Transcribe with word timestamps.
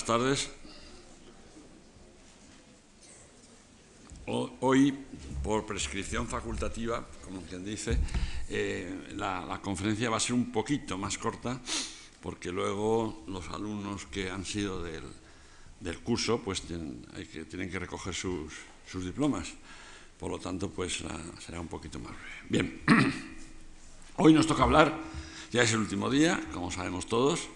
buenas 0.00 0.04
tardes. 0.04 0.50
Hoy, 4.26 4.96
por 5.42 5.66
prescripción 5.66 6.26
facultativa, 6.26 7.06
como 7.24 7.42
quien 7.42 7.64
dice, 7.64 7.98
eh, 8.48 9.12
la, 9.16 9.60
conferencia 9.62 10.08
va 10.08 10.16
a 10.16 10.20
ser 10.20 10.34
un 10.34 10.52
poquito 10.52 10.96
más 10.96 11.18
corta, 11.18 11.60
porque 12.22 12.52
luego 12.52 13.24
los 13.26 13.48
alumnos 13.48 14.06
que 14.06 14.30
han 14.30 14.44
sido 14.44 14.82
del, 14.82 15.98
curso 16.02 16.40
pues 16.40 16.62
tienen, 16.62 17.04
que, 17.32 17.44
tienen 17.44 17.70
que 17.70 17.78
recoger 17.78 18.14
sus, 18.14 18.52
diplomas. 19.04 19.52
Por 20.18 20.30
lo 20.30 20.38
tanto, 20.38 20.70
pues 20.70 21.02
será 21.44 21.60
un 21.60 21.68
poquito 21.68 21.98
más 21.98 22.12
breve. 22.12 22.48
Bien, 22.48 22.82
hoy 24.16 24.32
nos 24.32 24.46
toca 24.46 24.62
hablar, 24.62 24.98
ya 25.50 25.62
es 25.62 25.72
el 25.72 25.80
último 25.80 26.08
día, 26.08 26.40
como 26.52 26.70
sabemos 26.70 27.06
todos, 27.06 27.48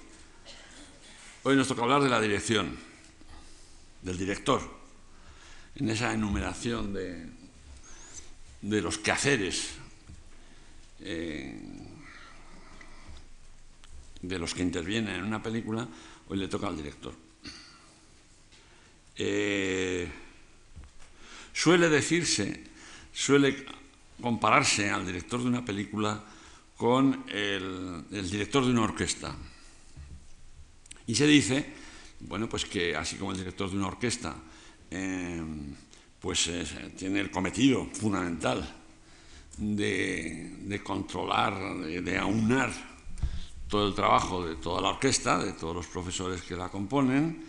hoy 1.45 1.57
nos 1.57 1.69
toca 1.69 1.83
hablar 1.83 2.03
de 2.03 2.09
la 2.09 2.21
dirección, 2.21 2.77
del 4.02 4.19
director 4.19 4.61
en 5.77 5.89
esa 5.89 6.12
enumeración 6.12 6.93
de, 6.93 7.27
de 8.62 8.80
los 8.80 8.98
quehaceres 8.98 9.71
eh, 11.01 11.55
de 14.23 14.38
los 14.38 14.55
que 14.55 14.62
intervienen 14.62 15.16
en 15.16 15.25
una 15.25 15.43
película, 15.43 15.87
hoy 16.29 16.38
le 16.38 16.49
toca 16.49 16.69
al 16.69 16.77
director. 16.77 17.15
Eh, 19.16 20.09
suele 21.52 21.91
decirse, 21.91 22.65
suele 23.13 23.66
compararse 24.21 24.91
al 24.91 25.05
director 25.05 25.43
de 25.43 25.49
una 25.49 25.65
película 25.65 26.24
con 26.77 27.24
el, 27.29 28.07
director 28.11 28.65
de 28.65 28.71
una 28.71 28.83
orquesta. 28.83 29.37
Y 31.07 31.15
se 31.15 31.27
dice, 31.27 31.67
bueno, 32.21 32.49
pues 32.49 32.65
que 32.65 32.97
así 32.97 33.17
como 33.17 33.33
el 33.33 33.39
director 33.39 33.71
de 33.71 33.77
una 33.77 33.89
orquesta 33.89 34.37
Em, 34.95 35.75
pues 36.21 36.49
tiene 36.96 37.19
el 37.19 37.30
cometido 37.30 37.85
fundamental 37.93 38.65
de, 39.59 40.80
controlar, 40.85 41.79
de, 41.85 42.16
aunar 42.16 42.73
todo 43.69 43.88
el 43.88 43.95
trabajo 43.95 44.46
de 44.46 44.55
toda 44.55 44.80
la 44.80 44.91
orquesta, 44.91 45.45
de 45.45 45.52
todos 45.52 45.74
los 45.74 45.87
profesores 45.88 46.43
que 46.43 46.55
la 46.55 46.69
componen, 46.69 47.45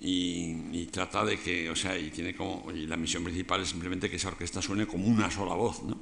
y, 0.00 0.86
trata 0.86 1.24
de 1.24 1.38
que, 1.38 1.68
o 1.68 1.76
sea, 1.76 1.98
y 1.98 2.10
tiene 2.10 2.34
como, 2.34 2.70
y 2.72 2.86
la 2.86 2.96
misión 2.96 3.22
principal 3.22 3.60
es 3.60 3.68
simplemente 3.68 4.08
que 4.08 4.16
esa 4.16 4.28
orquesta 4.28 4.62
suene 4.62 4.86
como 4.86 5.06
una 5.06 5.30
sola 5.30 5.54
voz, 5.54 5.82
¿no? 5.82 6.00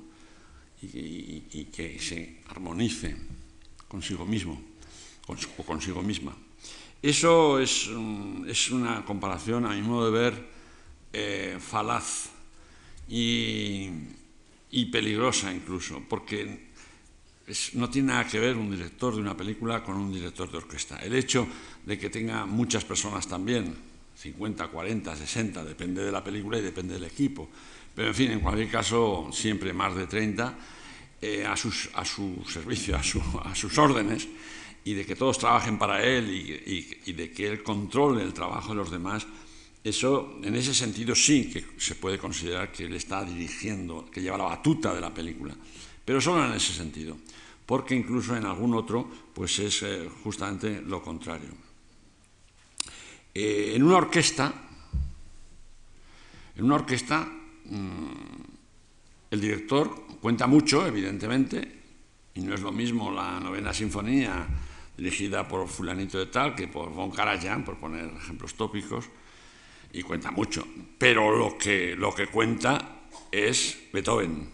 y, 0.83 1.65
que 1.73 1.99
se 1.99 2.41
armonice 2.49 3.17
consigo 3.89 4.25
mismo 4.25 4.63
o 5.27 5.65
consigo 5.65 6.03
misma. 6.03 6.37
Eso 7.05 7.61
es, 7.61 7.91
es 8.47 8.71
una 8.71 9.05
comparación, 9.05 9.67
a 9.67 9.75
mi 9.75 9.83
modo 9.83 10.11
de 10.11 10.19
ver, 10.19 10.49
eh, 11.13 11.59
falaz 11.61 12.31
y, 13.07 13.91
peligrosa 14.91 15.53
incluso, 15.53 16.03
porque 16.09 16.71
no 17.75 17.91
tiene 17.91 18.09
nada 18.09 18.27
que 18.27 18.39
ver 18.41 18.57
un 18.57 18.71
director 18.71 19.15
de 19.15 19.21
una 19.21 19.37
película 19.37 19.85
con 19.85 19.97
un 19.99 20.15
director 20.15 20.51
de 20.51 20.57
orquesta. 20.57 20.97
El 20.97 21.15
hecho 21.15 21.47
de 21.85 21.99
que 21.99 22.09
tenga 22.09 22.47
muchas 22.47 22.87
personas 22.87 23.29
también, 23.29 23.77
50, 24.17 24.69
40, 24.69 25.15
60, 25.15 25.63
depende 25.63 26.03
de 26.03 26.11
la 26.11 26.25
película 26.25 26.57
y 26.57 26.63
depende 26.63 26.95
del 26.95 27.05
equipo, 27.05 27.51
pero 27.95 28.09
en 28.09 28.15
fin, 28.15 28.31
en 28.31 28.41
cualquier 28.41 28.71
caso, 28.71 29.29
siempre 29.31 29.75
más 29.75 29.95
de 29.95 30.07
30, 30.07 30.59
eh, 31.21 31.45
a, 31.45 31.55
su 31.55 31.71
servicio, 31.71 32.97
a, 32.97 33.55
sus 33.55 33.77
órdenes, 33.77 34.27
y 34.85 34.95
de 34.95 35.07
que 35.07 35.17
todos 35.17 35.39
trabajen 35.39 35.79
para 35.79 36.03
él 36.05 36.31
y 36.31 37.13
de 37.13 37.31
que 37.33 37.49
él 37.49 37.63
controle 37.63 38.23
el 38.23 38.35
trabajo 38.35 38.71
de 38.71 38.77
los 38.77 38.91
demás, 38.91 39.27
eso, 39.85 40.41
en 40.43 40.57
ese 40.57 40.73
sentido, 40.73 41.15
sí 41.15 41.51
que 41.51 41.79
se 41.79 41.97
puede 41.97 42.17
considerar 42.17 42.73
que 42.73 42.87
él 42.87 42.95
está 42.95 43.23
dirigiendo, 43.23 44.09
que 44.11 44.23
lleva 44.23 44.39
la 44.39 44.45
batuta 44.45 44.95
de 44.95 45.01
la 45.01 45.13
película, 45.13 45.55
pero 46.03 46.23
solo 46.23 46.47
en 46.47 46.55
ese 46.55 46.73
sentido, 46.73 47.19
porque 47.67 47.95
incluso 47.95 48.35
en 48.35 48.47
algún 48.47 48.75
otro, 48.75 49.07
pues 49.35 49.59
es 49.59 49.83
eh, 49.83 50.09
justamente 50.23 50.81
lo 50.81 51.03
contrario. 51.03 51.51
Eh, 53.35 53.73
en 53.77 53.83
una 53.83 53.97
orquesta, 53.97 54.55
en 56.57 56.65
una 56.65 56.77
orquesta, 56.77 57.29
mm, 57.67 58.07
el 59.33 59.41
director 59.41 60.07
cuenta 60.19 60.47
mucho, 60.47 60.87
evidentemente, 60.87 61.83
y 62.35 62.41
no 62.41 62.55
es 62.55 62.63
lo 62.63 62.73
mismo 62.73 63.13
la 63.13 63.39
novena 63.39 63.75
sinfonía 63.75 64.49
dirigida 64.97 65.47
por 65.47 65.69
fulanito 65.69 66.19
de 66.19 66.27
tal 66.27 66.55
que 66.55 66.69
por 66.69 66.91
von 66.91 67.11
Karajan, 67.11 67.65
por 67.65 67.79
poner 67.79 68.07
ejemplos 68.17 68.55
tópicos, 68.55 69.07
y 69.93 70.03
cuenta 70.03 70.31
mucho, 70.31 70.67
pero 70.99 71.37
lo 71.37 71.57
que, 71.57 71.95
lo 71.97 72.15
que 72.15 72.27
cuenta 72.27 73.07
es 73.31 73.79
Beethoven. 73.93 74.49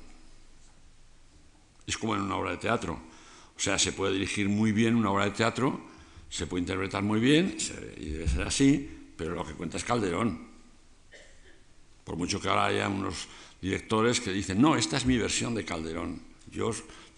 Es 1.87 1.97
como 1.97 2.15
en 2.15 2.23
una 2.23 2.37
obra 2.37 2.53
de 2.53 2.59
teatro. 2.59 3.01
O 3.57 3.61
sea, 3.61 3.79
se 3.79 3.93
puede 3.93 4.15
dirigir 4.15 4.49
muy 4.49 4.73
bien 4.73 4.95
una 4.95 5.11
obra 5.11 5.25
de 5.25 5.31
teatro, 5.33 5.81
se 6.29 6.47
puede 6.47 6.63
interpretar 6.63 7.03
muy 7.03 7.21
bien, 7.21 7.57
y 7.97 8.11
debe 8.11 8.29
ser 8.29 8.43
así, 8.43 9.13
pero 9.17 9.35
lo 9.35 9.45
que 9.45 9.55
cuenta 9.55 9.77
es 9.77 9.85
Calderón. 9.85 10.49
Por 12.05 12.17
mucho 12.17 12.41
que 12.41 12.49
ahora 12.49 12.67
haya 12.67 12.89
unos 12.89 13.29
directores 13.61 14.21
que 14.21 14.33
dicen, 14.33 14.61
no, 14.61 14.77
esta 14.77 14.97
es 14.97 15.07
mi 15.07 15.19
versión 15.19 15.55
de 15.55 15.65
Calderón. 15.65 16.23
Yo 16.51 16.71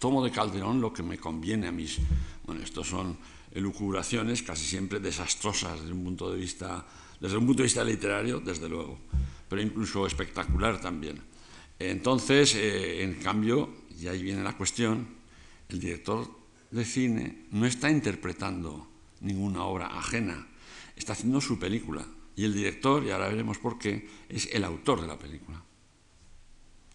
tomo 0.02 0.24
de 0.24 0.32
Calderón 0.32 0.80
lo 0.80 0.92
que 0.92 1.04
me 1.04 1.16
conviene 1.16 1.68
a 1.68 1.72
mis... 1.72 2.00
Bueno, 2.44 2.60
estos 2.60 2.88
son 2.88 3.16
elucubraciones 3.54 4.42
casi 4.42 4.64
siempre 4.64 4.98
desastrosas 4.98 5.78
desde 5.78 5.92
un 5.92 6.02
punto 6.02 6.28
de 6.28 6.38
vista 6.38 6.84
desde 7.20 7.36
un 7.36 7.46
punto 7.46 7.62
de 7.62 7.68
vista 7.68 7.84
literario, 7.84 8.40
desde 8.40 8.68
luego, 8.68 8.98
pero 9.48 9.62
incluso 9.62 10.04
espectacular 10.04 10.80
también. 10.80 11.22
Entonces, 11.78 12.56
eh, 12.56 13.04
en 13.04 13.14
cambio, 13.14 13.70
y 13.96 14.08
ahí 14.08 14.24
viene 14.24 14.42
la 14.42 14.56
cuestión, 14.56 15.06
el 15.68 15.78
director 15.78 16.28
de 16.72 16.84
cine 16.84 17.46
no 17.52 17.64
está 17.64 17.88
interpretando 17.88 18.88
ninguna 19.20 19.62
obra 19.62 19.86
ajena, 19.86 20.48
está 20.96 21.12
haciendo 21.12 21.40
su 21.40 21.60
película. 21.60 22.04
Y 22.34 22.42
el 22.42 22.54
director, 22.54 23.04
y 23.04 23.12
ahora 23.12 23.28
veremos 23.28 23.58
por 23.58 23.78
qué, 23.78 24.08
es 24.28 24.48
el 24.52 24.64
autor 24.64 25.00
de 25.00 25.06
la 25.06 25.18
película. 25.18 25.62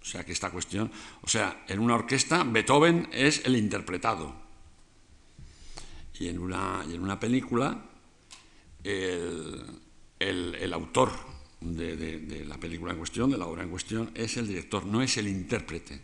O 0.07 0.09
sea 0.09 0.23
que 0.23 0.31
esta 0.31 0.51
cuestión, 0.51 0.89
o 1.21 1.27
sea, 1.27 1.65
en 1.67 1.79
una 1.79 1.95
orquesta 1.95 2.41
Beethoven 2.45 3.09
es 3.11 3.41
el 3.43 3.57
interpretado. 3.57 4.33
Y 6.17 6.29
en 6.29 6.39
una, 6.39 6.85
y 6.89 6.95
en 6.95 7.03
una 7.03 7.19
película 7.19 7.83
el, 8.85 9.65
el, 10.17 10.73
autor 10.73 11.11
de, 11.59 12.45
la 12.47 12.57
película 12.57 12.93
en 12.93 12.99
cuestión, 12.99 13.29
de 13.29 13.37
la 13.37 13.47
obra 13.47 13.63
en 13.63 13.69
cuestión, 13.69 14.09
es 14.15 14.37
el 14.37 14.47
director, 14.47 14.85
no 14.85 15.01
es 15.01 15.17
el 15.17 15.27
intérprete 15.27 15.99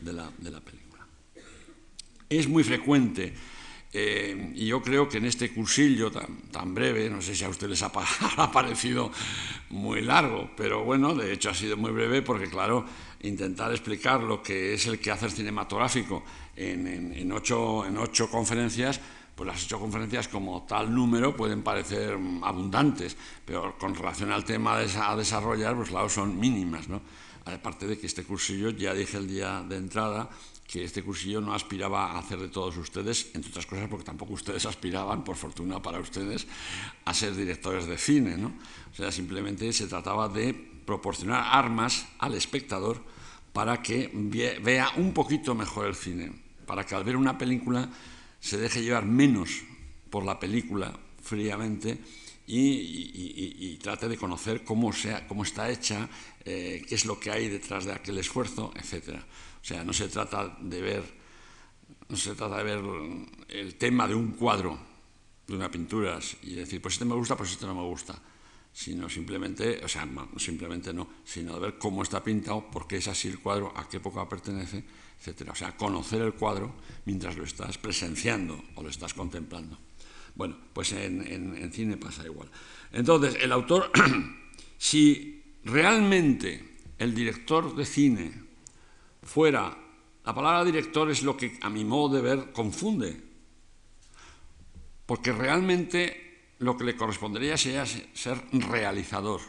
de 0.00 0.12
la, 0.12 0.30
película. 0.60 1.06
Es 2.28 2.46
muy 2.48 2.62
frecuente, 2.62 3.32
eh, 3.92 4.52
y 4.54 4.66
yo 4.66 4.82
creo 4.82 5.08
que 5.08 5.18
en 5.18 5.26
este 5.26 5.52
cursillo 5.52 6.10
tan, 6.10 6.74
breve, 6.74 7.08
no 7.08 7.22
sé 7.22 7.34
si 7.34 7.44
a 7.44 7.48
ustedes 7.48 7.70
les 7.70 7.82
ha, 7.82 7.92
parecido 8.52 9.10
muy 9.70 10.02
largo, 10.02 10.50
pero 10.56 10.84
bueno, 10.84 11.14
de 11.14 11.32
hecho 11.32 11.50
ha 11.50 11.54
sido 11.54 11.76
muy 11.76 11.92
breve 11.92 12.22
porque, 12.22 12.48
claro, 12.48 12.84
intentar 13.22 13.70
explicar 13.70 14.22
lo 14.22 14.42
que 14.42 14.74
es 14.74 14.86
el 14.86 14.98
quehacer 14.98 15.30
cinematográfico 15.30 16.24
en 16.56 17.32
ocho 17.32 18.30
conferencias, 18.30 19.00
pues 19.36 19.46
las 19.46 19.64
ocho 19.64 19.78
conferencias 19.78 20.28
como 20.28 20.64
tal 20.66 20.92
número 20.92 21.36
pueden 21.36 21.62
parecer 21.62 22.18
abundantes, 22.42 23.16
pero 23.44 23.76
con 23.78 23.94
relación 23.94 24.32
al 24.32 24.44
tema 24.44 24.76
a 24.76 25.14
desarrollar, 25.14 25.76
pues 25.76 25.90
claro, 25.90 26.08
son 26.08 26.40
mínimas, 26.40 26.88
¿no? 26.88 27.02
Aparte 27.44 27.86
de 27.86 27.98
que 27.98 28.06
este 28.06 28.24
cursillo, 28.24 28.70
ya 28.70 28.94
dije 28.94 29.18
el 29.18 29.28
día 29.28 29.62
de 29.68 29.76
entrada, 29.76 30.30
que 30.66 30.84
este 30.84 31.02
cursillo 31.02 31.40
no 31.40 31.54
aspiraba 31.54 32.12
a 32.12 32.18
hacer 32.18 32.38
de 32.38 32.48
todos 32.48 32.76
ustedes, 32.76 33.30
entre 33.34 33.50
otras 33.50 33.66
cosas 33.66 33.88
porque 33.88 34.04
tampoco 34.04 34.34
ustedes 34.34 34.66
aspiraban, 34.72 35.24
por 35.24 35.36
fortuna 35.36 35.80
para 35.80 36.00
ustedes, 36.00 36.46
a 37.04 37.14
ser 37.14 37.34
directores 37.34 37.86
de 37.86 37.98
cine, 37.98 38.36
¿no? 38.36 38.54
O 38.92 38.94
sea, 38.94 39.12
simplemente 39.12 39.72
se 39.72 39.86
trataba 39.86 40.28
de 40.28 40.54
proporcionar 40.54 41.44
armas 41.52 42.06
al 42.18 42.34
espectador 42.34 43.02
para 43.52 43.82
que 43.82 44.10
vea 44.62 44.90
un 44.96 45.12
poquito 45.12 45.54
mejor 45.54 45.86
el 45.86 45.94
cine, 45.94 46.32
para 46.66 46.84
que 46.84 46.94
al 46.94 47.04
ver 47.04 47.16
una 47.16 47.38
película 47.38 47.88
se 48.40 48.58
deje 48.58 48.82
llevar 48.82 49.06
menos 49.06 49.62
por 50.10 50.24
la 50.24 50.38
película 50.38 50.92
fríamente 51.22 51.98
y, 52.46 53.78
trate 53.82 54.08
de 54.08 54.16
conocer 54.16 54.62
cómo, 54.64 54.92
sea, 54.92 55.26
cómo 55.26 55.42
está 55.42 55.70
hecha, 55.70 56.08
eh, 56.44 56.84
qué 56.88 56.94
es 56.94 57.04
lo 57.04 57.18
que 57.18 57.30
hay 57.30 57.48
detrás 57.48 57.84
de 57.84 57.92
aquel 57.92 58.18
esfuerzo, 58.18 58.72
etc. 58.76 59.18
O 59.66 59.68
sea, 59.68 59.82
no 59.82 59.92
se 59.92 60.06
trata 60.06 60.56
de 60.60 60.80
ver, 60.80 61.02
no 62.08 62.16
se 62.16 62.36
trata 62.36 62.58
de 62.58 62.62
ver 62.62 62.84
el 63.48 63.74
tema 63.74 64.06
de 64.06 64.14
un 64.14 64.30
cuadro, 64.30 64.78
de 65.44 65.56
una 65.56 65.68
pintura, 65.68 66.20
y 66.42 66.54
decir, 66.54 66.80
pues 66.80 66.94
este 66.94 67.04
me 67.04 67.16
gusta, 67.16 67.36
pues 67.36 67.50
este 67.50 67.66
no 67.66 67.74
me 67.74 67.82
gusta, 67.82 68.16
sino 68.72 69.08
simplemente, 69.08 69.84
o 69.84 69.88
sea, 69.88 70.08
simplemente 70.36 70.94
no, 70.94 71.08
sino 71.24 71.54
de 71.54 71.60
ver 71.62 71.78
cómo 71.78 72.04
está 72.04 72.22
pintado, 72.22 72.70
por 72.70 72.86
qué 72.86 72.98
es 72.98 73.08
así 73.08 73.26
el 73.26 73.40
cuadro, 73.40 73.72
a 73.76 73.88
qué 73.88 73.96
época 73.96 74.28
pertenece, 74.28 74.84
o 75.50 75.54
sea, 75.56 75.76
conocer 75.76 76.22
el 76.22 76.34
cuadro 76.34 76.72
mientras 77.04 77.36
lo 77.36 77.42
estás 77.42 77.76
presenciando 77.76 78.62
o 78.76 78.84
lo 78.84 78.88
estás 78.88 79.14
contemplando. 79.14 79.76
Bueno, 80.36 80.56
pues 80.72 80.92
en, 80.92 81.72
cine 81.72 81.96
pasa 81.96 82.24
igual. 82.24 82.48
Entonces, 82.92 83.36
el 83.40 83.50
autor, 83.50 83.90
si 84.78 85.42
realmente 85.64 86.76
el 87.00 87.16
director 87.16 87.74
de 87.74 87.84
cine 87.84 88.45
fuera, 89.26 89.76
la 90.24 90.34
palabra 90.34 90.64
director 90.64 91.10
es 91.10 91.22
lo 91.22 91.36
que 91.36 91.58
a 91.60 91.68
mi 91.68 91.84
modo 91.84 92.16
de 92.16 92.22
ver 92.22 92.52
confunde, 92.52 93.22
porque 95.04 95.32
realmente 95.32 96.54
lo 96.58 96.76
que 96.76 96.84
le 96.84 96.96
correspondería 96.96 97.56
sería 97.56 97.84
ser 97.86 98.42
realizador. 98.52 99.40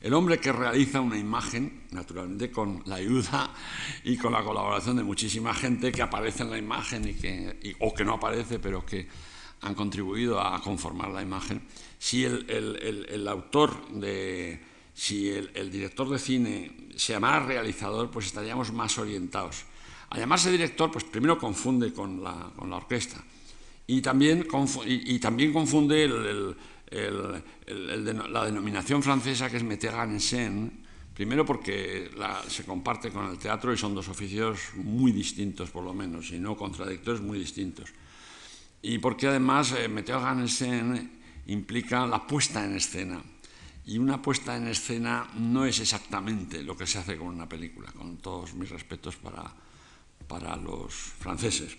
El 0.00 0.14
hombre 0.14 0.38
que 0.38 0.52
realiza 0.52 1.00
una 1.00 1.18
imagen, 1.18 1.86
naturalmente 1.90 2.50
con 2.50 2.82
la 2.86 2.96
ayuda 2.96 3.50
y 4.04 4.16
con 4.16 4.32
la 4.32 4.42
colaboración 4.42 4.96
de 4.96 5.02
muchísima 5.02 5.54
gente 5.54 5.90
que 5.90 6.02
aparece 6.02 6.42
en 6.42 6.50
la 6.50 6.58
imagen 6.58 7.08
y 7.08 7.14
que, 7.14 7.76
o 7.80 7.94
que 7.94 8.04
no 8.04 8.14
aparece, 8.14 8.58
pero 8.58 8.84
que 8.84 9.08
han 9.62 9.74
contribuido 9.74 10.40
a 10.40 10.60
conformar 10.60 11.10
la 11.10 11.22
imagen, 11.22 11.62
si 11.98 12.24
el, 12.24 13.26
autor 13.28 13.88
de, 13.88 14.60
si 14.96 15.28
el, 15.28 15.70
director 15.70 16.08
de 16.08 16.18
cine 16.18 16.88
se 16.96 17.12
llamara 17.12 17.44
realizador, 17.44 18.10
pues 18.10 18.24
estaríamos 18.26 18.72
más 18.72 18.96
orientados. 18.96 19.64
Al 20.08 20.20
llamarse 20.20 20.50
director, 20.50 20.90
pues 20.90 21.04
primero 21.04 21.38
confunde 21.38 21.92
con 21.92 22.24
la, 22.24 22.50
orquesta 22.56 23.22
y 23.86 24.00
también, 24.00 24.48
y, 24.86 25.18
también 25.18 25.52
confunde 25.52 26.08
la 28.30 28.44
denominación 28.44 29.02
francesa 29.02 29.50
que 29.50 29.58
es 29.58 29.62
metteur 29.62 30.08
en 30.08 30.18
scène, 30.18 30.70
primero 31.12 31.44
porque 31.44 32.10
se 32.48 32.64
comparte 32.64 33.10
con 33.10 33.26
el 33.30 33.38
teatro 33.38 33.74
y 33.74 33.76
son 33.76 33.94
dos 33.94 34.08
oficios 34.08 34.58
muy 34.74 35.12
distintos 35.12 35.70
por 35.70 35.84
lo 35.84 35.92
menos, 35.92 36.30
y 36.32 36.38
no 36.38 36.56
contradictorios 36.56 37.20
muy 37.20 37.38
distintos 37.38 37.92
y 38.86 38.98
porque 38.98 39.26
además 39.26 39.72
eh, 39.72 39.88
Meteo 39.88 40.22
en 40.60 41.10
implica 41.48 42.06
la 42.06 42.24
puesta 42.26 42.64
en 42.64 42.76
escena. 42.76 43.20
Y 43.86 43.98
una 43.98 44.20
puesta 44.20 44.56
en 44.56 44.66
escena 44.66 45.30
no 45.38 45.64
es 45.64 45.78
exactamente 45.80 46.62
lo 46.62 46.76
que 46.76 46.86
se 46.86 46.98
hace 46.98 47.16
con 47.16 47.28
una 47.28 47.48
película, 47.48 47.92
con 47.92 48.18
todos 48.18 48.54
mis 48.54 48.68
respetos 48.68 49.16
para, 49.16 49.52
para 50.26 50.56
los 50.56 50.92
franceses. 50.92 51.76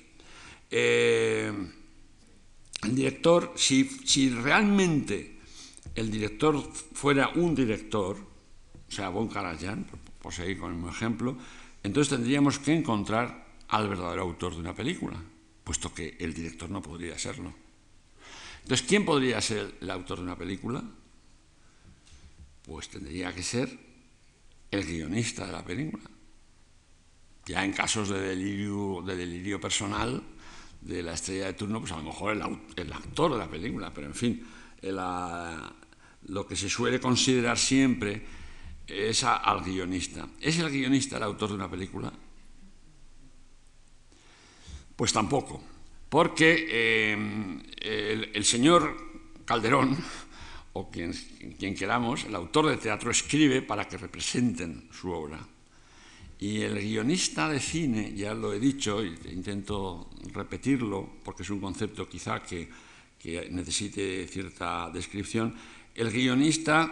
Eh, 0.72 1.52
el 2.84 2.96
director, 2.96 3.54
si, 3.56 3.84
si, 4.06 4.30
realmente 4.30 5.40
el 5.96 6.10
director 6.10 6.62
fuera 6.72 7.30
un 7.36 7.54
director, 7.54 8.18
o 8.18 8.92
sea, 8.92 9.10
Bon 9.10 9.28
Karajan, 9.28 9.86
por 10.22 10.34
seguir 10.34 10.60
con 10.60 10.72
el 10.72 10.78
mismo 10.78 10.92
ejemplo, 10.92 11.38
entonces 11.84 12.16
tendríamos 12.16 12.60
que 12.60 12.74
encontrar 12.74 13.48
al 13.68 13.90
verdadero 13.90 14.22
autor 14.22 14.54
de 14.54 14.60
una 14.60 14.74
película 14.74 15.22
puesto 15.68 15.94
que 15.94 16.16
el 16.22 16.34
director 16.34 16.70
no 16.70 16.82
podría 16.82 17.20
serlo. 17.20 17.54
Entonces, 18.64 18.88
¿quién 18.88 19.04
podría 19.04 19.42
ser 19.42 19.76
el 19.82 19.90
autor 19.92 20.20
de 20.20 20.24
una 20.24 20.38
película? 20.38 20.82
Pues 22.68 22.90
tendría 22.90 23.34
que 23.34 23.42
ser 23.42 23.70
el 24.70 24.86
guionista 24.86 25.46
de 25.48 25.52
la 25.54 25.64
película. 25.64 26.04
Ya 27.46 27.64
en 27.64 27.72
casos 27.72 28.10
de 28.10 28.20
delirio, 28.20 29.02
de 29.06 29.16
delirio 29.16 29.60
personal 29.60 30.22
de 30.82 31.02
la 31.02 31.14
estrella 31.14 31.46
de 31.46 31.54
turno, 31.54 31.80
pues 31.80 31.92
a 31.94 31.98
lo 31.98 32.04
mejor 32.04 32.34
el, 32.34 32.94
actor 32.94 33.32
de 33.32 33.38
la 33.38 33.50
película, 33.50 33.94
pero 33.94 34.08
en 34.08 34.14
fin, 34.14 34.46
lo 34.82 36.46
que 36.46 36.56
se 36.56 36.70
suele 36.70 37.00
considerar 37.00 37.58
siempre 37.58 38.26
es 38.86 39.24
al 39.24 39.64
guionista. 39.64 40.28
¿Es 40.40 40.60
el 40.60 40.70
guionista 40.70 41.18
el 41.18 41.24
autor 41.24 41.50
de 41.50 41.56
una 41.56 41.72
película? 41.72 42.12
Pues 44.96 45.14
tampoco, 45.14 45.64
porque 46.10 46.68
eh, 46.70 48.32
el, 48.34 48.44
señor 48.44 48.98
Calderón, 49.46 49.96
o 50.78 50.90
quien, 50.92 51.14
quien 51.58 51.74
queramos, 51.74 52.26
el 52.26 52.36
autor 52.36 52.68
de 52.68 52.78
teatro 52.78 53.10
escribe 53.10 53.62
para 53.62 53.88
que 53.88 53.98
representen 53.98 54.88
su 54.92 55.10
obra. 55.10 55.40
Y 56.40 56.62
el 56.62 56.80
guionista 56.80 57.50
de 57.50 57.60
cine, 57.60 58.14
ya 58.14 58.34
lo 58.36 58.54
he 58.54 58.60
dicho, 58.60 59.04
y 59.04 59.18
intento 59.32 60.10
repetirlo 60.34 61.18
porque 61.24 61.42
es 61.42 61.50
un 61.50 61.60
concepto 61.60 62.08
quizá 62.08 62.44
que, 62.44 62.70
necesite 63.50 64.28
cierta 64.28 64.90
descripción, 64.94 65.56
el 65.96 66.12
guionista 66.12 66.88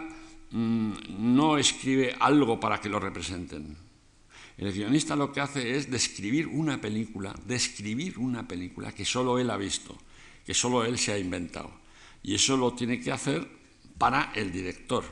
mm, 0.50 0.92
no 1.18 1.56
escribe 1.56 2.14
algo 2.18 2.58
para 2.58 2.80
que 2.80 2.90
lo 2.90 2.98
representen, 2.98 3.76
el 4.58 4.72
guionista 4.72 5.14
lo 5.14 5.32
que 5.32 5.40
hace 5.40 5.76
es 5.76 5.90
describir 5.90 6.46
una 6.48 6.80
película, 6.80 7.34
describir 7.46 8.18
una 8.18 8.48
película 8.48 8.92
que 8.92 9.04
solo 9.04 9.38
él 9.38 9.50
ha 9.50 9.56
visto, 9.56 9.96
que 10.44 10.54
solo 10.54 10.84
él 10.84 10.98
se 10.98 11.12
ha 11.12 11.18
inventado. 11.18 11.70
Y 12.22 12.34
eso 12.34 12.56
lo 12.56 12.72
tiene 12.72 13.00
que 13.00 13.12
hacer 13.12 13.46
para 13.98 14.32
el 14.34 14.52
director. 14.52 15.04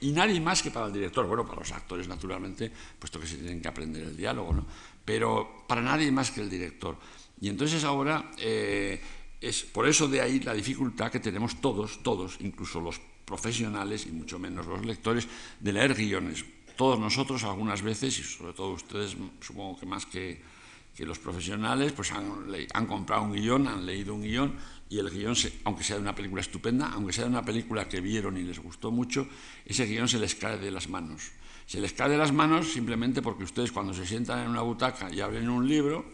Y 0.00 0.12
nadie 0.12 0.40
más 0.40 0.62
que 0.62 0.70
para 0.70 0.86
el 0.86 0.92
director. 0.92 1.26
Bueno, 1.26 1.46
para 1.46 1.60
los 1.60 1.72
actores, 1.72 2.06
naturalmente, 2.06 2.70
puesto 2.98 3.18
que 3.18 3.26
se 3.26 3.36
tienen 3.36 3.62
que 3.62 3.68
aprender 3.68 4.02
el 4.02 4.16
diálogo, 4.16 4.52
¿no? 4.52 4.66
Pero 5.04 5.64
para 5.66 5.80
nadie 5.80 6.10
más 6.12 6.30
que 6.30 6.40
el 6.40 6.50
director. 6.50 6.96
Y 7.40 7.48
entonces 7.48 7.84
ahora 7.84 8.32
eh, 8.38 9.00
es 9.40 9.62
por 9.62 9.88
eso 9.88 10.08
de 10.08 10.20
ahí 10.20 10.40
la 10.40 10.52
dificultad 10.52 11.10
que 11.10 11.20
tenemos 11.20 11.60
todos, 11.60 12.02
todos, 12.02 12.36
incluso 12.40 12.80
los 12.80 13.00
profesionales 13.24 14.06
y 14.06 14.12
mucho 14.12 14.38
menos 14.38 14.66
los 14.66 14.84
lectores, 14.84 15.26
de 15.60 15.72
leer 15.72 15.94
guiones 15.94 16.44
todos 16.76 16.98
nosotros 16.98 17.42
algunas 17.44 17.82
veces, 17.82 18.18
y 18.18 18.22
sobre 18.22 18.52
todo 18.52 18.72
ustedes, 18.72 19.16
supongo 19.40 19.80
que 19.80 19.86
más 19.86 20.06
que, 20.06 20.56
los 20.98 21.18
profesionales, 21.18 21.92
pues 21.92 22.10
han, 22.10 22.86
comprado 22.86 23.24
un 23.24 23.32
guion, 23.32 23.68
han 23.68 23.84
leído 23.84 24.14
un 24.14 24.22
guion, 24.22 24.56
y 24.88 24.98
el 24.98 25.10
guion, 25.10 25.34
aunque 25.64 25.82
sea 25.82 25.96
una 25.96 26.14
película 26.14 26.40
estupenda, 26.40 26.90
aunque 26.92 27.12
sea 27.12 27.26
una 27.26 27.44
película 27.44 27.88
que 27.88 28.00
vieron 28.00 28.36
y 28.36 28.42
les 28.42 28.58
gustó 28.58 28.90
mucho, 28.90 29.26
ese 29.64 29.86
guion 29.86 30.08
se 30.08 30.18
les 30.18 30.34
cae 30.34 30.58
de 30.58 30.70
las 30.70 30.88
manos. 30.88 31.32
Se 31.66 31.80
les 31.80 31.92
cae 31.92 32.10
de 32.10 32.16
las 32.16 32.32
manos 32.32 32.72
simplemente 32.72 33.22
porque 33.22 33.42
ustedes 33.42 33.72
cuando 33.72 33.92
se 33.92 34.06
sientan 34.06 34.44
en 34.44 34.50
una 34.50 34.62
butaca 34.62 35.12
y 35.12 35.20
abren 35.20 35.48
un 35.48 35.68
libro, 35.68 36.04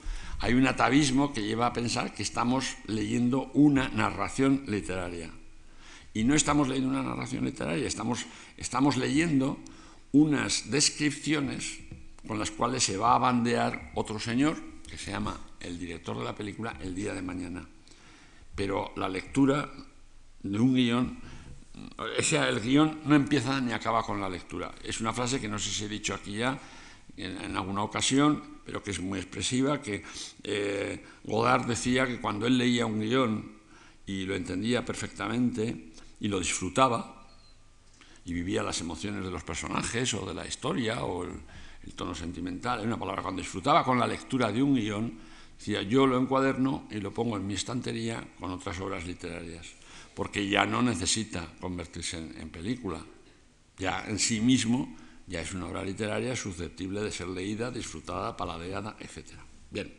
hay 0.40 0.54
un 0.54 0.66
atavismo 0.66 1.32
que 1.32 1.42
lleva 1.42 1.66
a 1.66 1.72
pensar 1.72 2.14
que 2.14 2.22
estamos 2.22 2.76
leyendo 2.86 3.50
una 3.52 3.88
narración 3.88 4.64
literaria. 4.66 5.30
Y 6.14 6.24
no 6.24 6.34
estamos 6.34 6.68
leyendo 6.68 6.90
una 6.90 7.02
narración 7.02 7.44
literaria, 7.44 7.86
estamos, 7.86 8.26
estamos 8.56 8.96
leyendo 8.96 9.58
unas 10.12 10.70
descripciones 10.70 11.80
con 12.26 12.38
las 12.38 12.50
cuales 12.50 12.82
se 12.84 12.96
va 12.96 13.14
a 13.14 13.18
bandear 13.18 13.92
otro 13.94 14.18
señor 14.18 14.56
que 14.88 14.96
se 14.96 15.10
llama 15.10 15.38
el 15.60 15.78
director 15.78 16.18
de 16.18 16.24
la 16.24 16.34
película 16.34 16.76
El 16.80 16.94
día 16.94 17.14
de 17.14 17.22
mañana. 17.22 17.66
Pero 18.54 18.92
la 18.96 19.08
lectura 19.08 19.70
de 20.42 20.58
un 20.58 20.74
guion, 20.74 21.18
el 22.32 22.60
guion 22.60 23.00
no 23.04 23.14
empieza 23.14 23.60
ni 23.60 23.72
acaba 23.72 24.02
con 24.02 24.20
la 24.20 24.28
lectura. 24.28 24.72
Es 24.84 25.00
una 25.00 25.12
frase 25.12 25.40
que 25.40 25.48
no 25.48 25.58
sé 25.58 25.70
si 25.70 25.84
he 25.84 25.88
dicho 25.88 26.14
aquí 26.14 26.36
ya 26.36 26.58
en, 27.16 27.56
alguna 27.56 27.82
ocasión, 27.82 28.60
pero 28.64 28.82
que 28.82 28.90
es 28.90 29.00
muy 29.00 29.18
expresiva, 29.18 29.80
que 29.80 30.02
eh, 30.42 31.04
Godard 31.24 31.66
decía 31.66 32.06
que 32.06 32.20
cuando 32.20 32.46
él 32.46 32.58
leía 32.58 32.86
un 32.86 33.00
guion 33.00 33.52
y 34.06 34.24
lo 34.24 34.34
entendía 34.34 34.84
perfectamente 34.84 35.92
y 36.20 36.28
lo 36.28 36.38
disfrutaba, 36.38 37.22
y 38.24 38.32
vivía 38.32 38.62
las 38.62 38.80
emociones 38.80 39.24
de 39.24 39.30
los 39.30 39.42
personajes 39.42 40.14
o 40.14 40.26
de 40.26 40.34
la 40.34 40.46
historia 40.46 41.02
o 41.04 41.24
el, 41.24 41.94
tono 41.96 42.14
sentimental. 42.14 42.80
En 42.80 42.86
una 42.86 42.98
palabra, 42.98 43.22
cuando 43.22 43.42
disfrutaba 43.42 43.84
con 43.84 43.98
la 43.98 44.06
lectura 44.06 44.52
de 44.52 44.62
un 44.62 44.74
guion, 44.74 45.12
decía, 45.62 45.82
yo 45.82 46.08
lo 46.08 46.18
encuaderno 46.18 46.88
y 46.90 46.98
lo 46.98 47.14
pongo 47.14 47.36
en 47.36 47.46
mi 47.46 47.54
estantería 47.54 48.26
con 48.40 48.50
otras 48.50 48.80
obras 48.80 49.06
literarias, 49.06 49.64
porque 50.12 50.48
ya 50.48 50.66
no 50.66 50.82
necesita 50.82 51.46
convertirse 51.60 52.18
en, 52.18 52.50
película. 52.50 53.00
Ya 53.78 54.04
en 54.08 54.18
sí 54.18 54.40
mismo 54.40 54.96
ya 55.28 55.40
es 55.40 55.54
una 55.54 55.66
obra 55.66 55.84
literaria 55.84 56.34
susceptible 56.34 57.00
de 57.00 57.12
ser 57.12 57.28
leída, 57.28 57.70
disfrutada, 57.70 58.36
paladeada, 58.36 58.96
etc. 58.98 59.38
Bien, 59.70 59.94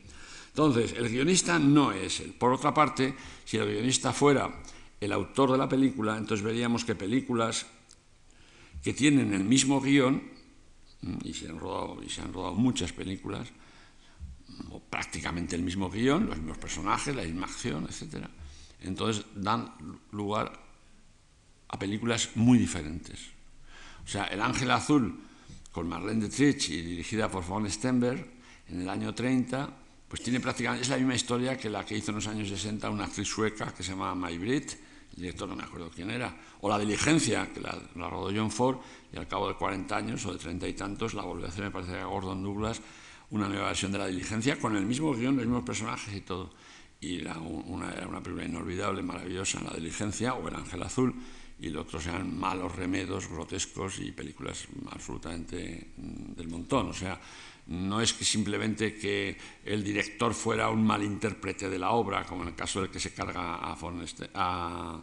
entonces, 0.48 0.96
el 0.98 1.08
guionista 1.08 1.58
no 1.58 1.94
es 1.94 2.20
él. 2.20 2.34
Por 2.34 2.52
otra 2.52 2.74
parte, 2.74 3.16
si 3.46 3.56
el 3.56 3.72
guionista 3.72 4.12
fuera 4.12 4.62
el 5.00 5.14
autor 5.14 5.54
de 5.54 5.58
la 5.58 5.70
película, 5.70 6.18
entonces 6.18 6.46
veríamos 6.46 6.84
que 6.84 6.94
películas 6.94 7.68
que 8.84 8.94
tienen 8.94 9.34
el 9.34 9.46
mismo 9.46 9.80
guion, 9.80 10.24
mm, 11.02 11.18
y 11.24 11.34
se 11.34 11.48
han 11.48 11.58
rodado, 11.58 12.04
y 12.04 12.10
se 12.10 12.22
han 12.22 12.34
rodado 12.34 12.54
muchas 12.56 12.92
películas, 12.92 13.48
prácticamente 14.90 15.56
el 15.56 15.64
mismo 15.64 15.90
guion, 15.90 16.28
los 16.28 16.38
mismos 16.38 16.58
personajes, 16.58 17.16
la 17.16 17.24
misma 17.24 17.46
acción, 17.46 17.88
etc. 17.90 18.26
Entonces 18.82 19.26
dan 19.36 19.74
lugar 20.12 20.52
a 21.70 21.80
películas 21.80 22.32
muy 22.36 22.58
diferentes. 22.58 23.20
O 24.06 24.08
sea, 24.08 24.26
El 24.26 24.42
Ángel 24.42 24.70
Azul, 24.72 25.20
con 25.72 25.88
Marlene 25.88 26.28
Dietrich 26.28 26.70
y 26.70 26.82
dirigida 26.82 27.30
por 27.30 27.46
von 27.46 27.70
Stenberg, 27.70 28.32
en 28.70 28.82
el 28.82 28.90
año 28.90 29.14
30, 29.14 29.70
pues 30.08 30.22
tiene 30.22 30.40
prácticamente, 30.40 30.84
es 30.84 30.90
la 30.90 30.98
misma 30.98 31.16
historia 31.16 31.58
que 31.58 31.70
la 31.70 31.86
que 31.86 31.98
hizo 31.98 32.12
en 32.12 32.16
los 32.16 32.28
años 32.28 32.48
60 32.48 32.90
una 32.90 33.06
actriz 33.06 33.28
sueca 33.28 33.74
que 33.74 33.82
se 33.82 33.92
llama 33.92 34.14
May 34.14 34.38
Britt, 34.38 34.74
el 35.16 35.22
director 35.22 35.48
no 35.48 35.56
me 35.56 35.64
acuerdo 35.64 35.92
quién 35.94 36.10
era, 36.10 36.36
o 36.62 36.70
La 36.70 36.80
Diligencia, 36.80 37.52
que 37.54 37.62
la, 37.62 37.72
rodó 37.96 38.32
John 38.36 38.52
Ford, 38.52 38.78
y 39.12 39.18
al 39.18 39.28
cabo 39.28 39.48
de 39.48 39.56
40 39.56 39.96
años 39.96 40.26
o 40.26 40.34
de 40.34 40.40
30 40.40 40.68
y 40.68 40.74
tantos 40.74 41.14
la 41.14 41.24
volvió 41.24 41.46
a 41.46 41.50
hacer, 41.50 41.66
me 41.66 41.72
parece, 41.72 42.00
a 42.00 42.06
Gordon 42.06 42.44
Douglas, 42.44 42.82
una 43.34 43.50
nueva 43.50 43.68
versión 43.68 43.92
de 43.92 43.98
La 43.98 44.08
Diligencia, 44.08 44.60
con 44.60 44.76
el 44.76 44.86
mismo 44.86 45.12
guion, 45.12 45.36
los 45.36 45.46
mismos 45.46 45.64
personajes 45.64 46.14
y 46.14 46.22
todo. 46.22 46.52
y 47.02 47.20
era 47.20 47.38
una 47.40 48.22
película 48.22 48.46
inolvidable, 48.46 49.02
maravillosa, 49.02 49.60
La 49.62 49.74
diligencia 49.74 50.36
o 50.36 50.48
El 50.48 50.56
ángel 50.56 50.84
azul, 50.84 51.14
y 51.60 51.70
los 51.70 51.86
otros 51.86 52.06
eran 52.06 52.38
malos 52.38 52.76
remedos, 52.76 53.28
grotescos 53.28 54.00
y 54.00 54.12
películas 54.12 54.68
absolutamente 54.92 55.94
mm, 55.98 56.34
del 56.34 56.48
montón. 56.48 56.90
O 56.90 56.94
sea, 56.94 57.20
no 57.68 58.02
es 58.02 58.14
que 58.14 58.24
simplemente 58.24 58.96
que 58.96 59.36
el 59.66 59.84
director 59.84 60.36
fuera 60.36 60.70
un 60.70 60.86
mal 60.86 61.02
intérprete 61.02 61.70
de 61.70 61.80
la 61.80 61.90
obra, 61.90 62.26
como 62.26 62.44
en 62.44 62.50
el 62.50 62.56
caso 62.56 62.82
del 62.82 62.92
que 62.92 63.00
se 63.00 63.14
carga 63.14 63.56
a, 63.56 63.76
a, 64.36 65.02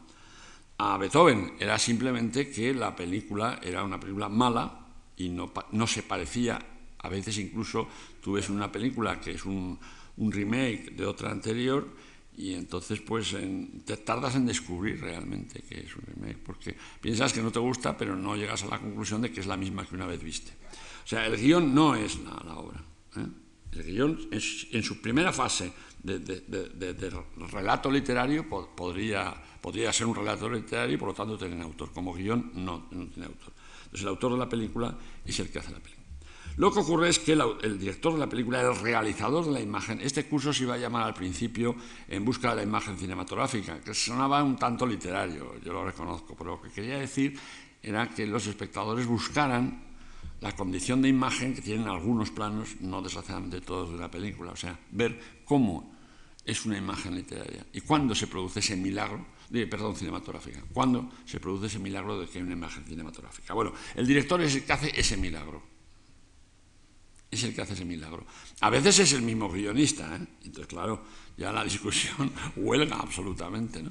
a 0.79 0.99
Beethoven, 0.99 1.55
era 1.59 1.79
simplemente 1.79 2.49
que 2.49 2.73
la 2.75 2.95
película 2.95 3.59
era 3.61 3.83
una 3.83 3.99
película 3.99 4.29
mala 4.29 4.87
y 5.17 5.31
no, 5.31 5.53
no 5.73 5.87
se 5.89 6.05
parecía, 6.05 6.59
a 7.03 7.09
veces 7.09 7.39
incluso 7.39 7.89
tú 8.23 8.33
ves 8.33 8.51
una 8.51 8.71
película 8.71 9.21
que 9.21 9.33
es 9.33 9.45
un, 9.45 9.79
un 10.17 10.33
remake 10.33 10.93
de 10.93 11.07
otra 11.07 11.31
anterior 11.31 11.89
y 12.37 12.55
entonces 12.55 13.01
pues 13.01 13.37
te 13.85 13.97
tardas 13.99 14.35
en 14.37 14.47
descubrir 14.47 15.01
realmente 15.01 15.63
que 15.63 15.81
es 15.81 15.97
un 15.97 16.03
remake, 16.07 16.39
porque 16.39 16.77
piensas 17.01 17.33
que 17.33 17.43
no 17.43 17.51
te 17.51 17.59
gusta, 17.59 17.97
pero 17.97 18.17
no 18.17 18.37
llegas 18.37 18.63
a 18.63 18.69
la 18.69 18.79
conclusión 18.79 19.21
de 19.21 19.31
que 19.31 19.41
es 19.41 19.47
la 19.47 19.57
misma 19.57 19.85
que 19.85 19.95
una 19.95 20.07
vez 20.07 20.23
viste. 20.23 20.53
O 21.05 21.07
sea, 21.07 21.27
el 21.27 21.37
guion 21.37 21.75
no 21.75 21.97
es 21.97 22.19
la, 22.21 22.57
obra. 22.57 22.83
¿eh? 23.17 23.27
El 23.73 23.83
guion 23.85 24.29
en 24.31 24.83
su 24.83 25.01
primera 25.01 25.33
fase 25.33 25.73
de, 26.03 27.13
relato 27.51 27.91
literario 27.91 28.49
podría, 28.49 29.35
podría 29.61 29.93
ser 29.93 30.07
un 30.07 30.15
relato 30.15 30.49
literario 30.49 30.95
y 30.95 30.99
por 30.99 31.09
lo 31.09 31.15
tanto 31.15 31.37
tener 31.37 31.61
autor. 31.61 31.93
Como 31.93 32.15
guion 32.15 32.53
no, 32.55 32.89
no 32.91 33.07
tiene 33.09 33.27
autor. 33.27 33.53
Entonces 33.85 34.03
el 34.03 34.09
autor 34.09 34.33
de 34.33 34.39
la 34.39 34.49
película 34.49 34.97
es 35.25 35.39
el 35.41 35.51
que 35.51 35.59
hace 35.59 35.73
la 35.73 35.81
película. 35.81 36.00
Lo 36.57 36.73
que 36.73 36.81
ocurre 36.81 37.09
es 37.09 37.19
que 37.19 37.33
el, 37.33 37.79
director 37.79 38.13
de 38.13 38.19
la 38.19 38.29
película, 38.29 38.61
el 38.61 38.77
realizador 38.77 39.47
de 39.47 39.53
la 39.53 39.61
imagen, 39.61 40.01
este 40.01 40.27
curso 40.27 40.53
se 40.53 40.65
iba 40.65 40.75
a 40.75 40.79
llamar 40.79 41.05
al 41.05 41.15
principio 41.15 41.77
En 42.09 42.25
busca 42.25 42.51
de 42.51 42.57
la 42.57 42.63
imagen 42.63 42.99
cinematográfica, 42.99 43.81
que 43.81 43.95
sonaba 43.95 44.43
un 44.43 44.57
tanto 44.57 44.87
literario, 44.87 45.61
yo 45.65 45.73
lo 45.73 45.85
reconozco, 45.85 46.35
pero 46.37 46.51
lo 46.51 46.63
que 46.63 46.71
quería 46.71 46.99
decir 46.99 47.39
era 47.83 48.09
que 48.09 48.27
los 48.27 48.47
espectadores 48.47 49.07
buscaran 49.07 49.91
la 50.41 50.53
condición 50.53 51.03
de 51.03 51.09
imagen 51.09 51.55
que 51.55 51.63
tienen 51.63 51.89
algunos 51.89 52.31
planos, 52.31 52.81
no 52.81 53.03
desgraciadamente 53.03 53.61
todos 53.61 53.93
de 53.93 53.99
la 53.99 54.11
película, 54.11 54.53
o 54.53 54.57
sea, 54.57 54.79
ver 54.91 55.21
cómo 55.45 55.95
es 56.45 56.65
una 56.65 56.79
imagen 56.79 57.15
literaria 57.15 57.65
y 57.73 57.81
cuándo 57.83 58.15
se 58.15 58.27
produce 58.27 58.61
ese 58.61 58.77
milagro, 58.77 59.25
de, 59.51 59.67
perdón, 59.67 59.97
cinematográfica, 59.97 60.63
cuándo 60.73 61.11
se 61.25 61.41
produce 61.41 61.67
ese 61.67 61.79
milagro 61.79 62.21
de 62.21 62.27
que 62.27 62.39
hay 62.39 62.45
una 62.45 62.53
imagen 62.55 62.85
cinematográfica. 62.85 63.53
Bueno, 63.53 63.73
el 63.97 64.07
director 64.07 64.41
es 64.41 64.55
el 64.55 64.65
que 64.65 64.73
hace 64.73 64.93
ese 64.99 65.17
milagro 65.17 65.63
es 67.31 67.45
el 67.45 67.55
que 67.55 67.63
hace 67.63 67.75
ese 67.75 67.85
milagro. 67.85 68.27
A 68.61 68.71
veces 68.71 68.99
es 68.99 69.13
el 69.13 69.23
mismo 69.23 69.49
guionista, 69.49 70.17
¿eh? 70.17 70.27
entonces 70.45 70.67
claro, 70.67 71.03
ya 71.37 71.53
la 71.53 71.65
discusión 71.71 72.33
huelga 72.57 72.97
absolutamente. 72.97 73.83
¿no? 73.83 73.91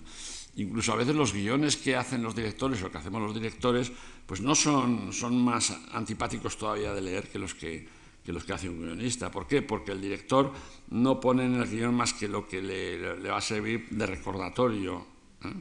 Incluso 0.56 0.92
a 0.92 0.98
veces 0.98 1.16
los 1.16 1.34
guiones 1.34 1.78
que 1.78 1.96
hacen 1.96 2.22
los 2.22 2.36
directores 2.36 2.84
o 2.84 2.92
que 2.92 2.98
hacemos 2.98 3.22
los 3.22 3.34
directores, 3.34 3.92
pues 4.26 4.42
no 4.42 4.56
son, 4.56 5.14
son 5.14 5.42
más 5.42 5.72
antipáticos 5.94 6.58
todavía 6.58 6.94
de 6.94 7.02
leer 7.02 7.30
que 7.30 7.40
los 7.40 7.56
que, 7.56 7.88
que 8.24 8.34
los 8.34 8.44
que 8.44 8.54
hace 8.54 8.68
un 8.68 8.82
guionista. 8.82 9.32
¿Por 9.32 9.48
qué? 9.48 9.62
Porque 9.62 9.94
el 9.94 10.02
director 10.02 10.52
no 10.90 11.20
pone 11.20 11.46
en 11.46 11.56
el 11.56 11.70
guion 11.70 11.96
más 11.96 12.14
que 12.14 12.28
lo 12.28 12.46
que 12.46 12.62
le, 12.62 13.18
le 13.18 13.30
va 13.30 13.38
a 13.38 13.42
servir 13.42 13.88
de 13.90 14.06
recordatorio. 14.06 15.06
¿eh? 15.46 15.54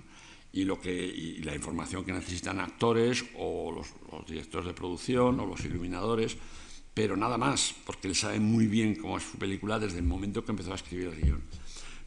Y, 0.50 0.64
lo 0.64 0.80
que, 0.80 0.92
y 0.92 1.42
la 1.42 1.54
información 1.54 2.04
que 2.04 2.12
necesitan 2.12 2.58
actores 2.58 3.24
o 3.36 3.70
los, 3.70 3.86
los 4.10 4.26
directores 4.26 4.66
de 4.66 4.72
producción 4.72 5.38
o 5.38 5.46
los 5.46 5.64
iluminadores 5.64 6.36
pero 6.98 7.16
nada 7.16 7.38
más, 7.38 7.76
porque 7.86 8.08
él 8.08 8.16
sabe 8.16 8.40
muy 8.40 8.66
bien 8.66 8.96
cómo 8.96 9.18
es 9.18 9.22
su 9.22 9.38
película 9.38 9.78
desde 9.78 9.98
el 9.98 10.04
momento 10.04 10.44
que 10.44 10.50
empezó 10.50 10.72
a 10.72 10.74
escribir 10.74 11.06
el 11.06 11.20
guion. 11.22 11.40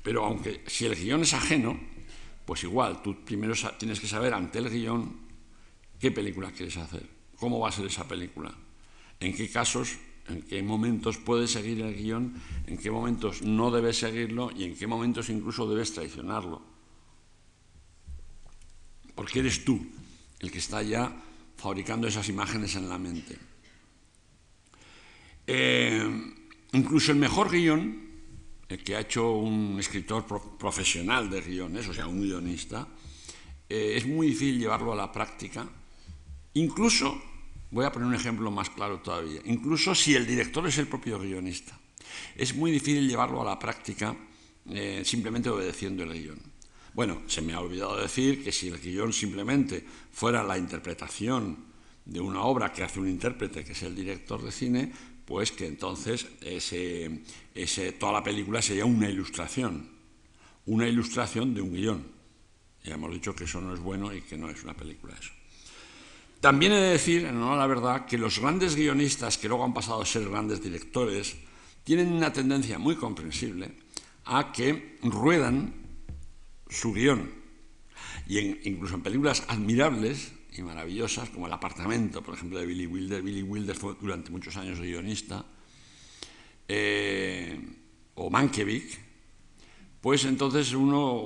Pero 0.03 0.25
aunque 0.25 0.65
si 0.67 0.83
el 0.85 0.97
guion 0.97 1.21
es 1.21 1.33
ajeno, 1.33 1.79
pues 2.45 2.65
igual, 2.65 3.01
tú 3.01 3.23
primero 3.23 3.53
tienes 3.79 4.01
que 4.01 4.07
saber 4.07 4.33
ante 4.33 4.59
el 4.59 4.69
guion 4.69 5.15
qué 5.97 6.11
película 6.11 6.51
quieres 6.51 6.75
hacer, 6.75 7.07
cómo 7.37 7.57
va 7.57 7.69
a 7.69 7.71
ser 7.71 7.85
esa 7.85 8.05
película, 8.05 8.53
en 9.21 9.33
qué 9.33 9.49
casos, 9.49 9.95
en 10.27 10.41
qué 10.41 10.61
momentos 10.61 11.15
puedes 11.19 11.51
seguir 11.51 11.79
el 11.79 11.95
guion, 11.95 12.33
en 12.67 12.77
qué 12.77 12.91
momentos 12.91 13.43
no 13.43 13.71
debes 13.71 13.97
seguirlo 13.97 14.51
y 14.53 14.65
en 14.65 14.75
qué 14.75 14.87
momentos 14.87 15.29
incluso 15.29 15.69
debes 15.69 15.93
traicionarlo. 15.93 16.61
Porque 19.15 19.39
eres 19.39 19.63
tú 19.63 19.87
el 20.41 20.51
que 20.51 20.57
está 20.57 20.83
ya 20.83 21.15
fabricando 21.55 22.09
esas 22.09 22.27
imágenes 22.27 22.75
en 22.75 22.89
la 22.89 22.97
mente. 22.97 23.50
Eh, 25.53 26.01
incluso 26.71 27.11
el 27.11 27.17
mejor 27.17 27.51
guion, 27.51 28.07
el 28.69 28.81
que 28.81 28.95
ha 28.95 29.01
hecho 29.01 29.33
un 29.33 29.75
escritor 29.77 30.25
profesional 30.57 31.29
de 31.29 31.41
guiones, 31.41 31.89
o 31.89 31.93
sea, 31.93 32.07
un 32.07 32.21
guionista, 32.21 32.87
eh, 33.67 33.95
es 33.97 34.07
muy 34.07 34.27
difícil 34.27 34.59
llevarlo 34.59 34.93
a 34.93 34.95
la 34.95 35.11
práctica. 35.11 35.67
Incluso, 36.53 37.21
voy 37.69 37.83
a 37.83 37.91
poner 37.91 38.07
un 38.07 38.15
ejemplo 38.15 38.49
más 38.49 38.69
claro 38.69 38.99
todavía, 39.01 39.41
incluso 39.43 39.93
si 39.93 40.15
el 40.15 40.25
director 40.25 40.65
es 40.65 40.77
el 40.77 40.87
propio 40.87 41.19
guionista, 41.19 41.77
es 42.37 42.55
muy 42.55 42.71
difícil 42.71 43.09
llevarlo 43.09 43.41
a 43.41 43.45
la 43.45 43.59
práctica 43.59 44.15
eh, 44.69 45.01
simplemente 45.03 45.49
obedeciendo 45.49 46.03
el 46.03 46.13
guion. 46.13 46.39
Bueno, 46.93 47.23
se 47.27 47.41
me 47.41 47.51
ha 47.51 47.59
olvidado 47.59 47.97
decir 47.97 48.41
que 48.41 48.53
si 48.53 48.69
el 48.69 48.79
guion 48.79 49.11
simplemente 49.11 49.83
fuera 50.13 50.43
la 50.43 50.57
interpretación 50.57 51.71
de 52.05 52.19
una 52.19 52.41
obra 52.41 52.71
que 52.71 52.83
hace 52.83 52.99
un 52.99 53.09
intérprete, 53.09 53.63
que 53.63 53.73
es 53.73 53.83
el 53.83 53.95
director 53.95 54.41
de 54.41 54.51
cine, 54.51 54.91
pues 55.31 55.53
que 55.53 55.65
entonces 55.65 56.27
ese, 56.41 57.21
toda 57.93 58.11
la 58.11 58.21
película 58.21 58.61
sería 58.61 58.83
una 58.83 59.09
ilustración, 59.09 59.87
una 60.65 60.89
ilustración 60.89 61.53
de 61.53 61.61
un 61.61 61.73
guion. 61.73 62.03
Ya 62.83 62.95
hemos 62.95 63.13
dicho 63.13 63.33
que 63.33 63.45
eso 63.45 63.61
no 63.61 63.73
es 63.73 63.79
bueno 63.79 64.13
y 64.13 64.23
que 64.23 64.35
no 64.35 64.49
es 64.49 64.61
una 64.61 64.73
película 64.73 65.15
eso. 65.17 65.31
También 66.41 66.73
he 66.73 66.81
de 66.81 66.89
decir, 66.89 67.23
en 67.23 67.37
honor 67.37 67.53
a 67.53 67.55
la 67.59 67.67
verdad, 67.67 68.05
que 68.05 68.17
los 68.17 68.39
grandes 68.39 68.75
guionistas 68.75 69.37
que 69.37 69.47
luego 69.47 69.63
han 69.63 69.73
pasado 69.73 70.01
a 70.01 70.05
ser 70.05 70.27
grandes 70.27 70.61
directores 70.61 71.37
tienen 71.85 72.11
una 72.11 72.33
tendencia 72.33 72.77
muy 72.77 72.97
comprensible 72.97 73.71
a 74.25 74.51
que 74.51 74.97
ruedan 75.01 75.73
su 76.69 76.91
guion. 76.91 77.31
Y 78.27 78.67
incluso 78.67 78.95
en 78.95 79.01
películas 79.01 79.45
admirables 79.47 80.33
y 80.53 80.61
maravillosas, 80.61 81.29
como 81.29 81.47
El 81.47 81.53
apartamento, 81.53 82.21
por 82.21 82.35
ejemplo, 82.35 82.59
de 82.59 82.65
Billy 82.65 82.85
Wilder. 82.85 83.21
Billy 83.21 83.43
Wilder 83.43 83.75
fue 83.75 83.95
durante 83.99 84.31
muchos 84.31 84.55
años 84.57 84.79
guionista, 84.79 85.45
eh, 86.67 87.59
o 88.15 88.29
Mankiewicz, 88.29 88.97
pues 90.01 90.25
entonces 90.25 90.73
uno, 90.73 91.21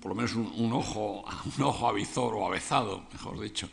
por 0.00 0.10
lo 0.10 0.14
menos 0.14 0.34
un, 0.34 0.52
un, 0.56 0.72
ojo, 0.72 1.24
un 1.58 1.64
ojo 1.64 1.88
avizor 1.88 2.34
o 2.34 2.46
avezado, 2.46 3.06
mejor 3.12 3.40
dicho, 3.40 3.68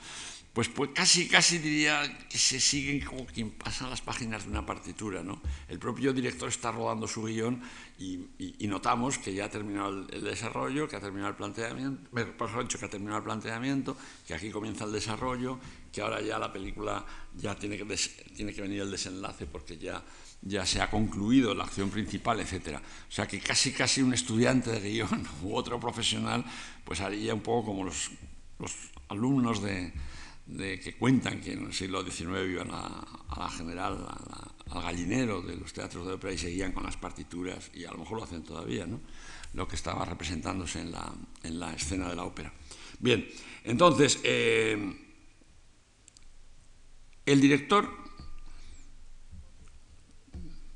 pues, 0.56 0.70
pues 0.70 0.92
casi, 0.94 1.28
casi 1.28 1.58
diría 1.58 2.18
que 2.30 2.38
se 2.38 2.62
siguen 2.62 3.06
como 3.06 3.26
quien 3.26 3.52
pasa 3.52 3.90
las 3.90 4.00
páginas 4.00 4.46
de 4.46 4.52
una 4.52 4.66
partitura. 4.66 5.22
¿no? 5.22 5.42
El 5.68 5.80
propio 5.80 6.14
director 6.14 6.48
está 6.48 6.72
rodando 6.72 7.10
su 7.10 7.24
guion 7.24 7.62
y, 8.00 8.30
notamos 8.66 9.18
que 9.18 9.34
ya 9.34 9.46
ha 9.46 9.50
terminado 9.50 9.90
el, 9.90 10.24
desarrollo, 10.24 10.88
que 10.88 10.96
ha 10.96 11.02
terminado 11.02 11.32
el 11.32 11.36
planteamiento, 11.36 12.10
que 12.10 12.86
ha 12.86 12.90
terminado 12.90 13.18
el 13.18 13.24
planteamiento, 13.26 13.98
que 14.26 14.34
aquí 14.34 14.50
comienza 14.50 14.86
el 14.86 14.94
desarrollo, 14.94 15.60
que 15.92 16.00
ahora 16.00 16.22
ya 16.22 16.40
la 16.40 16.54
película 16.54 17.06
ya 17.36 17.54
tiene 17.56 17.78
que, 17.78 17.84
tiene 18.34 18.54
que 18.54 18.62
venir 18.62 18.80
el 18.80 18.92
desenlace 18.92 19.48
porque 19.48 19.78
ya, 19.78 20.02
ya 20.42 20.66
se 20.66 20.82
ha 20.82 20.90
concluido 20.90 21.54
la 21.54 21.66
acción 21.66 21.90
principal, 21.90 22.40
etc. 22.40 22.78
O 23.10 23.12
sea 23.12 23.28
que 23.28 23.42
casi, 23.42 23.74
casi 23.74 24.02
un 24.02 24.14
estudiante 24.14 24.72
de 24.72 24.80
guion 24.80 25.28
u 25.44 25.54
otro 25.54 25.82
profesional 25.82 26.46
pues 26.86 27.02
haría 27.02 27.34
un 27.34 27.42
poco 27.42 27.66
como 27.66 27.84
los, 27.84 28.12
los 28.58 28.72
alumnos 29.10 29.62
de 29.62 29.92
de 30.46 30.80
que 30.80 30.96
cuentan 30.96 31.42
que 31.42 31.54
en 31.54 31.66
el 31.66 31.74
siglo 31.74 32.04
XIX 32.04 32.48
iban 32.48 32.70
a, 32.72 33.04
la 33.38 33.50
general, 33.50 34.06
al 34.70 34.82
gallinero 34.82 35.42
de 35.42 35.56
los 35.56 35.74
teatros 35.74 36.06
de 36.06 36.14
ópera 36.14 36.34
y 36.34 36.38
seguían 36.38 36.72
con 36.72 36.84
las 36.84 36.98
partituras, 36.98 37.72
y 37.74 37.86
a 37.86 37.92
lo 37.92 38.00
mejor 38.00 38.18
lo 38.18 38.24
hacen 38.24 38.44
todavía, 38.44 38.86
¿no? 38.86 39.02
lo 39.54 39.68
que 39.68 39.75
estaba 39.75 40.06
representándose 40.06 40.82
en 40.82 40.92
la, 40.92 41.14
en 41.44 41.60
la 41.60 41.74
escena 41.74 42.10
de 42.10 42.16
la 42.16 42.24
ópera. 42.24 42.54
Bien, 43.00 43.28
entonces, 43.64 44.20
eh, 44.24 44.78
el 47.25 47.42
director 47.42 47.90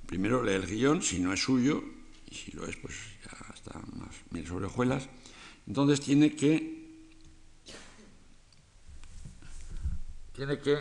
primero 0.09 0.43
lee 0.43 0.53
el 0.53 0.65
guion, 0.65 1.03
si 1.03 1.19
no 1.19 1.31
es 1.31 1.39
suyo, 1.39 1.83
y 2.27 2.33
si 2.33 2.51
lo 2.51 2.65
es, 2.65 2.75
pues 2.77 2.95
ya 3.23 3.53
está 3.53 3.79
más 3.93 4.15
mil 4.31 4.47
sobre 4.47 4.65
hojuelas, 4.65 5.07
entonces 5.67 6.01
tiene 6.01 6.35
que 6.35 6.78
tiene 10.39 10.58
que... 10.58 10.77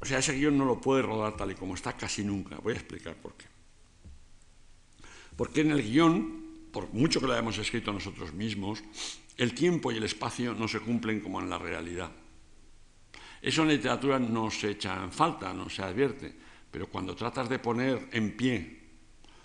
O 0.00 0.04
sea, 0.04 0.18
ese 0.18 0.34
guion 0.34 0.58
no 0.58 0.64
lo 0.64 0.80
puede 0.80 1.02
rodar 1.02 1.36
tal 1.36 1.52
y 1.52 1.54
como 1.54 1.74
está 1.74 1.96
casi 1.96 2.24
nunca. 2.24 2.56
Voy 2.56 2.74
a 2.74 2.76
explicar 2.76 3.14
por 3.14 3.34
qué. 3.34 3.46
Porque 5.36 5.60
en 5.60 5.70
el 5.70 5.82
guion, 5.82 6.68
por 6.72 6.92
mucho 6.92 7.20
que 7.20 7.28
lo 7.28 7.32
hayamos 7.32 7.58
escrito 7.58 7.92
nosotros 7.92 8.34
mismos, 8.34 8.82
el 9.36 9.54
tiempo 9.54 9.92
y 9.92 9.98
el 9.98 10.02
espacio 10.02 10.52
no 10.52 10.66
se 10.66 10.80
cumplen 10.80 11.20
como 11.20 11.40
en 11.40 11.48
la 11.48 11.58
realidad. 11.58 12.10
Eso 13.40 13.62
en 13.62 13.68
literatura 13.68 14.18
no 14.18 14.50
se 14.50 14.72
echa 14.72 15.02
en 15.04 15.12
falta, 15.12 15.54
no 15.54 15.70
se 15.70 15.82
advierte, 15.82 16.34
pero 16.70 16.88
cuando 16.88 17.14
tratas 17.14 17.48
de 17.48 17.60
poner 17.60 18.08
en 18.10 18.36
pie 18.36 18.80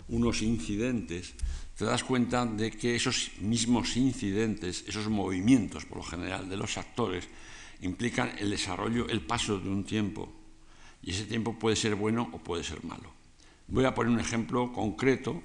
unos 0.08 0.42
incidentes, 0.42 1.34
te 1.78 1.84
das 1.84 2.02
cuenta 2.02 2.44
de 2.44 2.72
que 2.72 2.96
esos 2.96 3.30
mismos 3.38 3.96
incidentes, 3.96 4.84
esos 4.88 5.08
movimientos 5.08 5.84
por 5.84 5.98
lo 5.98 6.04
general 6.04 6.48
de 6.48 6.56
los 6.56 6.76
actores, 6.76 7.28
implican 7.82 8.32
el 8.38 8.50
desarrollo, 8.50 9.08
el 9.08 9.20
paso 9.20 9.58
de 9.58 9.68
un 9.68 9.84
tiempo. 9.84 10.32
Y 11.02 11.10
ese 11.10 11.24
tiempo 11.24 11.58
puede 11.58 11.76
ser 11.76 11.94
bueno 11.94 12.30
o 12.32 12.38
puede 12.38 12.64
ser 12.64 12.82
malo. 12.84 13.12
Voy 13.68 13.84
a 13.84 13.94
poner 13.94 14.12
un 14.12 14.20
ejemplo 14.20 14.72
concreto 14.72 15.42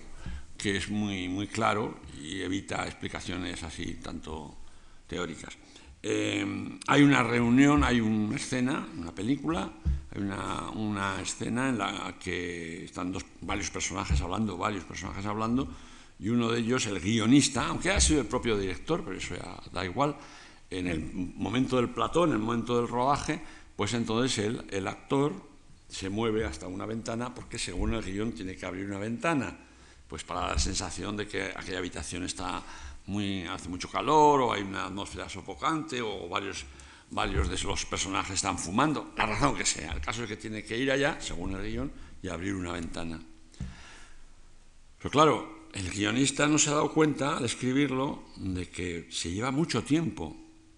que 0.58 0.77
es 0.77 0.89
muy, 0.89 1.27
muy 1.27 1.48
claro 1.48 2.00
y 2.22 2.41
evita 2.41 2.86
explicaciones 2.86 3.62
así 3.63 3.96
tanto 3.96 4.58
teóricas. 5.06 5.58
Eh, 6.01 6.46
hay 6.88 7.01
una 7.03 7.24
reunión, 7.24 7.84
hay 7.84 8.00
una 8.00 8.36
escena, 8.36 8.88
una 8.98 9.13
película, 9.13 9.72
hay 10.12 10.22
una, 10.22 10.70
una, 10.72 11.22
escena 11.22 11.70
en 11.70 11.77
la 11.77 12.15
que 12.20 12.86
están 12.86 13.12
dos, 13.12 13.25
varios 13.41 13.70
personajes 13.70 14.20
hablando, 14.22 14.58
varios 14.58 14.84
personajes 14.84 15.25
hablando, 15.25 15.67
y 16.20 16.29
uno 16.29 16.50
de 16.50 16.60
ellos, 16.60 16.86
el 16.88 17.00
guionista, 17.00 17.67
aunque 17.67 17.91
ha 17.91 18.00
sido 18.00 18.22
el 18.22 18.27
propio 18.27 18.58
director, 18.58 19.03
pero 19.03 19.17
eso 19.17 19.36
ya 19.36 19.62
da 19.72 19.86
igual, 19.86 20.15
en 20.69 20.88
el 20.88 21.00
momento 21.36 21.77
del 21.77 21.89
plató, 21.89 22.25
en 22.25 22.31
el 22.31 22.39
momento 22.39 22.77
del 22.77 22.88
rodaje, 22.88 23.41
pues 23.75 23.93
entonces 23.93 24.38
el, 24.39 24.65
el 24.69 24.88
actor 24.88 25.33
se 25.88 26.09
mueve 26.09 26.45
hasta 26.45 26.67
una 26.67 26.86
ventana 26.86 27.33
porque 27.33 27.57
según 27.57 27.93
el 27.93 28.03
guion 28.03 28.33
tiene 28.33 28.55
que 28.55 28.65
abrir 28.65 28.86
una 28.86 29.00
ventana, 29.00 29.57
pues 30.07 30.24
para 30.24 30.41
dar 30.41 30.51
la 30.53 30.59
sensación 30.59 31.15
de 31.17 31.27
que 31.27 31.43
aquella 31.43 31.77
habitación 31.77 32.24
está 32.24 32.63
muy, 33.07 33.43
hace 33.43 33.69
mucho 33.69 33.89
calor 33.89 34.41
o 34.41 34.53
hay 34.53 34.62
una 34.62 34.86
atmósfera 34.86 35.29
sofocante 35.29 36.01
o 36.01 36.27
varios, 36.27 36.65
varios 37.12 37.50
de 37.50 37.57
los 37.67 37.86
personajes 37.86 38.36
están 38.36 38.57
fumando, 38.57 39.13
la 39.17 39.25
razón 39.25 39.55
que 39.55 39.65
sea. 39.65 39.93
El 39.93 40.01
caso 40.01 40.24
es 40.24 40.29
que 40.29 40.38
tiene 40.38 40.63
que 40.63 40.77
ir 40.77 40.91
allá, 40.91 41.19
según 41.19 41.55
el 41.55 41.63
guion, 41.63 41.91
y 42.21 42.27
abrir 42.27 42.53
una 42.53 42.74
ventana. 42.74 43.19
Pero 44.97 45.09
claro, 45.09 45.67
el 45.74 45.89
guionista 45.89 46.47
no 46.47 46.57
se 46.57 46.69
ha 46.69 46.74
dado 46.74 46.91
cuenta 46.91 47.38
al 47.38 47.45
escribirlo 47.45 48.24
de 48.36 48.69
que 48.69 49.07
se 49.09 49.31
lleva 49.31 49.51
mucho 49.51 49.83
tiempo. 49.83 50.36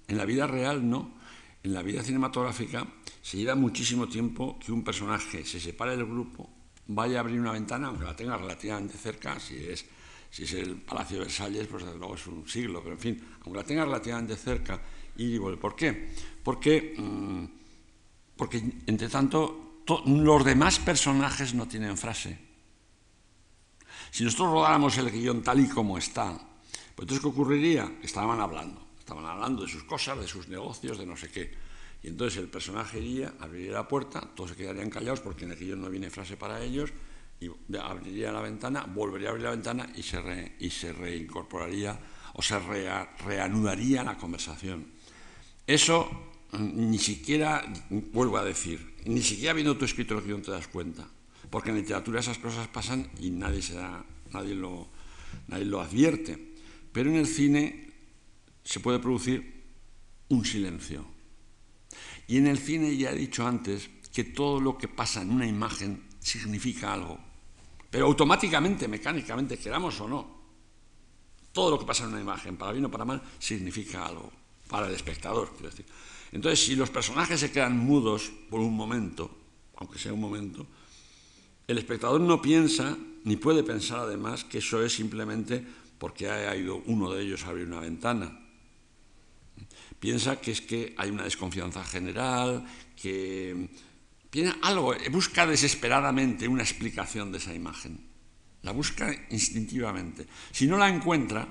En 0.10 0.18
la 0.18 0.25
vida 0.25 0.46
real 0.46 0.88
no. 0.88 1.18
En 1.63 1.74
la 1.74 1.82
vida 1.82 2.04
cinematográfica 2.04 2.86
se 3.22 3.38
lleva 3.38 3.56
muchísimo 3.56 4.08
tiempo 4.08 4.60
que 4.60 4.72
un 4.72 4.84
personaje 4.84 5.46
se 5.46 5.60
separe 5.60 5.96
del 5.96 6.06
grupo, 6.06 6.50
vaya 6.88 7.18
a 7.18 7.20
abrir 7.22 7.39
una 7.39 7.51
ventana, 7.51 7.88
aunque 7.88 8.06
la 8.06 8.16
tenga 8.16 8.38
relativamente 8.38 8.98
cerca, 8.98 9.39
si 9.39 9.56
es 9.58 9.86
si 10.32 10.44
es 10.44 10.54
el 10.54 10.78
Palacio 10.78 11.18
de 11.18 11.24
Versalles, 11.25 11.68
pues 11.68 11.84
desde 11.84 11.98
luego 11.98 12.16
es 12.16 12.28
un 12.28 12.48
siglo, 12.48 12.82
pero 12.84 12.96
en 12.96 13.01
fin, 13.01 13.28
aunque 13.44 13.58
la 13.60 13.66
tenga 13.66 13.86
relativamente 13.86 14.36
cerca, 14.36 14.80
y 15.18 15.39
¿por 15.39 15.75
qué? 15.75 16.12
Porque, 16.44 16.94
mm, 16.98 17.46
porque 18.36 18.62
entre 18.86 19.10
tanto, 19.10 19.82
los 20.06 20.46
demás 20.46 20.80
personajes 20.80 21.56
no 21.56 21.68
tienen 21.68 21.98
frase. 21.98 22.38
Si 24.12 24.24
nosotros 24.24 24.51
rodáramos 24.51 24.98
el 24.98 25.12
guion 25.12 25.42
tal 25.42 25.60
y 25.60 25.68
como 25.68 25.98
está, 25.98 26.34
pues 26.96 27.06
entonces 27.06 27.22
¿qué 27.22 27.28
ocurriría? 27.28 27.98
Estaban 28.04 28.39
hablando, 28.39 28.86
estaban 29.10 29.25
hablando 29.25 29.63
de 29.63 29.68
sus 29.68 29.84
cosas, 29.86 30.20
de 30.20 30.28
sus 30.28 30.48
negocios, 30.50 31.00
de 31.00 31.06
no 31.06 31.18
sé 31.18 31.32
qué. 31.32 31.51
Y 32.04 32.10
entonces 32.10 32.38
el 32.39 32.48
personaje 32.48 33.00
iría, 33.00 33.34
abriría 33.39 33.72
la 33.72 33.88
puerta, 33.88 34.22
todos 34.36 34.51
se 34.51 34.56
quedarían 34.56 34.92
callados 34.92 35.20
porque 35.20 35.46
en 35.46 35.51
el 35.51 35.58
guion 35.58 35.82
no 35.82 35.89
viene 35.89 36.12
frase 36.12 36.38
para 36.38 36.62
ellos, 36.62 36.92
y 37.42 37.50
abriría 37.75 38.32
la 38.32 38.42
ventana, 38.42 38.86
volvería 38.86 39.30
a 39.30 39.32
abrir 39.32 39.46
la 39.46 39.51
ventana 39.51 39.92
y 39.96 40.04
se, 40.04 40.56
y 40.60 40.70
se 40.70 40.94
reincorporaría 40.94 42.00
o 42.36 42.42
se 42.44 42.60
reanudaría 43.25 44.04
la 44.04 44.16
conversación. 44.16 44.86
Eso 45.66 46.08
mm, 46.51 46.92
ni 46.92 47.00
siquiera, 47.00 47.66
vuelvo 47.89 48.38
a 48.38 48.44
decir, 48.46 48.96
ni 49.06 49.24
siquiera 49.24 49.54
viendo 49.54 49.75
tu 49.75 49.86
escrito 49.86 50.16
el 50.16 50.24
guion 50.24 50.44
te 50.44 50.51
das 50.51 50.68
cuenta, 50.68 51.08
porque 51.50 51.72
en 51.72 51.78
literatura 51.78 52.20
esas 52.20 52.38
cosas 52.38 52.68
pasan 52.68 53.10
y 53.20 53.32
nadie, 53.32 53.63
se 53.63 53.74
nadie, 54.32 54.54
lo, 54.54 54.88
nadie 55.48 55.66
lo 55.66 55.82
advierte. 55.82 56.54
Pero 56.92 57.10
en 57.10 57.18
el 57.18 57.28
cine 57.28 57.88
se 58.70 58.80
puede 58.80 59.00
producir 59.00 59.66
un 60.28 60.46
silencio. 60.46 61.04
Y 62.28 62.38
en 62.38 62.46
el 62.46 62.60
cine 62.60 62.96
ya 62.96 63.10
he 63.10 63.16
dicho 63.16 63.48
antes 63.48 63.90
que 64.14 64.24
todo 64.24 64.62
lo 64.62 64.77
que 64.77 64.88
pasa 64.88 65.24
en 65.24 65.32
una 65.32 65.48
imagen 65.48 66.05
significa 66.20 66.94
algo. 66.94 67.18
Pero 67.90 68.05
automáticamente, 68.05 68.88
mecánicamente, 68.88 69.58
queramos 69.58 70.00
o 70.01 70.08
no, 70.08 70.40
todo 71.51 71.72
lo 71.72 71.79
que 71.79 71.86
pasa 71.88 72.03
en 72.03 72.12
una 72.12 72.22
imagen, 72.22 72.58
para 72.58 72.72
bien 72.72 72.86
o 72.86 72.92
para 72.92 73.05
mal, 73.05 73.24
significa 73.40 74.05
algo 74.05 74.32
para 74.68 74.86
el 74.86 74.94
espectador. 74.94 75.50
Quiero 75.53 75.72
decir. 75.72 75.88
Entonces, 76.32 76.64
si 76.64 76.75
los 76.75 76.92
personajes 76.92 77.40
se 77.40 77.51
quedan 77.51 77.75
mudos 77.75 78.32
por 78.51 78.60
un 78.60 78.75
momento, 78.75 79.36
aunque 79.77 79.98
sea 79.98 80.14
un 80.14 80.22
momento, 80.22 80.68
el 81.66 81.79
espectador 81.79 82.22
no 82.22 82.40
piensa, 82.40 82.96
ni 83.24 83.36
puede 83.36 83.64
pensar 83.64 84.01
además, 84.01 84.44
que 84.44 84.60
eso 84.60 84.86
es 84.86 84.94
simplemente 84.94 85.66
porque 85.98 86.29
ha 86.29 86.55
ido 86.55 86.84
uno 86.86 87.12
de 87.12 87.24
ellos 87.24 87.44
a 87.46 87.50
abrir 87.50 87.66
una 87.66 87.79
ventana. 87.79 88.46
Piensa 90.00 90.40
que 90.40 90.51
es 90.51 90.62
que 90.62 90.94
hay 90.98 91.09
una 91.09 91.24
desconfianza 91.24 91.83
general, 91.83 92.66
que 92.96 93.70
tiene 94.29 94.53
algo, 94.62 94.94
busca 95.12 95.46
desesperadamente 95.46 96.48
una 96.48 96.64
explicación 96.64 97.31
de 97.31 97.40
esa 97.40 97.53
imagen. 97.53 98.00
La 98.62 98.72
busca 98.72 99.14
instintivamente. 99.29 100.27
Si 100.51 100.68
no 100.68 100.77
la 100.77 100.90
encuentra, 100.90 101.48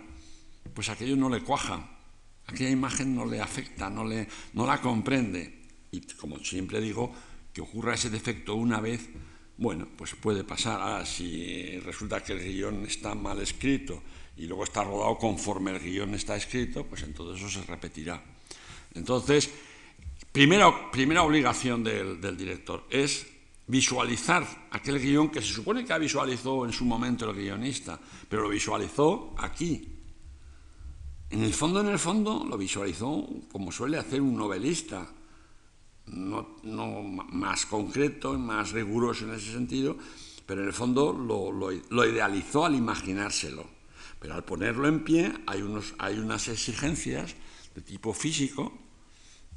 pues 0.74 0.88
aquello 0.88 1.16
no 1.16 1.28
le 1.28 1.42
cuaja. 1.42 1.98
Aquella 2.46 2.70
imagen 2.70 3.14
no 3.14 3.26
le 3.26 3.40
afecta, 3.40 3.90
no, 3.90 4.04
le, 4.04 4.28
no 4.54 4.66
la 4.66 4.80
comprende. 4.80 5.66
Y 5.90 6.00
como 6.16 6.38
siempre 6.38 6.80
digo, 6.80 7.12
que 7.52 7.60
ocurra 7.60 7.94
ese 7.94 8.10
defecto 8.10 8.54
una 8.54 8.80
vez, 8.80 9.08
bueno, 9.56 9.88
pues 9.96 10.14
puede 10.14 10.44
pasar. 10.44 10.80
Ahora, 10.80 11.04
si 11.04 11.78
resulta 11.80 12.22
que 12.22 12.32
el 12.32 12.40
guion 12.40 12.84
está 12.86 13.14
mal 13.14 13.40
escrito 13.40 14.02
y 14.36 14.46
luego 14.46 14.64
está 14.64 14.84
rodado 14.84 15.18
conforme 15.18 15.72
el 15.72 15.80
guion 15.80 16.14
está 16.14 16.36
escrito, 16.36 16.86
pues 16.86 17.02
entonces 17.02 17.42
eso 17.42 17.60
se 17.60 17.66
repetirá. 17.66 18.37
Entonces, 18.98 19.50
Primera, 20.32 20.90
primera 20.92 21.22
obligación 21.22 21.82
del, 21.82 22.36
director 22.36 22.84
es 22.90 23.26
visualizar 23.66 24.68
aquel 24.70 25.00
guion 25.00 25.30
que 25.30 25.40
se 25.40 25.52
supone 25.52 25.84
que 25.84 25.92
ha 25.92 25.98
visualizó 25.98 26.64
en 26.64 26.72
su 26.72 26.84
momento 26.84 27.28
el 27.28 27.36
guionista, 27.36 27.98
pero 28.28 28.42
lo 28.42 28.48
visualizó 28.48 29.34
aquí. 29.38 29.96
En 31.30 31.42
el 31.42 31.52
fondo, 31.52 31.80
en 31.80 31.88
el 31.88 31.98
fondo, 31.98 32.46
lo 32.48 32.56
visualizó 32.56 33.26
como 33.50 33.72
suele 33.72 33.98
hacer 33.98 34.20
un 34.20 34.36
novelista, 34.36 35.10
no, 36.06 36.56
más 37.32 37.66
concreto 37.66 38.38
más 38.38 38.72
riguroso 38.72 39.24
en 39.24 39.34
ese 39.34 39.52
sentido, 39.52 39.96
pero 40.46 40.62
en 40.62 40.68
el 40.68 40.72
fondo 40.72 41.12
lo, 41.12 41.52
lo, 41.52 42.06
idealizó 42.06 42.64
al 42.64 42.74
imaginárselo. 42.74 43.66
Pero 44.20 44.34
al 44.34 44.44
ponerlo 44.44 44.88
en 44.88 45.04
pie 45.04 45.32
hay, 45.46 45.62
unos, 45.62 45.94
hay 45.98 46.18
unas 46.18 46.48
exigencias 46.48 47.34
de 47.74 47.82
tipo 47.82 48.14
físico 48.14 48.87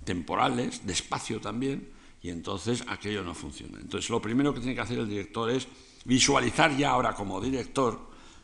temporales, 0.03 0.85
de 0.85 0.93
espacio 0.93 1.39
también, 1.39 1.91
y 2.21 2.29
entonces 2.29 2.83
aquello 2.87 3.23
no 3.23 3.33
funciona. 3.33 3.79
Entonces 3.79 4.09
lo 4.09 4.21
primero 4.21 4.53
que 4.53 4.59
tiene 4.59 4.75
que 4.75 4.81
hacer 4.81 4.99
el 4.99 5.09
director 5.09 5.49
es 5.49 5.67
visualizar 6.05 6.75
ya 6.77 6.91
ahora 6.91 7.13
como 7.13 7.41
director, 7.41 7.99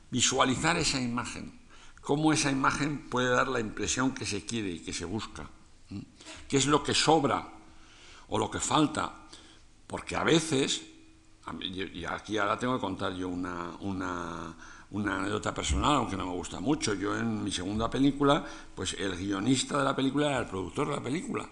visualizar 0.10 0.78
esa 0.78 1.00
imagen, 1.00 1.60
cómo 2.02 2.34
esa 2.34 2.52
imagen 2.52 3.10
puede 3.10 3.30
dar 3.30 3.48
la 3.48 3.60
impresión 3.60 4.14
que 4.14 4.26
se 4.26 4.46
quiere 4.46 4.72
y 4.72 4.80
que 4.80 4.94
se 4.94 5.06
busca, 5.06 5.50
qué 6.48 6.58
es 6.58 6.66
lo 6.66 6.84
que 6.84 6.94
sobra 6.94 7.54
o 8.30 8.40
lo 8.40 8.50
que 8.50 8.60
falta, 8.60 9.28
porque 9.86 10.16
a 10.16 10.24
veces, 10.24 10.82
y 11.62 12.04
aquí 12.04 12.38
ahora 12.38 12.58
tengo 12.58 12.76
que 12.76 12.82
contar 12.82 13.14
yo 13.14 13.30
una, 13.30 13.72
una 13.80 14.56
una 14.92 15.18
anécdota 15.18 15.54
personal, 15.54 15.96
aunque 15.96 16.16
no 16.16 16.26
me 16.26 16.32
gusta 16.32 16.60
mucho. 16.60 16.94
Yo 16.94 17.18
en 17.18 17.44
mi 17.44 17.52
segunda 17.52 17.90
película, 17.90 18.46
pues 18.76 18.94
el 18.94 19.16
guionista 19.16 19.78
de 19.78 19.84
la 19.84 19.96
película 19.96 20.28
era 20.28 20.40
el 20.40 20.46
productor 20.48 20.90
de 20.90 20.96
la 20.96 21.04
película. 21.04 21.50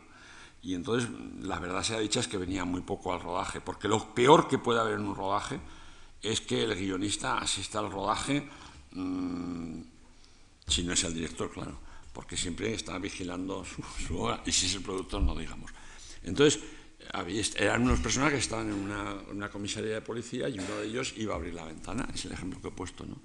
Y 0.62 0.74
entonces, 0.74 1.10
la 1.41 1.60
verdad 1.60 1.84
sea 1.84 2.00
dicha 2.00 2.19
es 2.19 2.28
que 2.28 2.38
venía 2.38 2.65
muy 2.65 2.82
poco 2.82 3.13
al 3.13 3.21
rodaje, 3.21 3.62
porque 3.62 3.88
lo 3.88 4.13
peor 4.15 4.48
que 4.48 4.58
puede 4.58 4.80
haber 4.80 4.95
en 4.95 5.06
un 5.06 5.15
rodaje 5.15 5.60
es 6.21 6.41
que 6.41 6.63
el 6.63 6.76
guionista 6.76 7.38
asista 7.38 7.80
al 7.80 7.91
rodaje, 7.91 8.50
mmm, 8.91 9.82
si 10.67 10.84
no 10.84 10.93
es 10.93 11.04
el 11.04 11.13
director, 11.13 11.52
claro, 11.52 11.78
porque 12.13 12.36
siempre 12.36 12.74
está 12.74 12.98
vigilando 12.98 13.63
su, 13.63 13.84
su 14.08 14.19
hora, 14.19 14.41
y 14.45 14.52
si 14.52 14.65
es 14.65 14.76
el 14.76 14.82
productor, 14.82 15.21
no 15.21 15.36
digamos. 15.36 15.71
Entonces, 16.24 16.63
eran 17.57 17.83
unos 17.83 17.99
personajes 17.99 18.33
que 18.33 18.43
estaban 18.43 18.67
en 18.67 18.73
una, 18.73 19.49
comisaría 19.49 19.95
de 19.95 20.01
policía 20.01 20.49
y 20.49 20.59
uno 20.59 20.75
de 20.77 20.87
ellos 20.87 21.13
iba 21.17 21.33
a 21.33 21.37
abrir 21.37 21.53
la 21.53 21.65
ventana, 21.65 22.07
es 22.13 22.25
el 22.25 22.33
ejemplo 22.33 22.61
que 22.61 22.69
he 22.69 22.71
puesto, 22.71 23.05
¿no? 23.05 23.17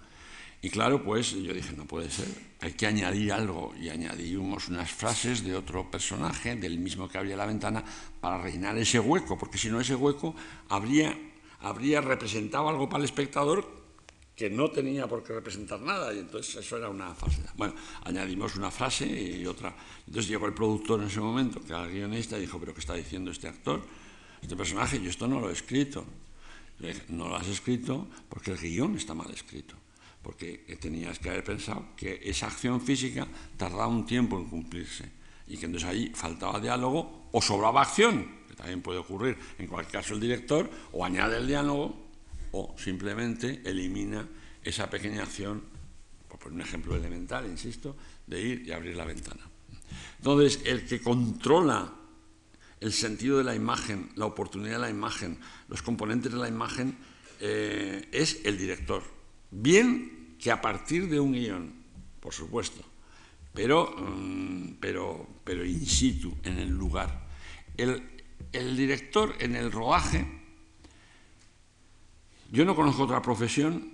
Y 0.63 0.69
claro, 0.69 1.03
pues 1.03 1.31
yo 1.33 1.55
dije, 1.55 1.73
no 1.75 1.87
puede 1.87 2.11
ser, 2.11 2.29
hay 2.61 2.73
que 2.73 2.87
añadir 2.87 3.33
algo, 3.33 3.73
y 3.81 3.89
añadimos 3.89 4.69
unas 4.69 4.91
frases 4.91 5.43
de 5.43 5.57
otro 5.57 5.91
personaje, 5.91 6.55
del 6.55 6.79
mismo 6.79 7.09
que 7.09 7.17
abría 7.17 7.35
la 7.35 7.47
ventana, 7.47 7.83
para 8.21 8.43
rellenar 8.43 8.77
ese 8.77 9.01
hueco, 9.01 9.39
porque 9.39 9.57
si 9.57 9.71
no 9.71 9.81
ese 9.81 9.95
hueco 9.95 10.35
habría, 10.69 11.17
habría 11.61 12.03
representado 12.03 12.69
algo 12.69 12.91
para 12.91 12.99
el 12.99 13.07
espectador 13.07 13.80
que 14.41 14.49
no 14.49 14.71
tenía 14.71 15.07
por 15.07 15.23
qué 15.23 15.35
representar 15.35 15.83
nada, 15.83 16.15
y 16.15 16.19
entonces 16.21 16.57
eso 16.57 16.79
era 16.79 16.89
una 16.89 17.15
falsedad. 17.15 17.53
Bueno, 17.59 17.75
añadimos 18.05 18.57
una 18.57 18.71
frase 18.71 19.05
y 19.05 19.45
otra. 19.45 19.77
Entonces 20.07 20.31
llegó 20.31 20.47
el 20.47 20.55
productor 20.55 20.99
en 21.03 21.09
ese 21.09 21.21
momento, 21.21 21.61
que 21.61 21.75
era 21.75 21.85
el 21.85 21.93
guionista, 21.93 22.39
y 22.39 22.41
dijo, 22.41 22.59
pero 22.59 22.73
¿qué 22.73 22.81
está 22.81 22.95
diciendo 22.95 23.31
este 23.31 23.49
actor? 23.49 23.83
Este 24.41 24.57
personaje, 24.57 24.99
yo 24.99 25.11
esto 25.11 25.29
no 25.29 25.41
lo 25.41 25.51
he 25.51 25.53
escrito. 25.53 26.07
No 27.09 27.29
lo 27.29 27.37
has 27.37 27.49
escrito 27.49 28.09
porque 28.31 28.53
el 28.53 28.57
guion 28.57 28.97
está 28.97 29.13
mal 29.13 29.31
escrito, 29.31 29.75
porque 30.23 30.65
tenías 30.81 31.19
que 31.19 31.29
haber 31.29 31.45
pensado 31.45 31.89
que 31.95 32.19
esa 32.25 32.47
acción 32.47 32.81
física 32.81 33.29
tardaba 33.59 33.89
un 33.89 34.07
tiempo 34.07 34.39
en 34.39 34.47
cumplirse 34.47 35.05
y 35.49 35.59
que 35.59 35.67
entonces 35.67 35.87
ahí 35.87 36.13
faltaba 36.15 36.59
diálogo 36.59 37.29
o 37.31 37.43
sobraba 37.43 37.83
acción, 37.83 38.27
que 38.49 38.55
también 38.55 38.81
puede 38.81 39.01
ocurrir 39.01 39.37
en 39.59 39.67
cualquier 39.67 40.01
caso 40.01 40.15
el 40.15 40.21
director, 40.21 40.71
o 40.93 41.05
añade 41.05 41.37
el 41.37 41.47
diálogo 41.47 42.09
o 42.53 42.75
simplemente 42.79 43.63
elimina 43.65 44.27
esa 44.63 44.89
pequeña 44.91 45.23
acción, 45.23 45.63
por 46.29 46.53
un 46.53 46.61
ejemplo 46.61 46.97
elemental, 46.97 47.47
insisto, 47.47 47.97
de 48.27 48.41
ir 48.41 48.67
y 48.67 48.73
abrir 48.73 48.97
la 48.97 49.05
ventana. 49.05 49.43
Entonces, 50.19 50.61
el 50.65 50.87
que 50.87 51.01
controla 51.01 51.93
el 52.81 52.93
sentido 52.93 53.39
de 53.39 53.45
la 53.45 53.55
imagen, 53.55 54.11
la 54.17 54.27
oportunidad 54.27 54.75
de 54.75 54.81
la 54.81 54.91
imagen, 54.91 55.39
los 55.69 55.83
componentes 55.83 56.33
de 56.33 56.39
la 56.39 56.49
imagen, 56.49 56.97
eh, 57.41 58.09
es 58.13 58.41
el 58.45 58.57
director. 58.57 59.03
Bien 59.51 60.37
que 60.39 60.51
a 60.51 60.61
partir 60.61 61.09
de 61.09 61.21
un 61.21 61.33
guion, 61.33 61.73
por 62.21 62.33
supuesto, 62.33 62.83
pero, 63.53 63.95
mm, 63.97 64.77
pero, 64.81 65.27
pero 65.45 65.65
in 65.65 65.85
situ, 65.85 66.35
en 66.45 66.59
el 66.59 66.71
lugar. 66.71 67.29
El, 67.77 68.03
director 68.77 69.35
en 69.39 69.57
el 69.57 69.71
rodaje, 69.71 70.27
yo 72.51 72.65
no 72.65 72.75
conozco 72.75 73.05
otra 73.05 73.23
profesión, 73.23 73.93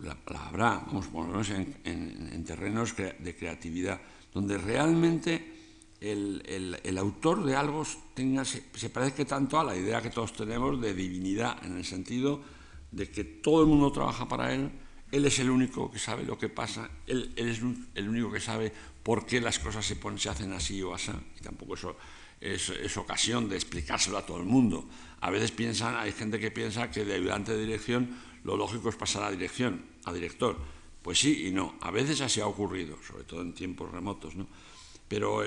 la, 0.00 0.16
habrá, 0.26 0.82
vamos, 0.86 1.06
por 1.06 1.28
en, 1.50 1.80
en, 1.84 2.44
terrenos 2.44 2.94
de 2.96 3.36
creatividad, 3.36 4.00
donde 4.32 4.58
realmente 4.58 5.56
el, 6.00 6.98
autor 6.98 7.44
de 7.44 7.56
algo 7.56 7.84
tenga, 8.14 8.44
se, 8.44 8.62
se, 8.74 8.90
parezca 8.90 9.24
tanto 9.24 9.58
a 9.58 9.64
la 9.64 9.76
idea 9.76 10.02
que 10.02 10.10
todos 10.10 10.32
tenemos 10.32 10.80
de 10.80 10.94
divinidad, 10.94 11.64
en 11.64 11.76
el 11.76 11.84
sentido 11.84 12.40
de 12.90 13.10
que 13.10 13.24
todo 13.24 13.62
el 13.62 13.66
mundo 13.66 13.90
trabaja 13.92 14.28
para 14.28 14.54
él, 14.54 14.70
él 15.12 15.24
es 15.24 15.38
el 15.38 15.50
único 15.50 15.90
que 15.90 15.98
sabe 15.98 16.24
lo 16.24 16.38
que 16.38 16.48
pasa, 16.48 16.90
él, 17.06 17.32
es 17.36 17.60
el 17.94 18.08
único 18.08 18.30
que 18.30 18.40
sabe 18.40 18.72
por 19.02 19.24
qué 19.24 19.40
las 19.40 19.58
cosas 19.58 19.84
se, 19.84 19.96
ponen, 19.96 20.18
se 20.18 20.28
hacen 20.28 20.52
así 20.52 20.82
o 20.82 20.94
así, 20.94 21.12
y 21.38 21.42
tampoco 21.42 21.74
eso 21.74 21.96
es, 22.40 22.96
ocasión 22.96 23.48
de 23.48 23.56
explicárselo 23.56 24.18
a 24.18 24.26
todo 24.26 24.38
el 24.38 24.44
mundo. 24.44 24.84
A 25.20 25.30
veces 25.30 25.50
piensan, 25.50 25.96
hay 25.96 26.12
gente 26.12 26.38
que 26.38 26.50
piensa 26.50 26.90
que 26.90 27.04
de 27.04 27.14
ayudante 27.14 27.52
de 27.52 27.64
dirección 27.64 28.16
lo 28.44 28.56
lógico 28.56 28.88
es 28.88 28.96
pasar 28.96 29.24
a 29.24 29.30
dirección, 29.30 29.84
a 30.04 30.12
director. 30.12 30.56
Pues 31.02 31.18
sí 31.20 31.46
y 31.46 31.50
no, 31.50 31.76
a 31.80 31.90
veces 31.90 32.20
así 32.20 32.40
ha 32.40 32.46
ocurrido, 32.46 32.96
sobre 33.02 33.24
todo 33.24 33.42
en 33.42 33.54
tiempos 33.54 33.90
remotos, 33.90 34.34
¿no? 34.34 34.46
Pero 35.08 35.42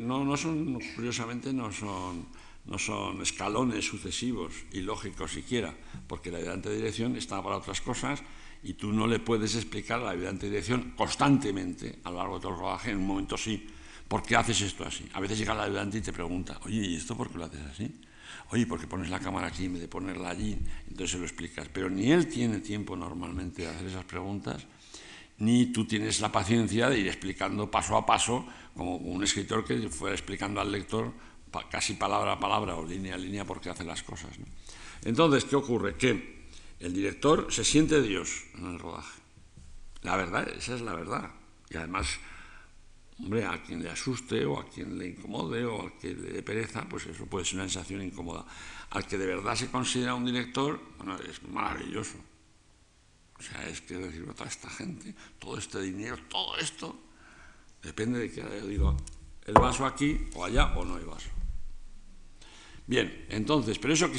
no, 0.00 0.24
no 0.24 0.36
son, 0.36 0.78
curiosamente, 0.94 1.52
no 1.52 1.72
son 1.72 3.22
escalones 3.22 3.86
sucesivos 3.86 4.52
y 4.72 4.80
lógicos 4.80 5.32
siquiera, 5.32 5.74
porque 6.06 6.30
la 6.30 6.38
ayudante 6.38 6.68
de 6.68 6.76
dirección 6.76 7.16
está 7.16 7.42
para 7.42 7.56
otras 7.56 7.80
cosas 7.80 8.22
y 8.62 8.74
tú 8.74 8.92
no 8.92 9.06
le 9.06 9.18
puedes 9.18 9.56
explicar 9.56 10.00
a 10.00 10.04
la 10.04 10.10
ayudante 10.10 10.44
de 10.46 10.50
dirección 10.52 10.92
constantemente 10.94 12.00
a 12.04 12.10
lo 12.10 12.18
largo 12.18 12.34
de 12.34 12.42
todo 12.42 12.52
el 12.52 12.58
rodaje, 12.58 12.90
en 12.90 12.98
un 12.98 13.06
momento 13.06 13.38
sí, 13.38 13.66
¿por 14.06 14.22
qué 14.22 14.36
haces 14.36 14.60
esto 14.60 14.84
así? 14.84 15.08
A 15.14 15.20
veces 15.20 15.38
llega 15.38 15.54
la 15.54 15.62
ayudante 15.62 15.96
y 15.96 16.02
te 16.02 16.12
pregunta, 16.12 16.60
oye, 16.66 16.86
¿y 16.86 16.96
esto 16.96 17.16
por 17.16 17.30
qué 17.30 17.38
lo 17.38 17.46
haces 17.46 17.62
así? 17.62 18.00
Oye, 18.52 18.66
¿por 18.66 18.80
qué 18.80 18.86
pones 18.86 19.10
la 19.10 19.20
cámara 19.20 19.46
aquí 19.46 19.66
en 19.66 19.74
vez 19.74 19.82
de 19.82 19.88
ponerla 19.88 20.30
allí? 20.30 20.58
Entonces 20.88 21.12
se 21.12 21.18
lo 21.18 21.24
explicas. 21.24 21.68
Pero 21.72 21.88
ni 21.88 22.10
él 22.10 22.26
tiene 22.26 22.58
tiempo 22.58 22.96
normalmente 22.96 23.62
de 23.62 23.68
hacer 23.68 23.86
esas 23.86 24.04
preguntas, 24.04 24.66
ni 25.38 25.66
tú 25.66 25.86
tienes 25.86 26.20
la 26.20 26.32
paciencia 26.32 26.88
de 26.88 26.98
ir 26.98 27.06
explicando 27.06 27.70
paso 27.70 27.96
a 27.96 28.04
paso, 28.04 28.46
como 28.74 28.96
un 28.96 29.22
escritor 29.22 29.64
que 29.64 29.88
fuera 29.88 30.14
explicando 30.14 30.60
al 30.60 30.72
lector 30.72 31.12
casi 31.70 31.94
palabra 31.94 32.32
a 32.32 32.40
palabra 32.40 32.76
o 32.76 32.86
línea 32.86 33.14
a 33.14 33.18
línea 33.18 33.44
por 33.44 33.60
qué 33.60 33.70
hace 33.70 33.84
las 33.84 34.02
cosas. 34.02 34.30
Entonces, 35.04 35.44
¿qué 35.44 35.56
ocurre? 35.56 35.96
Que 35.96 36.48
el 36.80 36.92
director 36.92 37.52
se 37.52 37.64
siente 37.64 38.02
Dios 38.02 38.44
en 38.56 38.66
el 38.66 38.78
rodaje. 38.78 39.20
La 40.02 40.16
verdad, 40.16 40.48
esa 40.48 40.74
es 40.74 40.80
la 40.80 40.94
verdad. 40.94 41.30
Y 41.70 41.76
además, 41.76 42.18
hombre, 43.22 43.44
a 43.44 43.62
quien 43.62 43.82
le 43.82 43.90
asuste 43.90 44.44
o 44.44 44.58
a 44.58 44.68
quien 44.68 44.98
le 44.98 45.08
incomode 45.08 45.64
o 45.64 45.86
a 45.86 45.90
quien 45.98 46.22
le 46.22 46.30
dé 46.32 46.42
pereza, 46.42 46.88
pues 46.88 47.06
eso 47.06 47.26
puede 47.26 47.44
ser 47.44 47.56
una 47.56 47.68
sensación 47.68 48.02
incómoda. 48.02 48.44
Al 48.90 49.06
que 49.06 49.18
de 49.18 49.26
verdad 49.26 49.54
se 49.54 49.70
considera 49.70 50.14
un 50.14 50.24
director, 50.24 50.80
bueno, 50.98 51.16
es 51.18 51.42
maravilloso. 51.48 52.18
O 53.38 53.42
sea, 53.42 53.66
es 53.68 53.80
que 53.80 53.96
decir, 53.96 54.26
toda 54.34 54.48
esta 54.48 54.68
gente, 54.68 55.14
todo 55.38 55.56
este 55.56 55.80
dinero, 55.80 56.18
todo 56.28 56.58
esto, 56.58 56.98
depende 57.82 58.18
de 58.18 58.30
que 58.30 58.40
yo 58.40 58.66
digo, 58.66 58.96
el 59.46 59.54
vaso 59.54 59.86
aquí 59.86 60.28
o 60.34 60.44
allá 60.44 60.76
o 60.76 60.84
no 60.84 60.96
hay 60.96 61.04
vaso. 61.04 61.30
Bien, 62.86 63.26
entonces, 63.28 63.78
¿pero 63.78 63.94
eso 63.94 64.10
qué, 64.10 64.18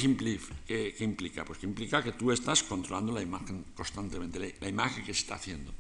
implica? 1.00 1.44
Pues 1.44 1.60
que 1.60 1.66
implica 1.66 2.02
que 2.02 2.14
tú 2.14 2.32
estás 2.32 2.64
controlando 2.64 3.12
la 3.12 3.22
imagen 3.22 3.66
constantemente, 3.76 4.56
la, 4.62 4.70
imagen 4.70 5.04
que 5.04 5.14
se 5.14 5.20
está 5.20 5.36
haciendo. 5.36 5.74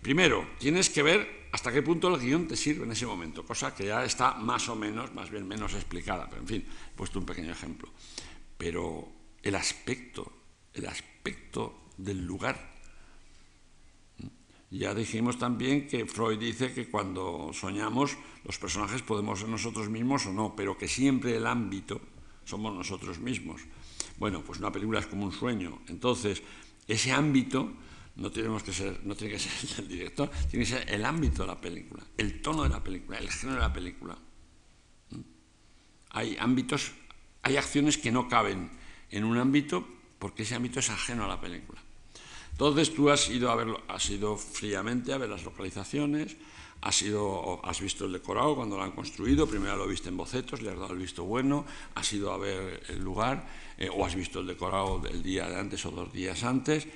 Primero, 0.00 0.46
tienes 0.58 0.88
que 0.88 1.02
ver 1.02 1.37
hasta 1.52 1.72
qué 1.72 1.82
punto 1.82 2.14
el 2.14 2.20
guion 2.20 2.46
te 2.46 2.56
sirve 2.56 2.84
en 2.84 2.92
ese 2.92 3.06
momento, 3.06 3.44
cosa 3.44 3.74
que 3.74 3.86
ya 3.86 4.04
está 4.04 4.34
más 4.34 4.68
o 4.68 4.76
menos, 4.76 5.14
más 5.14 5.30
bien 5.30 5.46
menos 5.46 5.74
explicada, 5.74 6.28
pero 6.28 6.42
en 6.42 6.48
fin, 6.48 6.64
he 6.66 6.96
puesto 6.96 7.18
un 7.18 7.26
pequeño 7.26 7.52
ejemplo. 7.52 7.88
Pero 8.56 9.08
el 9.42 9.54
aspecto, 9.54 10.32
el 10.74 10.86
aspecto 10.86 11.88
del 11.96 12.24
lugar. 12.24 12.76
Ya 14.70 14.94
dijimos 14.94 15.38
también 15.38 15.88
que 15.88 16.04
Freud 16.04 16.38
dice 16.38 16.74
que 16.74 16.90
cuando 16.90 17.50
soñamos 17.54 18.18
los 18.44 18.58
personajes 18.58 19.02
podemos 19.02 19.40
ser 19.40 19.48
nosotros 19.48 19.88
mismos 19.88 20.26
o 20.26 20.32
no, 20.32 20.54
pero 20.54 20.76
que 20.76 20.88
siempre 20.88 21.36
el 21.36 21.46
ámbito 21.46 22.00
somos 22.44 22.74
nosotros 22.74 23.18
mismos. 23.18 23.62
Bueno, 24.18 24.42
pues 24.42 24.58
una 24.58 24.72
película 24.72 25.00
es 25.00 25.06
como 25.06 25.24
un 25.24 25.32
sueño. 25.32 25.80
Entonces, 25.88 26.42
ese 26.86 27.12
ámbito 27.12 27.72
no, 28.18 28.30
tenemos 28.30 28.62
que 28.62 28.72
ser, 28.72 29.00
no 29.04 29.14
tiene 29.14 29.34
que 29.34 29.38
ser 29.38 29.80
el 29.80 29.88
director, 29.88 30.30
tiene 30.50 30.64
que 30.64 30.72
ser 30.72 30.90
el 30.90 31.04
ámbito 31.04 31.42
de 31.42 31.48
la 31.48 31.60
película, 31.60 32.04
el 32.16 32.42
tono 32.42 32.64
de 32.64 32.68
la 32.68 32.82
película, 32.82 33.18
el 33.18 33.30
género 33.30 33.60
de 33.60 33.66
la 33.68 33.72
película. 33.72 34.18
Hay 36.10 36.36
ámbitos, 36.38 36.92
hay 37.42 37.56
acciones 37.56 37.96
que 37.96 38.10
no 38.10 38.28
caben 38.28 38.70
en 39.10 39.24
un 39.24 39.38
ámbito 39.38 39.86
porque 40.18 40.42
ese 40.42 40.54
ámbito 40.54 40.80
es 40.80 40.90
ajeno 40.90 41.24
a 41.24 41.28
la 41.28 41.40
película. 41.40 41.80
Entonces 42.52 42.92
tú 42.92 43.08
has 43.08 43.30
ido, 43.30 43.50
a 43.52 43.54
verlo, 43.54 43.82
has 43.86 44.10
ido 44.10 44.36
fríamente 44.36 45.12
a 45.12 45.18
ver 45.18 45.28
las 45.28 45.44
localizaciones, 45.44 46.36
Has, 46.80 47.04
has 47.64 47.80
visto 47.80 48.04
el 48.04 48.12
decorado 48.12 48.54
cuando 48.54 48.76
lo 48.76 48.84
han 48.84 48.92
construido, 48.92 49.48
primero 49.48 49.76
lo 49.76 49.88
viste 49.88 50.10
en 50.10 50.16
bocetos, 50.16 50.62
le 50.62 50.70
has 50.70 50.78
dado 50.78 50.92
el 50.92 51.00
visto 51.00 51.24
bueno, 51.24 51.66
has 51.96 52.12
ido 52.12 52.32
a 52.32 52.38
ver 52.38 52.82
el 52.88 53.02
lugar, 53.02 53.48
eh, 53.76 53.88
o 53.92 54.06
has 54.06 54.14
visto 54.14 54.40
el 54.40 54.46
decorado 54.46 55.00
del 55.00 55.20
día 55.22 55.48
de 55.48 55.58
antes 55.58 55.84
o 55.86 55.90
dos 55.90 56.12
días 56.12 56.44
antes, 56.44 56.86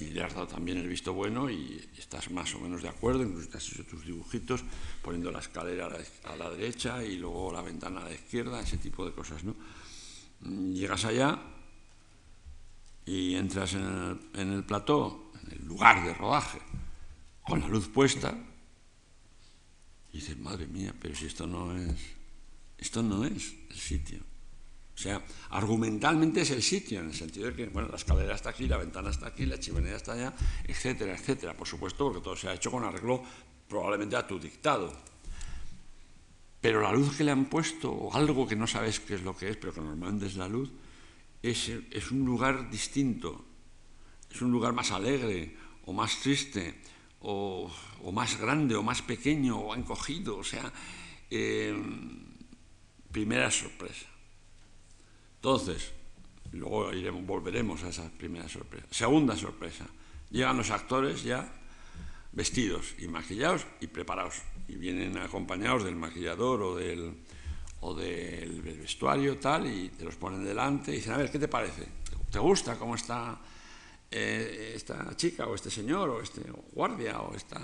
y 0.00 0.04
le 0.10 0.22
has 0.22 0.34
dado 0.34 0.46
también 0.46 0.78
el 0.78 0.86
visto 0.86 1.12
bueno 1.12 1.50
y 1.50 1.84
estás 1.98 2.30
más 2.30 2.54
o 2.54 2.60
menos 2.60 2.82
de 2.82 2.88
acuerdo, 2.88 3.24
incluso 3.24 3.56
has 3.56 3.68
hecho 3.68 3.84
tus 3.84 4.06
dibujitos, 4.06 4.62
poniendo 5.02 5.32
la 5.32 5.40
escalera 5.40 5.88
a 6.24 6.36
la, 6.36 6.50
derecha 6.50 7.02
y 7.02 7.16
luego 7.16 7.52
la 7.52 7.62
ventana 7.62 8.00
a 8.00 8.04
la 8.04 8.14
izquierda, 8.14 8.60
ese 8.60 8.78
tipo 8.78 9.04
de 9.04 9.12
cosas. 9.12 9.42
¿no? 9.42 9.56
Llegas 10.72 11.04
allá 11.04 11.36
y 13.06 13.34
entras 13.34 13.74
en 13.74 13.82
el, 13.82 14.40
en 14.40 14.52
el 14.52 14.64
plató, 14.64 15.32
en 15.42 15.58
el 15.58 15.66
lugar 15.66 16.04
de 16.04 16.14
rodaje, 16.14 16.60
con 17.42 17.60
la 17.60 17.66
luz 17.66 17.88
puesta, 17.88 18.36
y 20.12 20.18
dices, 20.18 20.38
madre 20.38 20.66
mía, 20.66 20.94
pero 21.00 21.14
si 21.14 21.26
esto 21.26 21.46
no 21.46 21.74
es, 21.76 21.96
esto 22.78 23.02
no 23.02 23.24
es 23.24 23.54
el 23.70 23.76
sitio. 23.76 24.18
O 24.94 24.98
sea, 24.98 25.24
argumentalmente 25.50 26.42
es 26.42 26.50
el 26.50 26.62
sitio, 26.62 27.00
en 27.00 27.06
el 27.06 27.14
sentido 27.14 27.46
de 27.46 27.54
que, 27.54 27.66
bueno, 27.66 27.88
la 27.88 27.96
escalera 27.96 28.34
está 28.34 28.50
aquí, 28.50 28.66
la 28.68 28.76
ventana 28.76 29.08
está 29.08 29.28
aquí, 29.28 29.46
la 29.46 29.58
chimenea 29.58 29.96
está 29.96 30.12
allá, 30.12 30.34
etcétera, 30.64 31.14
etcétera. 31.14 31.56
Por 31.56 31.66
supuesto, 31.66 32.04
porque 32.04 32.22
todo 32.22 32.36
se 32.36 32.48
ha 32.48 32.54
hecho 32.54 32.70
con 32.70 32.84
arreglo 32.84 33.22
probablemente 33.66 34.16
a 34.16 34.26
tu 34.26 34.38
dictado. 34.38 34.92
Pero 36.60 36.82
la 36.82 36.92
luz 36.92 37.16
que 37.16 37.24
le 37.24 37.30
han 37.30 37.46
puesto, 37.46 37.90
o 37.90 38.14
algo 38.14 38.46
que 38.46 38.54
no 38.54 38.66
sabes 38.66 39.00
qué 39.00 39.14
es 39.14 39.22
lo 39.22 39.34
que 39.34 39.48
es, 39.48 39.56
pero 39.56 39.72
que 39.72 39.80
normalmente 39.80 40.26
es 40.26 40.36
la 40.36 40.46
luz, 40.46 40.70
es, 41.42 41.72
es 41.90 42.10
un 42.10 42.24
lugar 42.24 42.70
distinto, 42.70 43.44
es 44.30 44.42
un 44.42 44.52
lugar 44.52 44.74
más 44.74 44.90
alegre 44.90 45.56
o 45.86 45.92
más 45.92 46.20
triste 46.20 46.80
o, 47.22 47.70
más 48.12 48.38
grande 48.38 48.74
o 48.74 48.82
más 48.82 49.02
pequeño 49.02 49.58
o 49.58 49.74
encogido, 49.74 50.38
o 50.38 50.44
sea, 50.44 50.72
eh, 51.30 51.74
primera 53.10 53.50
sorpresa. 53.50 54.06
Entonces, 55.36 55.92
luego 56.52 56.92
iremos, 56.92 57.24
volveremos 57.24 57.82
a 57.84 57.88
esa 57.88 58.10
primera 58.10 58.48
sorpresa. 58.48 58.86
Segunda 58.90 59.36
sorpresa, 59.36 59.86
llegan 60.30 60.56
los 60.56 60.70
actores 60.70 61.22
ya 61.22 61.52
vestidos 62.32 62.94
y 62.98 63.08
maquillados 63.08 63.66
y 63.80 63.86
preparados 63.86 64.36
y 64.66 64.76
vienen 64.76 65.18
acompañados 65.18 65.84
del 65.84 65.96
maquillador 65.96 66.62
o 66.62 66.76
del, 66.76 67.14
o 67.80 67.94
del 67.94 68.62
vestuario 68.62 69.38
tal 69.38 69.66
y 69.66 69.90
te 69.90 70.04
los 70.04 70.16
ponen 70.16 70.44
delante 70.44 70.92
y 70.92 70.96
dicen, 70.96 71.12
a 71.12 71.18
ver, 71.18 71.30
¿qué 71.30 71.38
te 71.38 71.48
parece? 71.48 71.86
¿Te 72.30 72.38
gusta 72.38 72.78
cómo 72.78 72.94
está 72.94 73.38
eh, 74.12 74.72
esta 74.76 75.16
chica 75.16 75.46
o 75.46 75.54
este 75.54 75.70
señor 75.70 76.08
o 76.10 76.20
este 76.20 76.42
guardia 76.72 77.20
o 77.20 77.34
esta... 77.34 77.58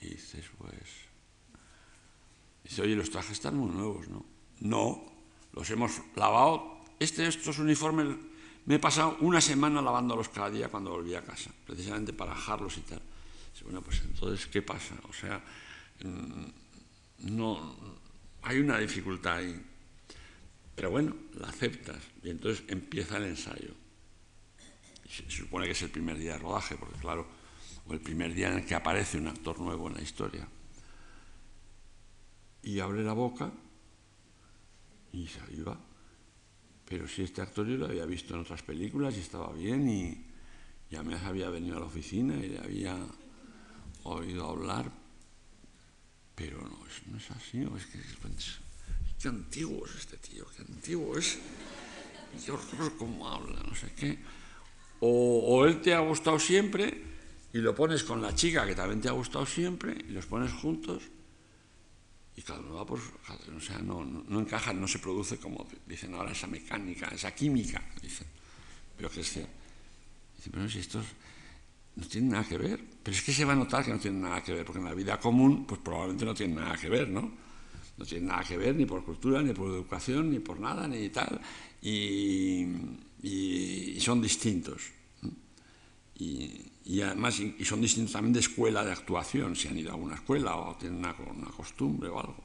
Y 0.00 0.08
dices, 0.08 0.44
pues... 0.58 1.06
Dice, 2.64 2.82
oye, 2.82 2.96
los 2.96 3.10
trajes 3.10 3.32
están 3.32 3.56
muy 3.56 3.70
nuevos, 3.70 4.08
¿no? 4.08 4.26
No, 4.60 5.04
los 5.52 5.70
hemos 5.70 6.00
lavado 6.16 6.76
este, 6.98 7.26
estos 7.26 7.58
uniformes 7.58 8.16
me 8.64 8.76
he 8.76 8.78
pasado 8.78 9.16
una 9.20 9.40
semana 9.40 9.80
lavándolos 9.80 10.28
cada 10.28 10.50
día 10.50 10.68
cuando 10.68 10.90
volví 10.90 11.14
a 11.14 11.22
casa, 11.22 11.52
precisamente 11.66 12.12
para 12.12 12.32
bajarlos 12.32 12.76
y 12.78 12.80
tal. 12.80 13.00
Bueno, 13.62 13.80
pues 13.80 14.02
entonces, 14.02 14.46
¿qué 14.46 14.60
pasa? 14.60 14.94
O 15.08 15.12
sea, 15.12 15.42
mm, 16.02 17.30
no, 17.30 17.76
hay 18.42 18.58
una 18.58 18.78
dificultad 18.78 19.36
ahí. 19.36 19.62
Pero 20.74 20.90
bueno, 20.90 21.16
la 21.38 21.48
aceptas 21.48 22.02
y 22.22 22.30
entonces 22.30 22.64
empieza 22.68 23.16
el 23.16 23.24
ensayo. 23.24 23.72
Se 25.08 25.30
supone 25.30 25.66
que 25.66 25.72
es 25.72 25.82
el 25.82 25.90
primer 25.90 26.18
día 26.18 26.32
de 26.32 26.38
rodaje, 26.38 26.76
porque 26.76 26.98
claro, 26.98 27.26
o 27.86 27.92
el 27.92 28.00
primer 28.00 28.34
día 28.34 28.48
en 28.48 28.58
el 28.58 28.66
que 28.66 28.74
aparece 28.74 29.18
un 29.18 29.28
actor 29.28 29.58
nuevo 29.60 29.88
en 29.88 29.94
la 29.94 30.02
historia. 30.02 30.46
Y 32.62 32.80
abre 32.80 33.02
la 33.04 33.12
boca 33.12 33.52
y 35.12 35.26
se 35.28 35.40
iba. 35.54 35.78
Pero 36.84 37.06
si 37.08 37.22
este 37.22 37.42
actor 37.42 37.66
yo 37.66 37.76
lo 37.76 37.86
había 37.86 38.06
visto 38.06 38.34
en 38.34 38.40
otras 38.40 38.62
películas 38.62 39.16
y 39.16 39.20
estaba 39.20 39.52
bien 39.52 39.88
y 39.88 40.26
ya 40.90 41.02
me 41.02 41.16
había 41.16 41.50
venido 41.50 41.76
a 41.76 41.80
la 41.80 41.86
oficina 41.86 42.36
y 42.36 42.48
le 42.48 42.58
había 42.58 42.96
oído 44.04 44.48
hablar, 44.48 44.90
pero 46.34 46.60
no, 46.60 46.78
no 47.10 47.16
es 47.16 47.30
así, 47.30 47.62
es 47.76 47.86
que 47.86 47.98
qué 49.20 49.28
antiguo 49.28 49.86
es 49.86 49.96
este 49.96 50.16
tío, 50.18 50.46
qué 50.54 50.62
antiguo 50.62 51.16
es, 51.16 51.38
qué 52.44 52.52
horror 52.52 52.96
cómo 52.96 53.28
habla, 53.28 53.60
no 53.62 53.74
sé 53.74 53.92
qué. 53.94 54.18
O, 55.00 55.64
él 55.66 55.80
te 55.80 55.94
ha 55.94 56.00
gustado 56.00 56.38
siempre 56.38 57.02
y 57.52 57.58
lo 57.58 57.74
pones 57.74 58.02
con 58.04 58.22
la 58.22 58.34
chica 58.34 58.66
que 58.66 58.74
también 58.74 59.00
te 59.00 59.08
ha 59.08 59.12
gustado 59.12 59.44
siempre 59.44 59.96
y 60.08 60.12
los 60.12 60.26
pones 60.26 60.52
juntos 60.52 61.02
y 62.36 62.42
cada 62.42 62.60
va 62.60 62.84
por 62.84 62.98
o 62.98 63.60
sea, 63.60 63.78
no, 63.78 64.04
no, 64.04 64.40
encaja, 64.40 64.72
no 64.72 64.86
se 64.86 64.98
produce 64.98 65.38
como 65.38 65.66
dicen 65.86 66.14
ahora 66.14 66.32
esa 66.32 66.46
mecánica, 66.46 67.08
esa 67.08 67.34
química, 67.34 67.82
dicen. 68.02 68.26
Pero 68.96 69.10
que 69.10 69.20
es 69.20 69.26
dicen, 69.26 70.52
pero 70.52 70.68
si 70.68 70.80
estos 70.80 71.04
no 71.96 72.06
tienen 72.06 72.30
nada 72.30 72.44
que 72.44 72.58
ver, 72.58 72.80
pero 73.02 73.16
es 73.16 73.22
que 73.22 73.32
se 73.32 73.44
va 73.44 73.54
a 73.54 73.56
notar 73.56 73.84
que 73.84 73.90
no 73.90 73.98
tienen 73.98 74.20
nada 74.20 74.42
que 74.42 74.52
ver, 74.52 74.66
porque 74.66 74.78
en 74.78 74.84
la 74.84 74.94
vida 74.94 75.18
común, 75.18 75.66
pues 75.66 75.80
probablemente 75.80 76.24
no 76.26 76.34
tienen 76.34 76.56
nada 76.56 76.76
que 76.76 76.90
ver, 76.90 77.08
¿no? 77.08 77.30
No 77.96 78.04
tienen 78.04 78.28
nada 78.28 78.44
que 78.44 78.58
ver 78.58 78.76
ni 78.76 78.84
por 78.84 79.02
cultura, 79.02 79.40
ni 79.40 79.54
por 79.54 79.70
educación, 79.70 80.30
ni 80.30 80.38
por 80.38 80.60
nada, 80.60 80.86
ni 80.86 81.08
tal, 81.08 81.40
y, 81.80 82.66
y 83.22 83.98
son 84.00 84.20
distintos. 84.20 84.96
Y, 86.18 87.00
además 87.02 87.40
y 87.40 87.64
son 87.64 87.80
distintos 87.80 88.12
también 88.12 88.32
de 88.32 88.40
escuela 88.40 88.84
de 88.84 88.92
actuación, 88.92 89.54
si 89.54 89.68
han 89.68 89.78
ido 89.78 89.90
a 89.90 89.94
alguna 89.94 90.14
escuela 90.14 90.56
o 90.56 90.76
tienen 90.76 90.98
una, 90.98 91.14
costumbre 91.14 92.08
o 92.08 92.18
algo. 92.18 92.44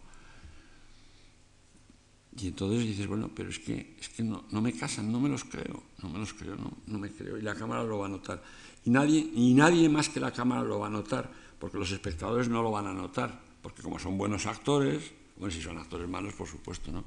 Y 2.37 2.47
entonces 2.47 2.85
dices, 2.85 3.07
bueno, 3.07 3.29
pero 3.33 3.49
es 3.49 3.59
que, 3.59 3.95
es 3.99 4.09
que 4.09 4.23
no, 4.23 4.45
no, 4.51 4.61
me 4.61 4.73
casan, 4.73 5.11
no 5.11 5.19
me 5.19 5.29
los 5.29 5.43
creo, 5.43 5.83
no 6.01 6.09
me 6.09 6.19
los 6.19 6.33
creo, 6.33 6.55
no, 6.55 6.71
no, 6.87 6.99
me 6.99 7.11
creo. 7.11 7.37
Y 7.37 7.41
la 7.41 7.55
cámara 7.55 7.83
lo 7.83 7.99
va 7.99 8.07
a 8.07 8.09
notar. 8.09 8.41
Y 8.85 8.89
nadie, 8.89 9.29
y 9.33 9.53
nadie 9.53 9.87
más 9.89 10.09
que 10.09 10.19
la 10.19 10.31
cámara 10.31 10.63
lo 10.63 10.79
va 10.79 10.87
a 10.87 10.89
notar, 10.89 11.31
porque 11.59 11.77
los 11.77 11.91
espectadores 11.91 12.49
no 12.49 12.63
lo 12.63 12.71
van 12.71 12.87
a 12.87 12.93
notar, 12.93 13.39
porque 13.61 13.81
como 13.81 13.99
son 13.99 14.17
buenos 14.17 14.45
actores, 14.45 15.13
bueno, 15.37 15.53
si 15.53 15.61
son 15.61 15.77
actores 15.77 16.07
malos, 16.07 16.33
por 16.33 16.47
supuesto, 16.47 16.91
¿no? 16.91 17.03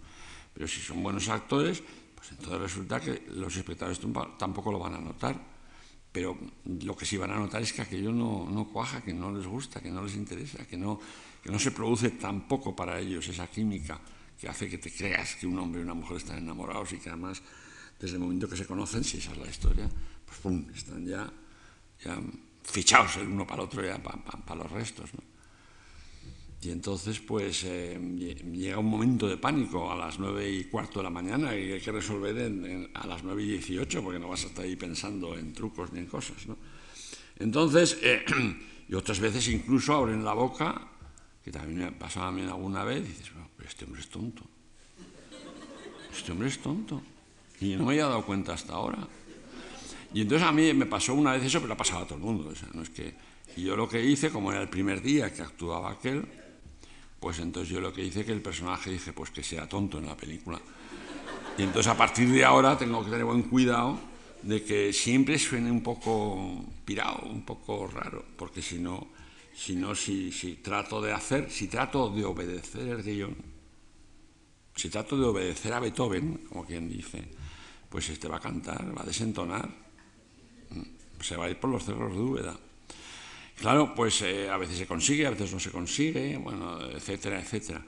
Pero 0.52 0.68
si 0.68 0.80
son 0.80 1.02
buenos 1.02 1.28
actores, 1.28 1.82
pues 2.24 2.40
entonces 2.40 2.60
resulta 2.60 3.00
que 3.00 3.26
los 3.34 3.54
espectadores 3.54 4.00
tampoco 4.38 4.72
lo 4.72 4.78
van 4.78 4.94
a 4.94 4.98
notar 4.98 5.54
pero 6.10 6.38
lo 6.64 6.96
que 6.96 7.04
sí 7.04 7.16
van 7.16 7.32
a 7.32 7.38
notar 7.38 7.60
es 7.60 7.72
que 7.72 7.82
aquello 7.82 8.12
no, 8.12 8.48
no 8.48 8.68
cuaja, 8.68 9.02
que 9.02 9.12
no 9.12 9.32
les 9.32 9.48
gusta, 9.48 9.80
que 9.80 9.90
no 9.90 10.00
les 10.00 10.14
interesa, 10.14 10.64
que 10.64 10.76
no, 10.76 11.00
que 11.42 11.50
no 11.50 11.58
se 11.58 11.72
produce 11.72 12.10
tampoco 12.10 12.74
para 12.74 13.00
ellos 13.00 13.26
esa 13.26 13.48
química 13.48 13.98
que 14.40 14.48
hace 14.48 14.68
que 14.68 14.78
te 14.78 14.92
creas 14.92 15.34
que 15.34 15.44
un 15.44 15.58
hombre 15.58 15.80
y 15.80 15.82
una 15.82 15.94
mujer 15.94 16.18
están 16.18 16.38
enamorados 16.38 16.92
y 16.92 16.98
que 16.98 17.08
además 17.08 17.42
desde 17.98 18.14
el 18.14 18.20
momento 18.20 18.48
que 18.48 18.56
se 18.56 18.64
conocen, 18.64 19.02
si 19.02 19.18
esa 19.18 19.32
es 19.32 19.38
la 19.38 19.48
historia, 19.48 19.90
pues 20.24 20.38
pum, 20.38 20.64
están 20.72 21.04
ya, 21.04 21.28
fichados 22.62 23.16
el 23.16 23.26
uno 23.26 23.44
para 23.44 23.62
el 23.62 23.66
otro 23.66 23.84
ya 23.84 24.00
para, 24.00 24.22
para 24.22 24.62
los 24.62 24.70
restos. 24.70 25.12
¿no? 25.14 25.33
Y 26.64 26.70
entonces, 26.70 27.20
pues 27.20 27.62
eh, 27.64 28.00
llega 28.50 28.78
un 28.78 28.86
momento 28.86 29.28
de 29.28 29.36
pánico 29.36 29.92
a 29.92 29.96
las 29.96 30.18
nueve 30.18 30.50
y 30.50 30.64
cuarto 30.64 31.00
de 31.00 31.02
la 31.02 31.10
mañana 31.10 31.54
y 31.54 31.72
hay 31.72 31.80
que 31.80 31.92
resolver 31.92 32.90
a 32.94 33.06
las 33.06 33.22
nueve 33.22 33.42
y 33.42 33.48
dieciocho 33.48 34.02
porque 34.02 34.18
no 34.18 34.28
vas 34.28 34.44
a 34.44 34.46
estar 34.46 34.64
ahí 34.64 34.74
pensando 34.74 35.36
en 35.36 35.52
trucos 35.52 35.92
ni 35.92 35.98
en 35.98 36.06
cosas. 36.06 36.46
¿no? 36.46 36.56
Entonces, 37.38 37.98
eh, 38.00 38.24
y 38.88 38.94
otras 38.94 39.20
veces 39.20 39.46
incluso 39.48 39.92
abren 39.92 40.24
la 40.24 40.32
boca, 40.32 40.88
que 41.44 41.52
también 41.52 41.80
me 41.80 41.92
pasaba 41.92 42.28
a 42.28 42.32
mí 42.32 42.40
alguna 42.40 42.82
vez, 42.82 43.00
y 43.00 43.08
dices, 43.08 43.30
este 43.66 43.84
hombre 43.84 44.00
es 44.00 44.08
tonto. 44.08 44.44
Este 46.16 46.32
hombre 46.32 46.48
es 46.48 46.58
tonto. 46.60 47.02
Y 47.60 47.76
no 47.76 47.84
me 47.84 47.90
había 47.90 48.06
dado 48.06 48.24
cuenta 48.24 48.54
hasta 48.54 48.72
ahora. 48.72 49.06
Y 50.14 50.22
entonces 50.22 50.48
a 50.48 50.52
mí 50.52 50.72
me 50.72 50.86
pasó 50.86 51.12
una 51.12 51.32
vez 51.32 51.44
eso, 51.44 51.60
pero 51.60 51.74
ha 51.74 51.76
pasado 51.76 52.04
a 52.04 52.06
todo 52.06 52.16
el 52.16 52.24
mundo. 52.24 52.50
no 52.72 52.82
es 52.82 52.88
que... 52.88 53.34
Y 53.56 53.64
yo 53.64 53.76
lo 53.76 53.86
que 53.86 54.02
hice, 54.02 54.30
como 54.30 54.50
era 54.50 54.62
el 54.62 54.68
primer 54.68 55.02
día 55.02 55.32
que 55.32 55.42
actuaba 55.42 55.92
aquel, 55.92 56.26
pues 57.24 57.38
entonces 57.38 57.72
yo 57.72 57.80
lo 57.80 57.90
que 57.90 58.04
hice 58.04 58.22
que 58.22 58.32
el 58.32 58.42
personaje 58.42 58.90
dice, 58.90 59.14
pues 59.14 59.30
que 59.30 59.42
sea 59.42 59.66
tonto 59.66 59.96
en 59.96 60.04
la 60.04 60.14
película. 60.14 60.60
Y 61.56 61.62
entonces 61.62 61.90
a 61.90 61.96
partir 61.96 62.28
de 62.28 62.44
ahora 62.44 62.76
tengo 62.76 63.02
que 63.02 63.08
tener 63.08 63.24
buen 63.24 63.44
cuidado 63.44 63.98
de 64.42 64.62
que 64.62 64.92
siempre 64.92 65.38
suene 65.38 65.70
un 65.70 65.82
poco 65.82 66.66
pirado, 66.84 67.26
un 67.30 67.42
poco 67.42 67.86
raro, 67.86 68.22
porque 68.36 68.60
si 68.60 68.78
no, 68.78 69.08
si, 69.54 69.74
no 69.74 69.94
si, 69.94 70.32
si 70.32 70.56
trato 70.56 71.00
de 71.00 71.14
hacer, 71.14 71.50
si 71.50 71.66
trato 71.66 72.10
de 72.10 72.26
obedecer 72.26 72.88
el 72.88 73.02
guion, 73.02 73.34
si 74.76 74.90
trato 74.90 75.16
de 75.16 75.24
obedecer 75.24 75.72
a 75.72 75.80
Beethoven, 75.80 76.44
como 76.50 76.66
quien 76.66 76.90
dice, 76.90 77.26
pues 77.88 78.06
este 78.10 78.28
va 78.28 78.36
a 78.36 78.40
cantar, 78.40 78.94
va 78.94 79.00
a 79.00 79.06
desentonar, 79.06 79.66
se 81.22 81.36
va 81.38 81.46
a 81.46 81.48
ir 81.48 81.58
por 81.58 81.70
los 81.70 81.86
cerros 81.86 82.12
de 82.12 82.20
Úbeda. 82.20 82.54
Claro, 83.60 83.94
pues 83.94 84.22
eh, 84.22 84.50
a 84.50 84.56
veces 84.56 84.78
se 84.78 84.86
consigue, 84.86 85.26
a 85.26 85.30
veces 85.30 85.52
no 85.52 85.60
se 85.60 85.70
consigue, 85.70 86.36
bueno, 86.36 86.80
etcétera, 86.90 87.40
etcétera. 87.40 87.82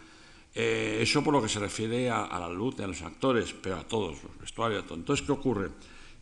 Eh, 0.55 1.01
eso 1.03 1.23
por 1.23 1.35
lo 1.35 1.43
que 1.43 1.49
se 1.49 1.59
refiere 1.59 2.09
a, 2.09 2.39
la 2.39 2.49
luz, 2.49 2.81
a 2.81 2.87
los 2.87 3.03
actores, 3.03 3.53
pero 3.53 3.77
a 3.77 3.85
todos, 3.85 4.23
los 4.23 4.39
vestuarios, 4.39 4.87
todo. 4.87 4.97
Entonces, 4.97 5.27
¿qué 5.27 5.33
ocurre? 5.33 5.71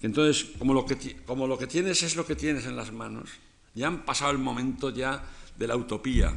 Que 0.01 0.07
entonces, 0.07 0.51
como 0.59 0.75
lo 0.75 0.85
que, 0.85 1.23
como 1.25 1.47
lo 1.47 1.57
que 1.57 1.69
tienes 1.69 2.03
es 2.03 2.17
lo 2.17 2.27
que 2.27 2.35
tienes 2.35 2.67
en 2.67 2.75
las 2.75 2.93
manos, 2.93 3.31
ya 3.75 3.87
han 3.87 4.05
pasado 4.05 4.33
el 4.33 4.39
momento 4.39 4.91
ya 4.91 5.23
de 5.57 5.69
la 5.69 5.77
utopía, 5.77 6.35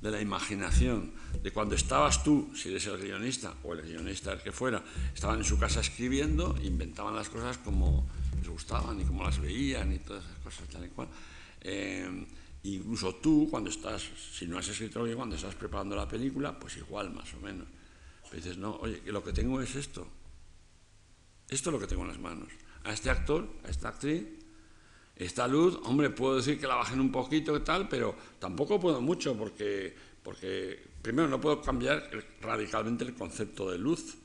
de 0.00 0.10
la 0.10 0.20
imaginación, 0.20 1.12
de 1.40 1.52
cuando 1.52 1.76
estabas 1.76 2.24
tú, 2.24 2.50
si 2.56 2.70
eres 2.70 2.86
el 2.86 2.98
guionista 2.98 3.54
o 3.62 3.74
el 3.74 3.82
guionista 3.82 4.32
el 4.32 4.40
que 4.40 4.50
fuera, 4.50 4.82
estaban 5.14 5.38
en 5.38 5.44
su 5.44 5.58
casa 5.58 5.80
escribiendo, 5.80 6.56
inventaban 6.62 7.14
las 7.14 7.28
cosas 7.28 7.58
como 7.58 8.04
les 8.36 8.48
gustaban 8.48 9.00
y 9.00 9.04
como 9.04 9.22
las 9.22 9.40
veían 9.40 9.92
y 9.92 9.98
todas 9.98 10.24
esas 10.24 10.38
cosas 10.38 10.68
tal 10.68 10.84
y 10.84 10.88
cual. 10.88 11.06
Eh, 11.62 12.26
incluso 12.64 13.16
tú, 13.16 13.48
cuando 13.50 13.70
estás, 13.70 14.02
si 14.32 14.46
no 14.46 14.58
has 14.58 14.68
escrito 14.68 15.02
bien, 15.02 15.16
cuando 15.16 15.36
estás 15.36 15.54
preparando 15.54 15.96
la 15.96 16.08
película, 16.08 16.58
pues 16.58 16.76
igual, 16.76 17.12
más 17.12 17.32
o 17.34 17.40
menos. 17.40 17.68
Pero 18.24 18.36
dices, 18.36 18.58
no, 18.58 18.76
oye, 18.76 19.00
lo 19.06 19.22
que 19.22 19.32
tengo 19.32 19.60
es 19.60 19.74
esto. 19.74 20.06
Esto 21.48 21.70
es 21.70 21.74
lo 21.74 21.80
que 21.80 21.86
tengo 21.86 22.02
en 22.02 22.08
las 22.08 22.18
manos. 22.18 22.48
A 22.84 22.92
este 22.92 23.10
actor, 23.10 23.48
a 23.64 23.68
esta 23.70 23.88
actriz, 23.88 24.24
esta 25.16 25.46
luz, 25.46 25.78
hombre, 25.84 26.10
puedo 26.10 26.36
decir 26.36 26.58
que 26.58 26.66
la 26.66 26.74
bajen 26.74 27.00
un 27.00 27.12
poquito 27.12 27.56
y 27.56 27.60
tal, 27.60 27.88
pero 27.88 28.16
tampoco 28.38 28.80
puedo 28.80 29.00
mucho 29.00 29.36
porque, 29.36 29.94
porque 30.22 30.82
primero 31.02 31.28
no 31.28 31.40
puedo 31.40 31.60
cambiar 31.60 32.10
radicalmente 32.40 33.04
el 33.04 33.14
concepto 33.14 33.70
de 33.70 33.78
luz. 33.78 34.16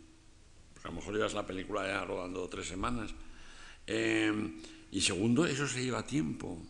Porque 0.73 0.87
a 0.87 0.91
lo 0.91 0.97
mejor 0.97 1.15
llevas 1.15 1.33
la 1.33 1.45
película 1.45 1.85
ya 1.85 2.05
rodando 2.05 2.47
tres 2.47 2.67
semanas. 2.67 3.13
Eh, 3.85 4.61
y 4.91 5.01
segundo, 5.01 5.45
eso 5.45 5.67
se 5.67 5.83
lleva 5.83 6.05
tiempo. 6.05 6.61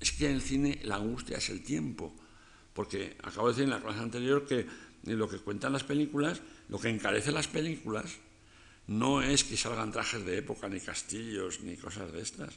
Es 0.00 0.12
que 0.12 0.28
en 0.28 0.34
el 0.34 0.42
cine 0.42 0.80
la 0.84 0.96
angustia 0.96 1.38
es 1.38 1.48
el 1.50 1.62
tiempo, 1.62 2.14
porque 2.72 3.16
acabo 3.22 3.48
de 3.48 3.52
decir 3.52 3.64
en 3.64 3.70
la 3.70 3.80
clase 3.80 4.00
anterior 4.00 4.46
que 4.46 4.66
lo 5.04 5.28
que 5.28 5.38
cuentan 5.38 5.72
las 5.72 5.84
películas, 5.84 6.42
lo 6.68 6.78
que 6.78 6.88
encarece 6.88 7.32
las 7.32 7.48
películas, 7.48 8.18
no 8.88 9.22
es 9.22 9.44
que 9.44 9.56
salgan 9.56 9.90
trajes 9.90 10.24
de 10.24 10.38
época, 10.38 10.68
ni 10.68 10.80
castillos, 10.80 11.60
ni 11.60 11.76
cosas 11.76 12.12
de 12.12 12.20
estas, 12.20 12.54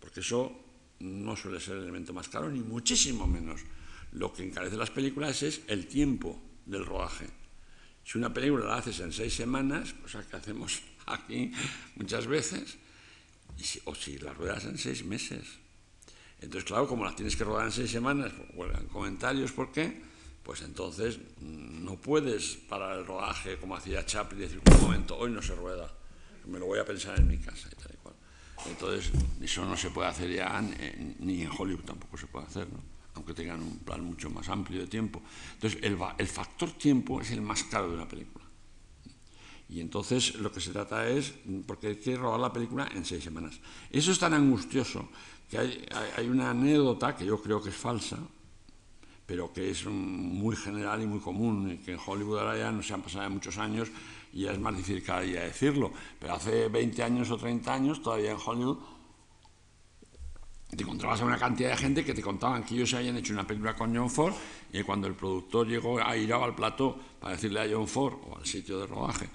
porque 0.00 0.20
eso 0.20 0.52
no 1.00 1.36
suele 1.36 1.60
ser 1.60 1.76
el 1.76 1.82
elemento 1.82 2.12
más 2.12 2.28
caro, 2.28 2.50
ni 2.50 2.60
muchísimo 2.60 3.26
menos. 3.26 3.60
Lo 4.12 4.32
que 4.32 4.44
encarece 4.44 4.76
las 4.76 4.90
películas 4.90 5.42
es 5.42 5.62
el 5.66 5.86
tiempo 5.86 6.40
del 6.66 6.86
rodaje. 6.86 7.26
Si 8.04 8.18
una 8.18 8.32
película 8.32 8.66
la 8.66 8.76
haces 8.76 9.00
en 9.00 9.12
seis 9.12 9.34
semanas, 9.34 9.94
cosa 9.94 10.26
que 10.26 10.36
hacemos 10.36 10.82
aquí 11.06 11.52
muchas 11.96 12.26
veces, 12.26 12.78
o 13.84 13.94
si 13.94 14.18
la 14.18 14.32
ruedas 14.32 14.64
en 14.64 14.78
seis 14.78 15.04
meses, 15.04 15.61
entonces, 16.42 16.64
claro, 16.64 16.88
como 16.88 17.04
las 17.04 17.14
tienes 17.14 17.36
que 17.36 17.44
rodar 17.44 17.66
en 17.66 17.72
seis 17.72 17.90
semanas, 17.90 18.32
pues, 18.54 18.76
en 18.78 18.86
comentarios, 18.88 19.52
¿por 19.52 19.70
qué? 19.70 20.02
Pues 20.42 20.60
entonces 20.62 21.18
mm, 21.40 21.84
no 21.84 21.96
puedes 21.96 22.56
parar 22.68 22.98
el 22.98 23.06
rodaje 23.06 23.58
como 23.58 23.76
hacía 23.76 24.04
Chaplin 24.04 24.40
y 24.40 24.44
decir, 24.44 24.60
un 24.66 24.82
momento, 24.82 25.16
hoy 25.16 25.30
no 25.30 25.40
se 25.40 25.54
rueda, 25.54 25.88
me 26.46 26.58
lo 26.58 26.66
voy 26.66 26.80
a 26.80 26.84
pensar 26.84 27.18
en 27.18 27.28
mi 27.28 27.38
casa 27.38 27.68
y 27.70 27.76
tal 27.76 27.92
y 27.94 27.96
cual. 27.98 28.14
Entonces, 28.66 29.12
eso 29.40 29.64
no 29.64 29.76
se 29.76 29.90
puede 29.90 30.08
hacer 30.08 30.30
ya, 30.30 30.60
ni 31.20 31.42
en 31.42 31.50
Hollywood 31.56 31.84
tampoco 31.84 32.18
se 32.18 32.26
puede 32.26 32.46
hacer, 32.46 32.68
¿no? 32.68 32.92
aunque 33.14 33.34
tengan 33.34 33.62
un 33.62 33.78
plan 33.78 34.02
mucho 34.02 34.30
más 34.30 34.48
amplio 34.48 34.80
de 34.80 34.86
tiempo. 34.86 35.22
Entonces, 35.54 35.80
el, 35.82 36.26
factor 36.26 36.70
tiempo 36.72 37.20
es 37.20 37.30
el 37.30 37.42
más 37.42 37.62
caro 37.64 37.88
de 37.88 37.94
una 37.94 38.08
película. 38.08 38.44
Y 39.68 39.80
entonces 39.80 40.34
lo 40.36 40.52
que 40.52 40.60
se 40.60 40.70
trata 40.70 41.08
es, 41.08 41.32
porque 41.66 41.88
hay 41.88 41.96
que 41.96 42.16
robar 42.16 42.40
la 42.40 42.52
película 42.52 42.88
en 42.94 43.04
seis 43.04 43.24
semanas. 43.24 43.58
Eso 43.90 44.12
es 44.12 44.18
tan 44.18 44.34
angustioso 44.34 45.08
que 45.52 45.58
hay, 45.58 46.28
una 46.30 46.48
anécdota 46.48 47.14
que 47.14 47.26
yo 47.26 47.38
creo 47.38 47.62
que 47.62 47.68
es 47.68 47.76
falsa, 47.76 48.16
pero 49.26 49.52
que 49.52 49.70
es 49.70 49.84
muy 49.84 50.56
general 50.56 51.02
y 51.02 51.06
muy 51.06 51.20
común, 51.20 51.78
que 51.84 51.92
en 51.92 51.98
Hollywood 52.04 52.38
ahora 52.38 52.56
ya 52.56 52.72
no 52.72 52.82
se 52.82 52.94
han 52.94 53.02
pasado 53.02 53.28
muchos 53.28 53.58
años 53.58 53.90
y 54.32 54.46
es 54.46 54.58
más 54.58 54.74
difícil 54.74 55.02
cada 55.02 55.20
día 55.20 55.42
decirlo, 55.42 55.92
pero 56.18 56.32
hace 56.32 56.68
20 56.68 57.02
años 57.02 57.30
o 57.30 57.36
30 57.36 57.74
años 57.74 58.02
todavía 58.02 58.30
en 58.30 58.38
Hollywood 58.42 58.78
te 60.74 60.82
encontrabas 60.84 61.20
a 61.20 61.26
una 61.26 61.36
cantidad 61.36 61.68
de 61.68 61.76
gente 61.76 62.02
que 62.02 62.14
te 62.14 62.22
contaban 62.22 62.64
que 62.64 62.74
ellos 62.74 62.88
se 62.88 62.96
habían 62.96 63.18
hecho 63.18 63.34
una 63.34 63.46
película 63.46 63.74
con 63.74 63.94
John 63.94 64.08
Ford 64.08 64.32
y 64.72 64.82
cuando 64.82 65.06
el 65.06 65.12
productor 65.12 65.68
llegó 65.68 66.02
a 66.02 66.16
ir 66.16 66.32
al 66.32 66.54
plató 66.54 66.96
para 67.20 67.34
decirle 67.34 67.60
a 67.60 67.68
John 67.70 67.86
Ford 67.86 68.14
o 68.26 68.38
al 68.38 68.46
sitio 68.46 68.78
de 68.78 68.86
rodaje 68.86 69.28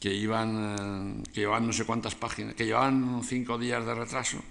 que 0.00 0.12
iban 0.12 1.20
eh, 1.22 1.30
que 1.32 1.42
llevaban 1.42 1.68
no 1.68 1.72
sé 1.72 1.84
cuántas 1.84 2.16
páginas, 2.16 2.56
que 2.56 2.66
llevaban 2.66 3.22
cinco 3.22 3.56
días 3.56 3.86
de 3.86 3.94
retraso 3.94 4.42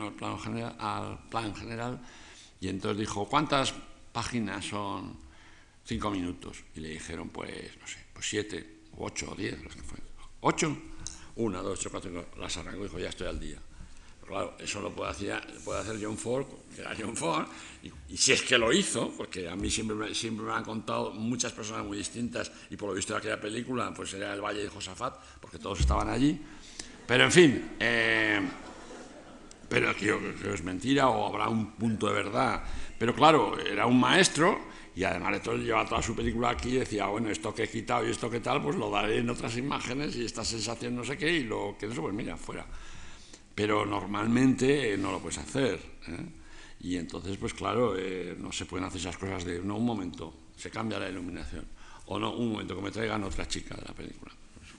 al 0.00 0.12
plan 0.12 0.38
general, 0.38 0.76
al 0.78 1.18
plan 1.28 1.54
general 1.54 2.00
y 2.60 2.68
entonces 2.68 2.98
dijo 2.98 3.28
¿cuántas 3.28 3.74
páginas 4.12 4.64
son 4.64 5.16
cinco 5.84 6.10
minutos? 6.10 6.64
Y 6.74 6.80
le 6.80 6.88
dijeron 6.90 7.28
pues 7.28 7.76
no 7.80 7.86
sé, 7.86 8.04
pues 8.12 8.28
siete, 8.28 8.80
o 8.96 9.06
ocho 9.06 9.30
o 9.32 9.34
diez, 9.34 9.62
los 9.62 9.74
que 9.74 9.82
fue. 9.82 9.98
¿Ocho? 10.40 10.76
Una, 11.36 11.60
dos, 11.60 11.78
tres, 11.78 11.90
cuatro, 11.90 12.26
las 12.38 12.56
arrancó 12.56 12.80
y 12.80 12.84
dijo 12.84 12.98
ya 12.98 13.10
estoy 13.10 13.26
al 13.26 13.38
día. 13.38 13.58
Claro, 14.26 14.56
eso 14.58 14.80
lo 14.80 14.92
puede 14.92 15.10
hacer, 15.10 15.40
puede 15.64 15.80
hacer 15.80 15.98
John 16.02 16.18
Ford, 16.18 16.46
que 16.74 16.80
era 16.80 16.96
John 16.98 17.16
Ford, 17.16 17.46
y, 18.08 18.16
si 18.16 18.32
es 18.32 18.42
que 18.42 18.58
lo 18.58 18.72
hizo, 18.72 19.12
porque 19.16 19.48
a 19.48 19.54
mí 19.54 19.70
siempre, 19.70 20.12
siempre 20.16 20.44
me 20.44 20.52
han 20.52 20.64
contado 20.64 21.12
muchas 21.12 21.52
personas 21.52 21.86
muy 21.86 21.98
distintas, 21.98 22.50
y 22.68 22.76
por 22.76 22.88
lo 22.88 22.94
visto 22.96 23.12
de 23.12 23.20
aquella 23.20 23.40
película, 23.40 23.94
pues 23.94 24.14
era 24.14 24.34
el 24.34 24.40
Valle 24.40 24.64
de 24.64 24.68
Josafat, 24.68 25.14
porque 25.40 25.58
todos 25.58 25.78
estaban 25.78 26.08
allí. 26.08 26.40
Pero 27.06 27.22
en 27.22 27.30
fin, 27.32 27.76
eh, 27.78 28.40
pero 29.68 29.94
creo 29.94 30.18
que 30.20 30.54
es 30.54 30.62
mentira 30.62 31.08
o 31.08 31.26
habrá 31.26 31.48
un 31.48 31.72
punto 31.72 32.06
de 32.08 32.14
verdad. 32.14 32.62
Pero 32.98 33.14
claro, 33.14 33.58
era 33.58 33.86
un 33.86 34.00
maestro 34.00 34.58
y 34.94 35.04
además 35.04 35.32
de 35.32 35.40
todo 35.40 35.56
llevaba 35.56 35.88
toda 35.88 36.02
su 36.02 36.14
película 36.14 36.50
aquí 36.50 36.70
y 36.70 36.78
decía, 36.78 37.06
bueno, 37.06 37.28
esto 37.30 37.54
que 37.54 37.64
he 37.64 37.68
quitado 37.68 38.06
y 38.06 38.10
esto 38.10 38.30
que 38.30 38.40
tal, 38.40 38.62
pues 38.62 38.76
lo 38.76 38.90
daré 38.90 39.18
en 39.18 39.28
otras 39.28 39.56
imágenes 39.56 40.16
y 40.16 40.24
esta 40.24 40.44
sensación 40.44 40.96
no 40.96 41.04
sé 41.04 41.16
qué 41.18 41.30
y 41.30 41.44
lo 41.44 41.76
que 41.78 41.86
eso, 41.86 42.00
pues 42.00 42.14
mira, 42.14 42.36
fuera 42.36 42.66
pero 43.56 43.86
normalmente 43.86 44.92
eh, 44.92 44.98
no 44.98 45.10
lo 45.10 45.18
puedes 45.18 45.38
hacer. 45.38 45.80
¿eh? 46.08 46.26
Y 46.80 46.96
entonces, 46.96 47.38
pues 47.38 47.54
claro, 47.54 47.96
eh, 47.96 48.36
no 48.38 48.52
se 48.52 48.66
pueden 48.66 48.86
hacer 48.86 49.00
esas 49.00 49.16
cosas 49.16 49.46
de, 49.46 49.60
no, 49.60 49.78
un 49.78 49.86
momento, 49.86 50.34
se 50.54 50.70
cambia 50.70 50.98
la 50.98 51.08
iluminación, 51.08 51.64
o 52.04 52.18
no, 52.18 52.34
un 52.34 52.52
momento, 52.52 52.76
que 52.76 52.82
me 52.82 52.90
traigan 52.90 53.24
otra 53.24 53.48
chica 53.48 53.74
de 53.74 53.82
la 53.82 53.94
película. 53.94 54.30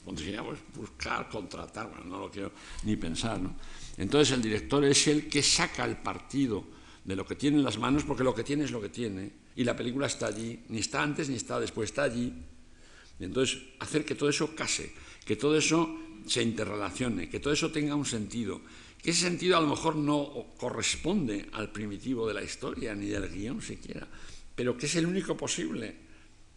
Pues, 0.06 0.22
pues, 0.22 0.60
buscar, 0.76 1.28
contratar, 1.28 1.90
bueno, 1.90 2.06
no 2.06 2.20
lo 2.20 2.32
quiero 2.32 2.52
ni 2.84 2.96
pensar. 2.96 3.40
¿no? 3.40 3.56
Entonces 3.98 4.34
el 4.34 4.42
director 4.42 4.86
es 4.86 5.08
el 5.08 5.28
que 5.28 5.42
saca 5.42 5.84
el 5.84 5.98
partido 5.98 6.64
de 7.04 7.16
lo 7.16 7.26
que 7.26 7.36
tiene 7.36 7.58
en 7.58 7.64
las 7.64 7.80
manos, 7.80 8.04
porque 8.04 8.24
lo 8.24 8.36
que 8.36 8.44
tiene 8.44 8.64
es 8.64 8.72
lo 8.72 8.82
que 8.82 8.90
tiene, 8.90 9.32
y 9.56 9.64
la 9.64 9.76
película 9.76 10.06
está 10.06 10.28
allí, 10.28 10.60
ni 10.70 10.80
está 10.80 11.02
antes 11.02 11.30
ni 11.30 11.36
está 11.36 11.60
después, 11.60 11.90
está 11.90 12.04
allí. 12.04 12.32
Entonces 13.20 13.60
hacer 13.80 14.06
que 14.06 14.14
todo 14.14 14.30
eso 14.30 14.56
case, 14.56 14.94
que 15.26 15.36
todo 15.36 15.58
eso 15.58 15.98
se 16.28 16.44
interrelacione, 16.44 17.30
que 17.30 17.40
todo 17.40 17.54
eso 17.54 17.72
tenga 17.72 17.96
un 17.96 18.06
sentido, 18.06 18.62
que 19.02 19.12
ese 19.12 19.22
sentido 19.22 19.58
a 19.58 19.62
lo 19.62 19.68
mejor 19.68 19.96
no 19.96 20.54
corresponde 20.58 21.48
al 21.54 21.72
primitivo 21.72 22.28
de 22.28 22.34
la 22.36 22.44
historia 22.44 22.94
ni 22.94 23.08
del 23.08 23.30
guion 23.30 23.62
siquiera, 23.62 24.08
pero 24.56 24.78
que 24.78 24.86
es 24.86 24.96
el 24.96 25.08
único 25.08 25.36
posible. 25.36 26.08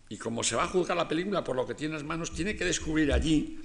Y 0.08 0.16
como 0.18 0.42
se 0.42 0.56
va 0.56 0.64
a 0.64 0.68
juzgar 0.68 0.96
la 0.96 1.06
película 1.06 1.44
por 1.44 1.54
lo 1.54 1.64
que 1.64 1.74
tiene 1.74 1.94
en 1.94 2.00
las 2.00 2.06
manos, 2.06 2.32
tiene 2.32 2.56
que 2.56 2.64
descubrir 2.64 3.12
allí 3.12 3.60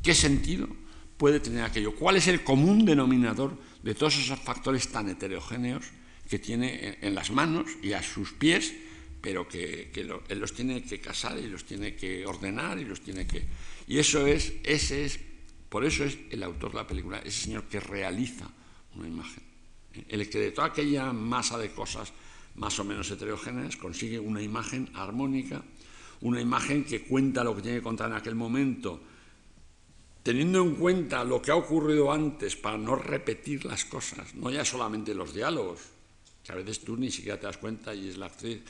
qué 0.00 0.14
sentido 0.14 0.68
puede 1.16 1.40
tener 1.40 1.62
aquello, 1.62 1.94
cuál 1.94 2.16
es 2.16 2.28
el 2.28 2.42
común 2.42 2.84
denominador 2.84 3.56
de 3.82 3.94
todos 3.94 4.16
esos 4.16 4.38
factores 4.40 4.88
tan 4.88 5.08
heterogéneos 5.08 5.84
que 6.28 6.38
tiene 6.38 6.98
en 7.00 7.14
las 7.14 7.30
manos 7.30 7.70
y 7.82 7.92
a 7.92 8.02
sus 8.02 8.32
pies, 8.32 8.74
pero 9.20 9.48
que, 9.48 9.90
él 10.28 10.38
los 10.38 10.54
tiene 10.54 10.82
que 10.82 11.00
casar 11.00 11.38
y 11.38 11.48
los 11.48 11.64
tiene 11.64 11.94
que 11.94 12.26
ordenar 12.26 12.78
y 12.78 12.84
los 12.84 13.00
tiene 13.00 13.26
que 13.26 13.44
y 13.86 13.98
eso 13.98 14.26
es, 14.26 14.54
ese 14.64 15.04
es, 15.04 15.20
por 15.68 15.84
eso 15.84 16.04
es 16.04 16.18
el 16.30 16.42
autor 16.42 16.72
de 16.72 16.78
la 16.78 16.86
película, 16.86 17.18
ese 17.18 17.44
señor 17.44 17.64
que 17.64 17.80
realiza 17.80 18.48
una 18.94 19.08
imagen. 19.08 19.42
El 20.08 20.28
que 20.28 20.38
de 20.38 20.50
toda 20.50 20.68
aquella 20.68 21.12
masa 21.12 21.58
de 21.58 21.70
cosas 21.70 22.12
más 22.56 22.78
o 22.78 22.84
menos 22.84 23.10
heterogéneas 23.10 23.76
consigue 23.76 24.18
una 24.18 24.42
imagen 24.42 24.88
armónica, 24.94 25.62
una 26.20 26.40
imagen 26.40 26.84
que 26.84 27.02
cuenta 27.02 27.44
lo 27.44 27.54
que 27.54 27.62
tiene 27.62 27.78
que 27.78 27.82
contar 27.82 28.10
en 28.10 28.16
aquel 28.16 28.34
momento, 28.34 29.02
teniendo 30.24 30.62
en 30.62 30.74
cuenta 30.74 31.22
lo 31.22 31.40
que 31.40 31.52
ha 31.52 31.56
ocurrido 31.56 32.10
antes 32.10 32.56
para 32.56 32.76
no 32.76 32.96
repetir 32.96 33.64
las 33.64 33.84
cosas, 33.84 34.34
no 34.34 34.50
ya 34.50 34.64
solamente 34.64 35.14
los 35.14 35.32
diálogos, 35.32 35.80
que 36.42 36.50
a 36.50 36.56
veces 36.56 36.80
tú 36.80 36.96
ni 36.96 37.12
siquiera 37.12 37.38
te 37.38 37.46
das 37.46 37.58
cuenta 37.58 37.94
y 37.94 38.08
es 38.08 38.16
la 38.16 38.26
actriz 38.26 38.60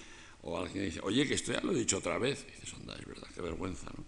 o 0.43 0.59
alguien 0.59 0.85
dice, 0.85 1.01
oye, 1.03 1.27
que 1.27 1.35
esto 1.35 1.53
ya 1.53 1.61
lo 1.63 1.73
he 1.73 1.77
dicho 1.77 1.97
otra 1.97 2.19
vez. 2.19 2.45
Y 2.47 2.53
dices, 2.53 2.75
onda, 2.75 2.95
es 2.95 3.07
verdad, 3.07 3.29
qué 3.35 3.41
vergüenza, 3.41 3.87
¿no? 3.97 4.05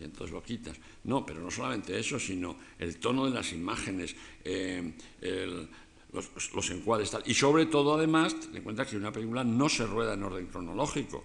y 0.00 0.04
entonces 0.04 0.32
lo 0.32 0.42
quitas. 0.42 0.76
No, 1.04 1.24
pero 1.24 1.40
no 1.40 1.50
solamente 1.50 1.98
eso, 1.98 2.18
sino 2.18 2.56
el 2.78 2.98
tono 2.98 3.24
de 3.26 3.32
las 3.32 3.52
imágenes, 3.52 4.14
eh, 4.44 4.92
los, 6.12 6.70
encuadres, 6.70 7.10
tal. 7.10 7.22
Y 7.26 7.34
sobre 7.34 7.66
todo, 7.66 7.94
además, 7.94 8.38
ten 8.38 8.56
en 8.56 8.62
cuenta 8.62 8.86
que 8.86 8.96
una 8.96 9.12
película 9.12 9.44
no 9.44 9.68
se 9.68 9.86
rueda 9.86 10.14
en 10.14 10.22
orden 10.22 10.46
cronológico, 10.46 11.24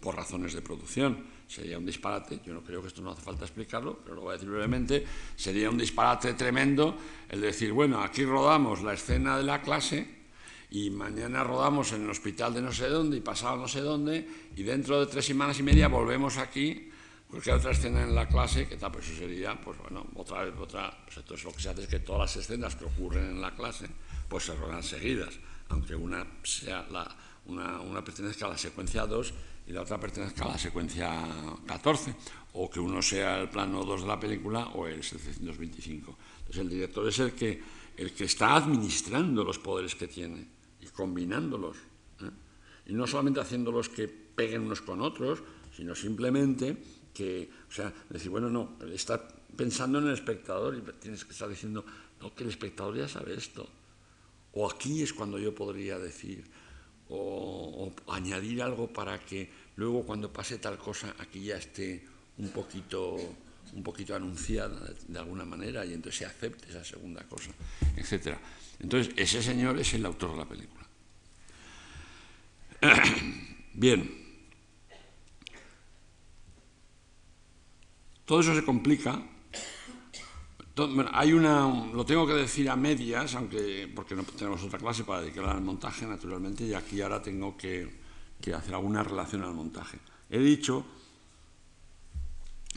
por 0.00 0.16
razones 0.16 0.52
de 0.54 0.62
producción. 0.62 1.24
Sería 1.46 1.78
un 1.78 1.86
disparate, 1.86 2.40
yo 2.44 2.54
no 2.54 2.62
creo 2.62 2.80
que 2.80 2.88
esto 2.88 3.02
no 3.02 3.10
hace 3.10 3.22
falta 3.22 3.44
explicarlo, 3.44 3.98
pero 4.02 4.16
lo 4.16 4.22
voy 4.22 4.30
a 4.30 4.32
decir 4.34 4.48
brevemente, 4.48 5.04
sería 5.36 5.68
un 5.68 5.76
disparate 5.76 6.34
tremendo 6.34 6.96
el 7.28 7.40
decir, 7.40 7.72
bueno, 7.72 8.00
aquí 8.00 8.24
rodamos 8.24 8.82
la 8.82 8.94
escena 8.94 9.36
de 9.36 9.42
la 9.42 9.60
clase 9.60 10.22
y 10.70 10.88
mañana 10.90 11.44
rodamos 11.44 11.92
en 11.92 12.04
el 12.04 12.10
hospital 12.10 12.54
de 12.54 12.62
no 12.62 12.72
sé 12.72 12.88
dónde 12.88 13.18
y 13.18 13.20
pasado 13.20 13.56
no 13.56 13.68
sé 13.68 13.80
dónde 13.80 14.26
y 14.56 14.62
dentro 14.62 14.98
de 15.00 15.06
tres 15.06 15.26
semanas 15.26 15.58
y 15.58 15.62
media 15.62 15.88
volvemos 15.88 16.38
aquí 16.38 16.88
porque 17.32 17.50
otra 17.50 17.70
escena 17.70 18.02
en 18.02 18.14
la 18.14 18.28
clase, 18.28 18.68
que 18.68 18.76
tal, 18.76 18.92
pues 18.92 19.08
eso 19.08 19.20
sería, 19.20 19.58
pues 19.58 19.78
bueno, 19.78 20.06
otra 20.16 20.44
vez, 20.44 20.52
otra, 20.58 20.94
pues 21.06 21.16
entonces 21.16 21.44
lo 21.46 21.52
que 21.52 21.62
se 21.62 21.70
hace 21.70 21.82
es 21.84 21.88
que 21.88 22.00
todas 22.00 22.20
las 22.20 22.36
escenas 22.44 22.76
que 22.76 22.84
ocurren 22.84 23.24
en 23.24 23.40
la 23.40 23.54
clase, 23.54 23.88
pues 24.28 24.44
se 24.44 24.54
rodan 24.54 24.82
seguidas, 24.82 25.38
aunque 25.70 25.94
una 25.94 26.26
sea 26.42 26.86
la, 26.90 27.08
una, 27.46 27.80
una 27.80 28.04
pertenezca 28.04 28.44
a 28.44 28.50
la 28.50 28.58
secuencia 28.58 29.06
2 29.06 29.32
y 29.66 29.72
la 29.72 29.82
otra 29.82 29.98
pertenezca 29.98 30.44
a 30.44 30.48
la 30.48 30.58
secuencia 30.58 31.10
14, 31.66 32.14
o 32.54 32.68
que 32.68 32.80
uno 32.80 33.00
sea 33.00 33.40
el 33.40 33.48
plano 33.48 33.84
2 33.84 34.02
de 34.02 34.06
la 34.06 34.18
película 34.18 34.68
o 34.74 34.86
el 34.86 35.02
725. 35.02 36.18
Entonces 36.38 36.62
el 36.62 36.68
director 36.68 37.08
es 37.08 37.18
el 37.20 37.32
que, 37.32 37.62
el 37.96 38.12
que 38.12 38.24
está 38.24 38.56
administrando 38.56 39.44
los 39.44 39.58
poderes 39.58 39.94
que 39.94 40.08
tiene 40.08 40.46
y 40.80 40.86
combinándolos. 40.86 41.76
¿eh? 42.20 42.30
Y 42.86 42.94
no 42.94 43.06
solamente 43.06 43.40
haciéndolos 43.40 43.88
que 43.88 44.08
peguen 44.08 44.62
unos 44.62 44.82
con 44.82 45.00
otros, 45.00 45.42
sino 45.74 45.94
simplemente 45.94 46.76
que, 47.14 47.50
o 47.68 47.72
sea, 47.72 47.92
decir, 48.08 48.30
bueno, 48.30 48.50
no, 48.50 48.76
está 48.92 49.28
pensando 49.56 49.98
en 49.98 50.08
el 50.08 50.14
espectador 50.14 50.76
y 50.76 50.80
tienes 50.98 51.24
que 51.24 51.32
estar 51.32 51.48
diciendo, 51.48 51.84
no, 52.20 52.34
que 52.34 52.42
el 52.44 52.50
espectador 52.50 52.96
ya 52.96 53.08
sabe 53.08 53.34
esto. 53.34 53.68
O 54.52 54.70
aquí 54.70 55.02
es 55.02 55.12
cuando 55.12 55.38
yo 55.38 55.54
podría 55.54 55.98
decir, 55.98 56.44
o, 57.12 57.92
añadir 58.08 58.62
algo 58.62 58.88
para 58.88 59.18
que 59.20 59.48
luego 59.76 60.04
cuando 60.04 60.32
pase 60.32 60.58
tal 60.58 60.78
cosa 60.78 61.14
aquí 61.18 61.44
ya 61.44 61.56
esté 61.56 62.02
un 62.38 62.48
poquito, 62.48 63.16
un 63.74 63.82
poquito 63.82 64.16
anunciada 64.16 64.80
de, 65.06 65.18
alguna 65.18 65.44
manera 65.44 65.84
y 65.84 65.92
entonces 65.92 66.20
se 66.20 66.26
acepte 66.26 66.70
esa 66.70 66.84
segunda 66.84 67.22
cosa, 67.24 67.50
etc. 67.96 68.36
Entonces, 68.80 69.12
ese 69.16 69.42
señor 69.42 69.78
es 69.78 69.92
el 69.94 70.04
autor 70.06 70.32
de 70.32 70.36
la 70.38 70.48
película. 70.48 70.86
Bien. 73.74 74.22
Todo 78.24 78.40
eso 78.40 78.54
se 78.54 78.64
complica. 78.64 79.22
Hay 81.12 81.32
una, 81.32 81.68
lo 81.92 82.04
tengo 82.06 82.26
que 82.26 82.32
decir 82.32 82.70
a 82.70 82.76
medias, 82.76 83.34
aunque 83.34 83.90
porque 83.94 84.14
no 84.14 84.24
tenemos 84.24 84.62
otra 84.62 84.78
clase 84.78 85.04
para 85.04 85.20
dedicar 85.20 85.44
al 85.44 85.60
montaje, 85.60 86.06
naturalmente, 86.06 86.64
y 86.64 86.72
aquí 86.72 87.00
ahora 87.02 87.20
tengo 87.20 87.56
que, 87.56 88.00
hacer 88.54 88.74
alguna 88.74 89.02
relación 89.02 89.42
al 89.42 89.54
montaje. 89.54 89.98
He 90.30 90.38
dicho 90.38 90.84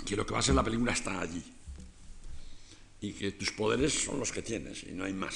que 0.05 0.15
lo 0.15 0.25
que 0.25 0.33
va 0.33 0.39
a 0.39 0.41
ser 0.41 0.55
la 0.55 0.63
película 0.63 0.91
está 0.91 1.21
allí 1.21 1.43
y 2.99 3.13
que 3.13 3.31
tus 3.31 3.51
poderes 3.51 3.93
son 3.93 4.19
los 4.19 4.31
que 4.31 4.41
tienes 4.41 4.83
y 4.83 4.91
no 4.91 5.05
hay 5.05 5.13
más. 5.13 5.35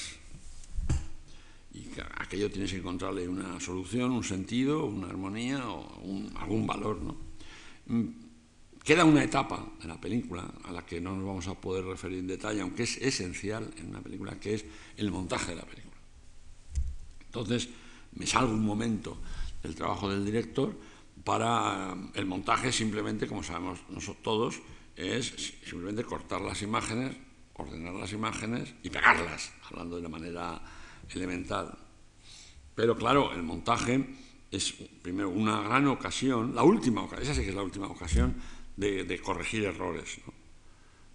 Y 1.72 1.84
que 1.84 2.02
aquello 2.02 2.50
tienes 2.50 2.72
que 2.72 2.78
encontrarle 2.78 3.26
una 3.26 3.58
solución, 3.58 4.10
un 4.10 4.24
sentido, 4.24 4.84
una 4.84 5.08
armonía 5.08 5.66
o 5.66 6.28
algún 6.36 6.66
valor. 6.66 7.00
¿no? 7.00 7.16
Queda 8.90 9.04
una 9.04 9.22
etapa 9.22 9.64
en 9.80 9.86
la 9.86 10.00
película 10.00 10.50
a 10.64 10.72
la 10.72 10.84
que 10.84 11.00
no 11.00 11.14
nos 11.14 11.24
vamos 11.24 11.46
a 11.46 11.54
poder 11.54 11.84
referir 11.84 12.18
en 12.18 12.26
detalle, 12.26 12.60
aunque 12.60 12.82
es 12.82 12.96
esencial 12.96 13.72
en 13.76 13.90
una 13.90 14.00
película, 14.00 14.34
que 14.40 14.54
es 14.54 14.64
el 14.96 15.12
montaje 15.12 15.52
de 15.52 15.58
la 15.58 15.62
película. 15.62 15.94
Entonces, 17.26 17.68
me 18.16 18.26
salgo 18.26 18.52
un 18.52 18.66
momento 18.66 19.16
del 19.62 19.76
trabajo 19.76 20.10
del 20.10 20.24
director 20.24 20.76
para 21.22 21.94
el 22.14 22.26
montaje 22.26 22.72
simplemente, 22.72 23.28
como 23.28 23.44
sabemos 23.44 23.78
nosotros 23.90 24.24
todos, 24.24 24.60
es 24.96 25.54
simplemente 25.64 26.02
cortar 26.02 26.40
las 26.40 26.60
imágenes, 26.62 27.16
ordenar 27.54 27.94
las 27.94 28.12
imágenes 28.12 28.74
y 28.82 28.90
pegarlas, 28.90 29.52
hablando 29.70 29.94
de 29.94 30.00
una 30.00 30.08
manera 30.08 30.60
elemental. 31.14 31.78
Pero 32.74 32.96
claro, 32.96 33.32
el 33.34 33.44
montaje 33.44 34.04
es 34.50 34.72
primero 35.02 35.30
una 35.30 35.60
gran 35.62 35.86
ocasión, 35.86 36.54
la 36.54 36.62
última 36.62 37.02
ocasión, 37.02 37.22
esa 37.22 37.34
sí 37.34 37.42
que 37.42 37.50
es 37.50 37.54
la 37.54 37.62
última 37.62 37.86
ocasión 37.86 38.34
de, 38.76 39.20
corregir 39.22 39.64
errores. 39.64 40.18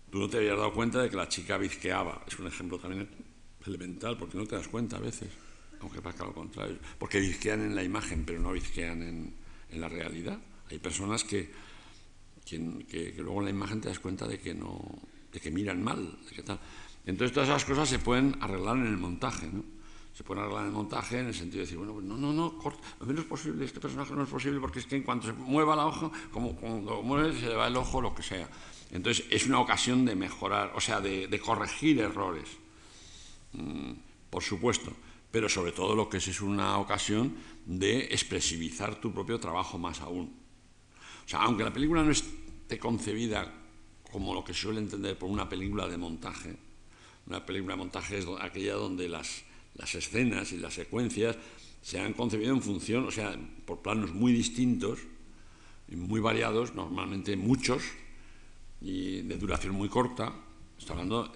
Tú 0.10 0.20
no 0.20 0.30
te 0.30 0.38
habías 0.38 0.58
dado 0.58 0.74
cuenta 0.74 1.02
de 1.02 1.10
que 1.10 1.18
la 1.18 1.28
chica 1.28 1.58
bizqueaba, 1.58 2.24
es 2.28 2.40
un 2.40 2.48
ejemplo 2.48 2.80
también 2.80 3.10
elemental, 3.66 4.18
porque 4.18 4.38
no 4.38 4.46
te 4.46 4.56
das 4.56 4.68
cuenta 4.68 4.98
a 4.98 5.00
veces, 5.00 5.30
aunque 5.82 6.02
pasa 6.02 6.24
lo 6.24 6.34
contrario, 6.34 6.78
porque 6.98 7.20
bizquean 7.20 7.62
en 7.62 7.76
la 7.76 7.84
imagen, 7.84 8.24
pero 8.26 8.40
no 8.40 8.52
bizquean 8.52 9.02
en, 9.02 9.34
en 9.70 9.82
la 9.82 9.90
realidad. 9.90 10.40
Hay 10.70 10.80
personas 10.80 11.24
que, 11.24 11.52
que, 12.46 13.14
luego 13.18 13.40
en 13.40 13.46
la 13.46 13.52
imagen 13.52 13.82
te 13.82 13.90
das 13.90 14.00
cuenta 14.00 14.28
de 14.28 14.40
que, 14.40 14.54
no, 14.54 14.80
de 15.32 15.40
que 15.40 15.52
miran 15.52 15.84
mal, 15.84 16.20
de 16.30 16.36
que 16.36 16.44
tal. 16.44 16.60
Entonces 17.06 17.34
todas 17.34 17.50
esas 17.50 17.66
cosas 17.66 17.90
se 17.90 18.00
pueden 18.00 18.38
arreglar 18.40 18.78
en 18.78 18.88
el 18.88 18.98
montaje, 18.98 19.48
¿no? 19.52 19.75
Se 20.16 20.24
pueden 20.24 20.44
arreglar 20.44 20.68
en 20.68 20.72
montaje 20.72 21.20
en 21.20 21.28
el 21.28 21.36
sentido 21.36 21.58
de 21.58 21.66
decir, 21.66 21.78
bueno, 21.78 21.94
pues 21.94 22.06
no, 22.06 22.16
no, 22.16 22.32
no, 22.32 22.56
no 22.56 23.20
es 23.20 23.26
posible, 23.26 23.66
este 23.66 23.82
personaje 23.82 24.14
no 24.14 24.24
es 24.24 24.30
posible 24.30 24.62
porque 24.62 24.80
es 24.80 24.86
que 24.86 24.96
en 24.96 25.04
cuanto 25.04 25.28
se 25.28 25.34
mueva 25.34 25.76
la 25.76 25.88
ojo, 25.88 26.10
como 26.32 26.56
cuando 26.56 27.02
mueve 27.02 27.38
se 27.38 27.50
le 27.50 27.56
va 27.56 27.68
el 27.68 27.76
ojo, 27.76 28.00
lo 28.00 28.16
que 28.16 28.24
sea. 28.24 28.50
Entonces 28.92 29.26
es 29.30 29.46
una 29.46 29.60
ocasión 29.60 30.06
de 30.06 30.16
mejorar, 30.16 30.72
o 30.74 30.80
sea, 30.80 31.02
de, 31.02 31.40
corregir 31.44 32.00
errores, 32.00 32.48
mm, 33.52 33.92
por 34.30 34.42
supuesto, 34.42 34.94
pero 35.32 35.50
sobre 35.50 35.74
todo 35.74 35.96
lo 35.96 36.08
que 36.08 36.18
es 36.18 36.28
es 36.30 36.40
una 36.40 36.78
ocasión 36.78 37.36
de 37.66 38.06
expresivizar 38.06 39.02
tu 39.02 39.12
propio 39.12 39.38
trabajo 39.38 39.78
más 39.78 40.00
aún. 40.00 40.34
O 41.26 41.28
sea, 41.28 41.42
aunque 41.42 41.66
la 41.66 41.74
película 41.74 42.04
no 42.04 42.12
esté 42.12 42.80
concebida 42.80 43.52
como 44.10 44.34
lo 44.34 44.46
que 44.46 44.54
suele 44.54 44.80
entender 44.80 45.18
por 45.18 45.30
una 45.30 45.50
película 45.50 45.90
de 45.90 45.98
montaje, 45.98 46.56
una 47.28 47.46
película 47.46 47.74
de 47.74 47.80
montaje 47.80 48.18
es 48.20 48.26
aquella 48.40 48.76
donde 48.76 49.10
las, 49.10 49.44
las 49.76 49.94
escenas 49.96 50.52
y 50.52 50.58
las 50.58 50.74
secuencias 50.74 51.38
se 51.82 52.00
han 52.00 52.14
concebido 52.14 52.54
en 52.54 52.62
función, 52.62 53.06
o 53.06 53.12
sea, 53.12 53.38
por 53.66 53.82
planos 53.82 54.14
muy 54.14 54.34
distintos 54.34 55.00
muy 55.94 56.20
variados, 56.20 56.74
normalmente 56.74 57.36
muchos, 57.36 57.84
y 58.82 59.22
de 59.22 59.38
duración 59.38 59.76
muy 59.76 59.90
corta. 59.90 60.34
Estoy 60.78 60.94
hablando 60.94 61.32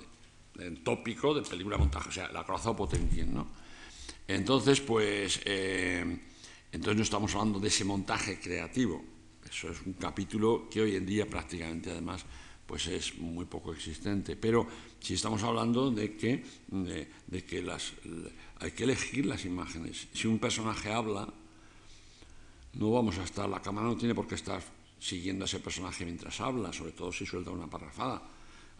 en 0.57 0.83
tópico 0.83 1.33
de 1.33 1.41
película 1.41 1.77
montaje, 1.77 2.09
o 2.09 2.11
sea, 2.11 2.31
la 2.31 2.43
Croazao 2.43 2.75
Potenkin, 2.75 3.33
¿no? 3.33 3.47
Entonces, 4.27 4.81
pues, 4.81 5.41
eh, 5.45 6.19
entonces 6.71 6.97
no 6.97 7.03
estamos 7.03 7.33
hablando 7.33 7.59
de 7.59 7.67
ese 7.67 7.83
montaje 7.83 8.39
creativo. 8.39 9.03
Eso 9.49 9.69
es 9.69 9.81
un 9.85 9.93
capítulo 9.93 10.67
que 10.69 10.81
hoy 10.81 10.95
en 10.95 11.05
día 11.05 11.27
prácticamente, 11.27 11.91
además, 11.91 12.25
pues 12.69 12.85
es 12.85 13.17
muy 13.17 13.45
poco 13.45 13.73
existente. 13.73 14.35
Pero 14.35 14.67
si 14.99 15.15
estamos 15.15 15.41
hablando 15.41 15.89
de 15.89 16.15
que, 16.15 16.45
de, 16.67 17.43
que 17.43 17.63
las, 17.63 17.93
hay 18.59 18.71
que 18.73 18.83
elegir 18.83 19.25
las 19.25 19.43
imágenes. 19.43 20.07
Si 20.13 20.27
un 20.27 20.37
personaje 20.37 20.93
habla, 20.93 21.27
no 22.73 22.91
vamos 22.91 23.17
a 23.17 23.23
estar, 23.23 23.49
la 23.49 23.59
cámara 23.59 23.87
no 23.87 23.97
tiene 23.97 24.13
por 24.13 24.27
qué 24.27 24.35
estar 24.35 24.61
siguiendo 24.99 25.45
a 25.45 25.47
ese 25.47 25.59
personaje 25.59 26.05
mientras 26.05 26.39
habla, 26.41 26.71
sobre 26.71 26.91
todo 26.91 27.11
si 27.11 27.25
suelta 27.25 27.49
una 27.49 27.67
parrafada. 27.67 28.21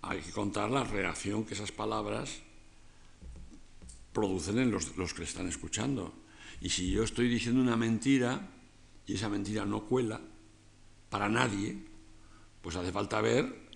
Hay 0.03 0.19
que 0.19 0.31
contar 0.33 0.69
la 0.69 0.83
reacción 0.83 1.43
que 1.43 1.55
esas 1.55 1.71
palabras 1.71 2.41
producen 4.13 4.59
en 4.59 4.69
los, 4.69 4.95
los 4.97 5.15
que 5.15 5.23
están 5.23 5.47
escuchando. 5.47 6.13
Y 6.61 6.69
si 6.69 6.91
yo 6.91 7.01
estoy 7.01 7.27
diciendo 7.27 7.59
una 7.59 7.75
mentira 7.75 8.51
y 9.07 9.15
esa 9.15 9.29
mentira 9.29 9.65
no 9.65 9.85
cuela 9.85 10.21
para 11.09 11.27
nadie, 11.27 11.75
pues 12.61 12.75
hace 12.75 12.91
falta 12.91 13.19
ver 13.21 13.67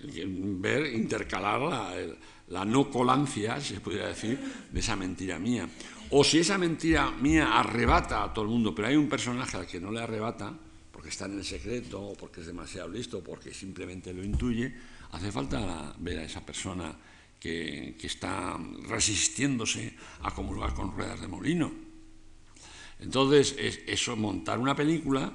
ver, 0.00 0.94
intercalar 0.94 2.18
la, 2.48 2.64
no 2.64 2.90
colancia, 2.90 3.60
se 3.60 3.80
podría 3.80 4.08
decir, 4.08 4.38
de 4.70 4.80
esa 4.80 4.96
mentira 4.96 5.38
mía. 5.38 5.68
O 6.10 6.24
si 6.24 6.38
esa 6.38 6.56
mentira 6.56 7.10
mía 7.10 7.58
arrebata 7.58 8.24
a 8.24 8.32
todo 8.32 8.44
el 8.44 8.50
mundo, 8.50 8.74
pero 8.74 8.88
hay 8.88 8.96
un 8.96 9.08
personaje 9.08 9.56
al 9.56 9.66
que 9.66 9.80
no 9.80 9.90
le 9.90 10.00
arrebata, 10.00 10.54
porque 10.92 11.10
está 11.10 11.26
en 11.26 11.38
el 11.38 11.44
secreto, 11.44 12.00
o 12.00 12.14
porque 12.14 12.40
es 12.40 12.46
demasiado 12.46 12.88
listo, 12.88 13.22
porque 13.22 13.52
simplemente 13.52 14.12
lo 14.12 14.24
intuye, 14.24 14.74
hace 15.12 15.30
falta 15.30 15.94
ver 15.98 16.18
a 16.18 16.24
esa 16.24 16.44
persona 16.44 16.94
que, 17.38 17.96
está 18.02 18.58
resistiéndose 18.88 19.94
a 20.22 20.34
comulgar 20.34 20.74
con 20.74 20.92
ruedas 20.92 21.20
de 21.20 21.28
molino. 21.28 21.72
Entonces, 23.00 23.54
eso, 23.86 24.16
montar 24.16 24.58
una 24.58 24.74
película, 24.74 25.32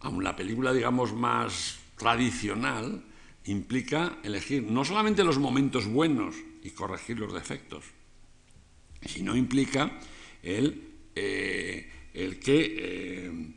aun 0.00 0.24
la 0.24 0.34
película, 0.34 0.72
digamos, 0.72 1.12
más 1.12 1.78
tradicional, 1.96 3.04
implica 3.46 4.18
elegir 4.22 4.62
no 4.62 4.84
solamente 4.84 5.24
los 5.24 5.38
momentos 5.38 5.86
buenos 5.86 6.36
y 6.62 6.70
corregir 6.70 7.18
los 7.18 7.32
defectos, 7.32 7.84
sino 9.04 9.36
implica 9.36 9.98
el, 10.42 11.10
eh, 11.14 11.90
el, 12.14 12.38
que, 12.38 12.76
eh, 12.78 13.54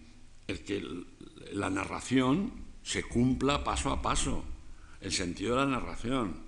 el 0.47 0.59
que 0.63 0.83
la 1.53 1.69
narración 1.69 2.51
se 2.83 3.03
cumpla 3.03 3.63
paso 3.63 3.91
a 3.91 4.01
paso, 4.01 4.43
el 5.01 5.11
sentido 5.11 5.55
de 5.55 5.65
la 5.65 5.71
narración. 5.71 6.45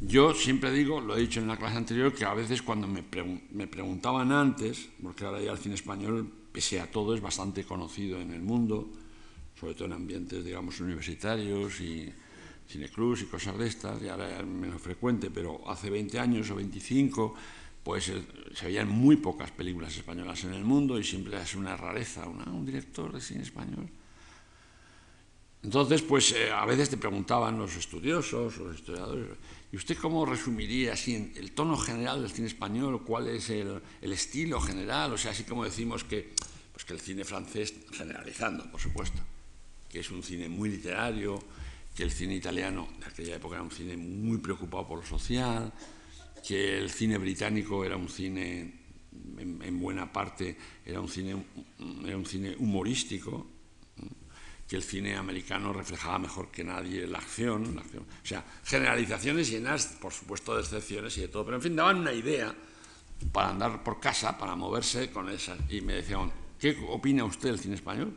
Yo 0.00 0.34
siempre 0.34 0.72
digo, 0.72 1.00
lo 1.00 1.16
he 1.16 1.20
dicho 1.20 1.40
en 1.40 1.46
la 1.46 1.56
clase 1.56 1.76
anterior, 1.76 2.12
que 2.12 2.24
a 2.24 2.34
veces 2.34 2.62
cuando 2.62 2.86
me, 2.86 3.04
me 3.52 3.66
preguntaban 3.66 4.32
antes, 4.32 4.88
porque 5.02 5.24
ahora 5.24 5.40
ya 5.40 5.52
el 5.52 5.58
cine 5.58 5.76
español, 5.76 6.30
pese 6.52 6.80
a 6.80 6.90
todo, 6.90 7.14
es 7.14 7.20
bastante 7.20 7.64
conocido 7.64 8.20
en 8.20 8.32
el 8.32 8.42
mundo, 8.42 8.90
sobre 9.58 9.74
todo 9.74 9.86
en 9.86 9.92
ambientes, 9.92 10.44
digamos, 10.44 10.80
universitarios 10.80 11.80
y 11.80 12.12
cineclubs 12.68 13.22
y 13.22 13.26
cosas 13.26 13.58
de 13.58 13.66
estas, 13.66 14.02
y 14.02 14.08
ahora 14.08 14.40
es 14.40 14.46
menos 14.46 14.80
frecuente, 14.80 15.30
pero 15.30 15.68
hace 15.70 15.90
20 15.90 16.18
años 16.18 16.50
o 16.50 16.56
25, 16.56 17.34
pues 17.82 18.08
eh, 18.08 18.22
se 18.54 18.66
veían 18.66 18.88
muy 18.88 19.16
pocas 19.16 19.50
películas 19.50 19.96
españolas 19.96 20.42
en 20.44 20.54
el 20.54 20.64
mundo 20.64 20.98
y 20.98 21.04
siempre 21.04 21.40
es 21.40 21.54
una 21.54 21.76
rareza, 21.76 22.26
un 22.26 22.64
director 22.64 23.12
de 23.12 23.20
cine 23.20 23.42
español. 23.42 23.88
Entonces, 25.62 26.02
pues 26.02 26.32
eh, 26.32 26.50
a 26.50 26.66
veces 26.66 26.90
te 26.90 26.98
preguntaban 26.98 27.58
los 27.58 27.74
estudiosos, 27.76 28.58
los 28.58 28.74
historiadores, 28.74 29.28
¿y 29.72 29.76
usted 29.76 29.96
cómo 29.96 30.26
resumiría 30.26 30.92
así 30.92 31.32
el 31.36 31.52
tono 31.52 31.76
general 31.76 32.20
del 32.20 32.30
cine 32.30 32.48
español? 32.48 33.02
¿Cuál 33.02 33.28
es 33.28 33.48
el, 33.50 33.80
el 34.02 34.12
estilo 34.12 34.60
general? 34.60 35.12
O 35.12 35.18
sea, 35.18 35.30
así 35.30 35.44
como 35.44 35.64
decimos 35.64 36.04
que, 36.04 36.34
pues 36.72 36.84
que 36.84 36.92
el 36.92 37.00
cine 37.00 37.24
francés, 37.24 37.74
generalizando, 37.92 38.70
por 38.70 38.80
supuesto, 38.80 39.22
que 39.94 40.00
es 40.00 40.10
un 40.10 40.24
cine 40.24 40.48
muy 40.48 40.70
literario, 40.70 41.40
que 41.94 42.02
el 42.02 42.10
cine 42.10 42.34
italiano 42.34 42.88
de 42.98 43.06
aquella 43.06 43.36
época 43.36 43.54
era 43.54 43.62
un 43.62 43.70
cine 43.70 43.96
muy 43.96 44.38
preocupado 44.38 44.88
por 44.88 44.98
lo 44.98 45.06
social, 45.06 45.72
que 46.44 46.78
el 46.78 46.90
cine 46.90 47.16
británico 47.16 47.84
era 47.84 47.96
un 47.96 48.08
cine, 48.08 48.74
en, 49.38 49.78
buena 49.78 50.12
parte, 50.12 50.56
era 50.84 51.00
un 51.00 51.08
cine, 51.08 51.36
era 52.04 52.16
un 52.16 52.26
cine 52.26 52.56
humorístico, 52.58 53.46
que 54.66 54.74
el 54.74 54.82
cine 54.82 55.14
americano 55.14 55.72
reflejaba 55.72 56.18
mejor 56.18 56.50
que 56.50 56.64
nadie 56.64 57.06
la 57.06 57.18
acción, 57.18 57.76
la 57.76 57.82
acción. 57.82 58.02
O 58.02 58.26
sea, 58.26 58.44
generalizaciones 58.64 59.48
llenas, 59.48 59.96
por 60.00 60.12
supuesto, 60.12 60.56
de 60.56 60.62
excepciones 60.62 61.16
y 61.18 61.20
de 61.20 61.28
todo, 61.28 61.44
pero 61.44 61.58
en 61.58 61.62
fin, 61.62 61.76
daban 61.76 61.98
una 61.98 62.12
idea 62.12 62.52
para 63.30 63.50
andar 63.50 63.84
por 63.84 64.00
casa, 64.00 64.36
para 64.36 64.56
moverse 64.56 65.12
con 65.12 65.28
esas. 65.28 65.56
Y 65.70 65.82
me 65.82 65.92
decían, 65.92 66.32
¿qué 66.58 66.76
opina 66.88 67.24
usted 67.24 67.50
del 67.50 67.60
cine 67.60 67.76
español? 67.76 68.12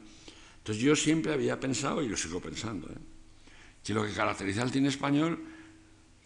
Entonces 0.68 0.84
yo 0.84 0.98
siempre 0.98 1.32
había 1.32 1.58
pensado, 1.62 2.04
y 2.04 2.10
lo 2.10 2.18
sigo 2.18 2.42
pensando, 2.42 2.90
¿eh? 2.90 2.98
que 3.82 3.94
lo 3.94 4.06
que 4.06 4.12
caracteriza 4.12 4.64
al 4.64 4.70
cine 4.70 4.90
español, 4.90 5.42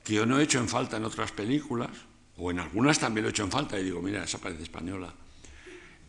que 0.03 0.15
yo 0.15 0.25
no 0.25 0.39
he 0.39 0.43
hecho 0.43 0.57
en 0.57 0.67
falta 0.67 0.97
en 0.97 1.05
otras 1.05 1.31
películas, 1.31 1.91
o 2.37 2.49
en 2.49 2.57
algunas 2.57 2.97
también 2.97 3.21
lo 3.21 3.29
he 3.29 3.33
hecho 3.33 3.43
en 3.43 3.51
falta, 3.51 3.79
y 3.79 3.83
digo, 3.83 4.01
mira, 4.01 4.23
esa 4.23 4.39
parece 4.39 4.63
española, 4.63 5.13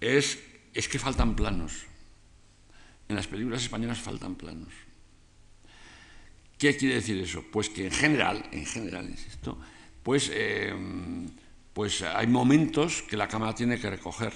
es, 0.00 0.38
es 0.72 0.88
que 0.88 0.98
faltan 0.98 1.36
planos. 1.36 1.84
En 3.06 3.16
las 3.16 3.26
películas 3.26 3.64
españolas 3.64 4.00
faltan 4.00 4.34
planos. 4.34 4.72
¿Qué 6.56 6.74
quiere 6.74 6.94
decir 6.94 7.20
eso? 7.20 7.44
Pues 7.52 7.68
que 7.68 7.84
en 7.84 7.92
general, 7.92 8.48
en 8.50 8.64
general, 8.64 9.10
insisto, 9.10 9.58
pues, 10.02 10.30
eh, 10.32 10.74
pues 11.74 12.00
hay 12.00 12.28
momentos 12.28 13.02
que 13.02 13.18
la 13.18 13.28
cámara 13.28 13.54
tiene 13.54 13.78
que 13.78 13.90
recoger. 13.90 14.32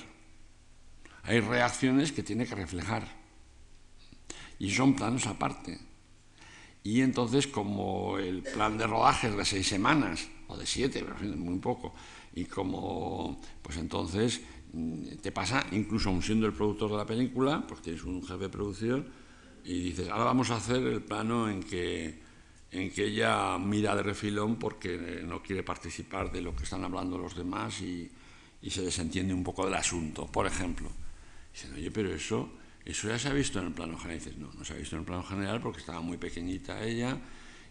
Hay 1.23 1.41
reacciones 1.41 2.13
que 2.13 2.23
tiene 2.23 2.47
que 2.47 2.57
reflejar 2.57 3.25
y 4.59 4.71
son 4.71 4.95
planos 4.95 5.27
aparte. 5.27 5.79
Y 6.83 7.01
entonces, 7.01 7.47
como 7.49 8.19
el 8.19 8.43
plan 8.43 8.79
de 8.79 8.87
rodaje 8.87 9.29
es 9.29 9.37
de 9.37 9.45
seis 9.45 9.67
semanas, 9.67 10.29
o 10.47 10.57
de 10.57 10.67
siete, 10.67 11.05
pero 11.05 11.37
muy 11.37 11.59
poco, 11.59 11.95
y 12.33 12.45
como, 12.45 13.41
pues 13.61 13.77
entonces 13.79 14.41
mm, 14.73 15.17
te 15.21 15.33
pasa, 15.33 15.67
incluso 15.73 16.11
aún 16.11 16.23
siendo 16.23 16.47
el 16.47 16.53
productor 16.53 16.93
de 16.93 16.97
la 16.97 17.07
película, 17.07 17.67
pues 17.67 17.83
tienes 17.83 18.05
un 18.05 18.23
jefe 18.23 18.45
de 18.45 18.49
producción, 18.49 19.07
y 19.65 19.81
dices, 19.81 20.09
ahora 20.11 20.25
vamos 20.25 20.51
a 20.51 20.57
hacer 20.57 20.77
el 20.77 21.03
plano 21.03 21.51
en 21.51 21.61
que, 21.61 22.21
en 22.71 22.91
que 22.93 23.07
ella 23.07 23.59
mira 23.59 23.97
de 23.97 24.05
refilón 24.05 24.57
porque 24.57 25.25
no 25.27 25.43
quiere 25.43 25.65
participar 25.65 26.31
de 26.31 26.41
lo 26.41 26.55
que 26.55 26.63
están 26.63 26.85
hablando 26.85 27.19
los 27.19 27.35
demás 27.35 27.81
y, 27.81 28.09
y 28.63 28.71
se 28.71 28.83
desentiende 28.83 29.35
un 29.35 29.43
poco 29.43 29.65
del 29.65 29.75
asunto, 29.75 30.27
por 30.27 30.47
ejemplo. 30.47 30.89
Dicen, 31.53 31.75
oye, 31.75 31.91
pero 31.91 32.15
eso 32.15 32.49
eso 32.87 33.09
ya 33.09 33.19
se 33.19 33.29
ha 33.29 33.33
visto 33.33 33.59
en 33.59 33.67
el 33.67 33.73
plano 33.73 33.99
general. 33.99 34.19
dices, 34.19 34.39
no, 34.39 34.53
no 34.53 34.65
se 34.65 34.73
ha 34.73 34.77
visto 34.77 34.97
en 34.97 35.01
el 35.01 35.07
plano 35.07 35.25
general 35.25 35.61
porque 35.61 35.81
estaba 35.81 36.01
muy 36.01 36.17
pequeñita 36.17 36.83
ella 36.83 37.19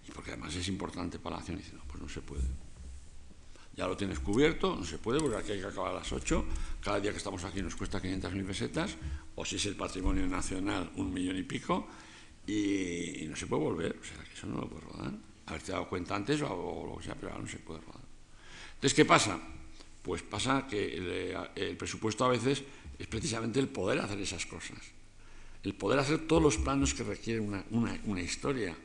y 0.07 0.11
porque 0.11 0.31
además 0.31 0.53
es 0.55 0.67
importante 0.67 1.19
para 1.19 1.37
la 1.37 1.39
acción. 1.39 1.59
Y 1.59 1.75
no, 1.75 1.83
pues 1.87 2.01
no 2.01 2.09
se 2.09 2.21
puede. 2.21 2.43
Ya 3.75 3.87
lo 3.87 3.97
tienes 3.97 4.19
cubierto, 4.19 4.75
no 4.75 4.85
se 4.85 4.97
puede 4.97 5.19
porque 5.19 5.37
aquí 5.37 5.51
hay 5.53 5.59
que 5.59 5.67
acabar 5.67 5.91
a 5.91 5.95
las 5.95 6.11
8. 6.11 6.45
Cada 6.81 6.99
día 6.99 7.11
que 7.11 7.17
estamos 7.17 7.43
aquí 7.43 7.61
nos 7.61 7.75
cuesta 7.75 8.01
500.000 8.01 8.45
pesetas, 8.45 8.95
o 9.35 9.43
si 9.43 9.57
es 9.57 9.65
el 9.65 9.75
patrimonio 9.75 10.25
nacional, 10.27 10.91
un 10.95 11.13
millón 11.13 11.37
y 11.37 11.43
pico, 11.43 11.87
y, 12.47 13.25
no 13.27 13.35
se 13.35 13.47
puede 13.47 13.63
volver. 13.63 13.97
O 13.99 14.03
sea, 14.03 14.23
que 14.23 14.33
eso 14.33 14.47
no 14.47 14.61
lo 14.61 14.69
puede 14.69 14.81
rodar. 14.81 15.13
Haberte 15.47 15.71
dado 15.73 15.89
cuenta 15.89 16.15
antes 16.15 16.41
o, 16.41 16.87
lo 16.89 16.97
que 16.97 17.03
sea, 17.03 17.15
pero 17.15 17.31
ahora 17.31 17.43
no 17.43 17.49
se 17.49 17.59
puede 17.59 17.81
rodar. 17.81 18.01
Entonces, 18.75 18.93
¿qué 18.93 19.03
pasa? 19.03 19.39
Pues 20.01 20.21
pasa 20.21 20.67
que 20.69 21.45
el, 21.55 21.77
presupuesto 21.77 22.23
a 22.23 22.29
veces 22.29 22.63
es 22.97 23.07
precisamente 23.07 23.59
el 23.59 23.67
poder 23.67 23.99
hacer 23.99 24.19
esas 24.21 24.45
cosas. 24.45 24.94
El 25.65 25.73
poder 25.73 25.99
hacer 25.99 26.27
todos 26.27 26.41
los 26.41 26.57
planos 26.57 26.93
que 26.93 27.03
requiere 27.03 27.39
una, 27.39 27.65
una 27.71 28.21
historia 28.21 28.77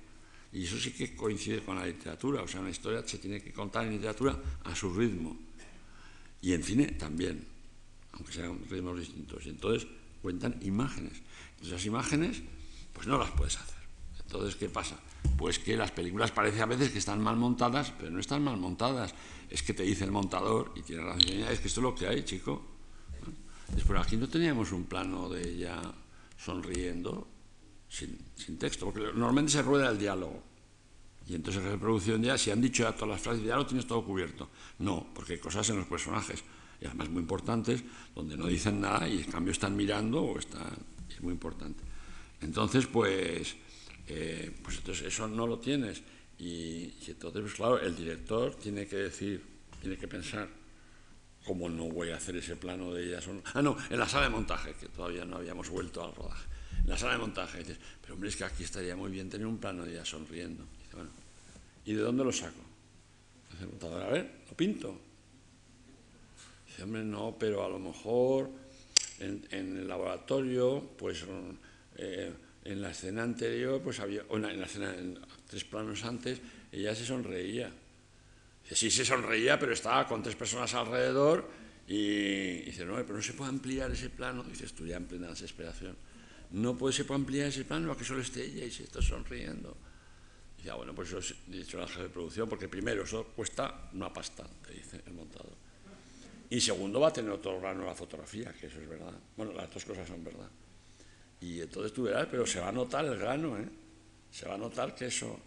y 0.53 0.64
eso 0.64 0.78
sí 0.78 0.93
que 0.93 1.14
coincide 1.14 1.62
con 1.62 1.76
la 1.76 1.87
literatura, 1.87 2.43
o 2.43 2.49
sea, 2.49 2.61
una 2.61 2.70
historia 2.70 3.07
se 3.07 3.18
tiene 3.18 3.41
que 3.41 3.53
contar 3.53 3.87
en 3.87 3.93
literatura 3.93 4.37
a 4.64 4.74
su 4.74 4.93
ritmo. 4.93 5.37
Y 6.43 6.55
en 6.55 6.62
cine 6.64 6.87
también, 6.93 7.47
aunque 8.12 8.33
sean 8.33 8.59
ritmos 8.68 8.99
distintos. 8.99 9.47
Y 9.47 9.51
entonces 9.51 9.87
cuentan 10.22 10.59
imágenes. 10.62 11.20
Esas 11.62 11.85
imágenes, 11.85 12.43
pues 12.93 13.07
no 13.07 13.18
las 13.18 13.31
puedes 13.33 13.59
hacer. 13.59 13.78
Entonces, 14.24 14.57
¿qué 14.57 14.68
pasa? 14.68 14.99
Pues 15.37 15.59
que 15.59 15.76
las 15.76 15.93
películas 15.93 16.33
parece 16.33 16.62
a 16.62 16.66
veces 16.66 16.91
que 16.91 16.99
están 16.99 17.20
mal 17.20 17.37
montadas, 17.37 17.93
pero 17.99 18.11
no 18.11 18.20
están 18.20 18.43
mal 18.43 18.57
montadas. 18.57 19.14
Es 19.51 19.62
que 19.62 19.74
te 19.74 19.83
dice 19.83 20.05
el 20.05 20.12
montador, 20.12 20.72
y 20.74 20.83
tiene 20.83 21.03
razón, 21.03 21.28
es 21.28 21.61
que 21.61 21.68
esto 21.68 21.81
es 21.81 21.85
lo 21.85 21.95
que 21.95 22.09
hay, 22.09 22.24
chico. 22.24 22.64
Después 23.74 24.01
aquí 24.01 24.16
no 24.16 24.28
teníamos 24.28 24.72
un 24.72 24.85
plano 24.85 25.28
de 25.28 25.47
ella 25.47 25.81
sonriendo, 26.43 27.28
sin, 27.88 28.18
texto, 28.59 28.86
porque 28.86 29.12
normalmente 29.14 29.53
se 29.53 29.62
rueda 29.62 29.91
el 29.91 29.99
diálogo. 29.99 30.43
Y 31.28 31.34
entonces 31.34 31.62
en 31.62 31.70
reproducción 31.70 32.22
ya, 32.22 32.38
si 32.38 32.51
han 32.51 32.61
dicho 32.61 32.82
ya 32.82 32.93
todas 32.93 33.11
las 33.11 33.20
frases, 33.20 33.45
ya 33.45 33.57
lo 33.57 33.66
tienes 33.66 33.86
todo 33.86 34.05
cubierto. 34.05 34.49
No, 34.78 35.07
porque 35.14 35.34
hay 35.34 35.38
cosas 35.38 35.68
en 35.70 35.76
los 35.76 35.86
personajes, 35.86 36.43
y 36.80 36.86
además 36.86 37.11
muy 37.11 37.22
importantes, 37.22 37.84
donde 38.14 38.36
no 38.36 38.47
dicen 38.47 38.80
nada 38.80 39.07
y 39.07 39.18
en 39.18 39.30
cambio 39.30 39.53
están 39.53 39.76
mirando 39.76 40.22
o 40.22 40.38
están... 40.38 40.76
Es 41.11 41.20
muy 41.20 41.32
importante. 41.32 41.82
Entonces, 42.41 42.86
pues, 42.86 43.57
eh, 44.07 44.51
pues 44.62 44.78
entonces 44.78 45.07
eso 45.07 45.28
no 45.28 45.47
lo 45.47 45.59
tienes. 45.59 46.03
Y, 46.38 46.95
entonces, 47.07 47.43
pues 47.43 47.55
claro, 47.55 47.80
el 47.80 47.95
director 47.95 48.55
tiene 48.55 48.86
que 48.86 48.97
decir, 48.97 49.45
tiene 49.80 49.99
que 49.99 50.09
pensar, 50.09 50.49
¿cómo 51.45 51.68
no 51.68 51.84
voy 51.84 52.11
a 52.11 52.16
hacer 52.16 52.36
ese 52.36 52.57
plano 52.57 52.93
de 52.93 53.05
ellas? 53.05 53.26
Ah, 53.55 53.62
no, 53.62 53.76
en 53.88 53.99
la 53.99 54.09
sala 54.09 54.24
de 54.24 54.30
montaje, 54.30 54.74
que 54.74 54.88
todavía 54.88 55.24
no 55.24 55.36
habíamos 55.36 55.68
vuelto 55.68 56.05
al 56.05 56.14
rodaje 56.14 56.51
la 56.86 56.97
sala 56.97 57.12
de 57.12 57.18
montaje. 57.18 57.59
dices, 57.59 57.78
pero 58.01 58.14
hombre, 58.14 58.28
es 58.28 58.36
que 58.36 58.45
aquí 58.45 58.64
estaría 58.64 58.97
muy 58.97 59.11
bien 59.11 59.28
tener 59.28 59.47
un 59.47 59.59
plano 59.59 59.84
de 59.84 59.93
ella 59.93 60.05
sonriendo. 60.05 60.64
dice, 60.78 60.97
bueno, 60.97 61.11
¿y 61.84 61.95
de 61.95 62.03
dónde 62.03 62.24
lo 62.24 62.32
saco? 62.32 62.61
Dice 63.51 63.64
el 63.64 63.70
montador, 63.70 64.03
a 64.03 64.09
ver, 64.09 64.30
lo 64.49 64.57
pinto. 64.57 64.99
Dice, 66.66 66.82
hombre, 66.82 67.05
no, 67.05 67.36
pero 67.38 67.64
a 67.64 67.68
lo 67.68 67.78
mejor 67.78 68.51
en, 69.18 69.47
el 69.53 69.88
laboratorio, 69.88 70.91
pues 70.97 71.24
eh, 71.97 72.32
en 72.64 72.82
la 72.82 72.91
escena 72.91 73.22
anterior, 73.22 73.80
pues 73.82 74.01
había, 74.01 74.22
o 74.28 74.36
en 74.36 74.61
la 74.61 74.66
escena, 74.66 74.95
en 74.95 75.18
tres 75.47 75.64
planos 75.64 76.05
antes, 76.05 76.41
ella 76.72 76.95
se 76.95 77.05
sonreía. 77.05 77.70
Sí, 78.73 78.91
se 78.91 79.05
sonreía, 79.05 79.59
pero 79.59 79.73
estaba 79.73 80.07
con 80.07 80.23
tres 80.23 80.37
personas 80.37 80.73
alrededor 80.75 81.49
y 81.89 82.62
dice, 82.62 82.85
no, 82.85 82.95
pero 82.97 83.16
no 83.16 83.23
se 83.23 83.33
puede 83.33 83.51
ampliar 83.51 83.91
ese 83.91 84.11
plano. 84.11 84.45
Dices 84.45 84.73
tú 84.75 84.87
ya 84.87 84.97
en 84.97 85.07
plena 85.07 85.29
desesperación 85.29 85.97
no 86.53 86.77
puede, 86.77 86.93
se 86.93 87.05
puede 87.05 87.21
ampliar 87.21 87.49
ese 87.49 87.64
plano 87.64 87.93
a 87.93 87.97
que 87.97 88.05
solo 88.05 88.21
esté 88.21 88.45
ella 88.45 88.64
y 88.64 88.71
se 88.71 88.85
está 88.85 89.01
sonriendo. 89.01 89.77
Y 90.59 90.64
ya, 90.64 90.75
bueno, 90.75 90.95
pues 90.95 91.09
eso 91.09 91.18
es 91.18 91.35
dicho 91.47 91.79
la 91.79 91.87
jefe 91.87 92.03
de 92.03 92.09
producción, 92.09 92.49
porque 92.49 92.68
primero, 92.68 93.05
eso 93.05 93.25
cuesta 93.37 93.89
una 93.93 94.12
pasta, 94.12 94.47
te 94.66 94.75
dice 94.75 95.01
el 95.07 95.14
montador. 95.14 95.55
Y 96.51 96.61
segundo, 96.61 97.01
va 97.01 97.09
a 97.09 97.12
tener 97.12 97.31
otro 97.31 97.61
grano 97.61 97.85
la 97.87 97.95
fotografía, 97.95 98.53
que 98.53 98.66
eso 98.66 98.81
es 98.81 98.89
verdad. 98.89 99.14
Bueno, 99.37 99.53
las 99.53 99.73
dos 99.73 99.85
cosas 99.85 100.09
son 100.09 100.25
verdad. 100.25 100.51
Y 101.41 101.61
entonces 101.61 101.93
tú 101.93 102.03
verás, 102.03 102.27
pero 102.31 102.45
se 102.45 102.61
va 102.61 102.68
a 102.68 102.73
notar 102.73 103.05
el 103.05 103.16
grano, 103.16 103.57
¿eh? 103.57 103.68
Se 104.31 104.47
va 104.47 104.55
a 104.55 104.59
notar 104.59 104.95
que 104.95 105.07
eso... 105.07 105.39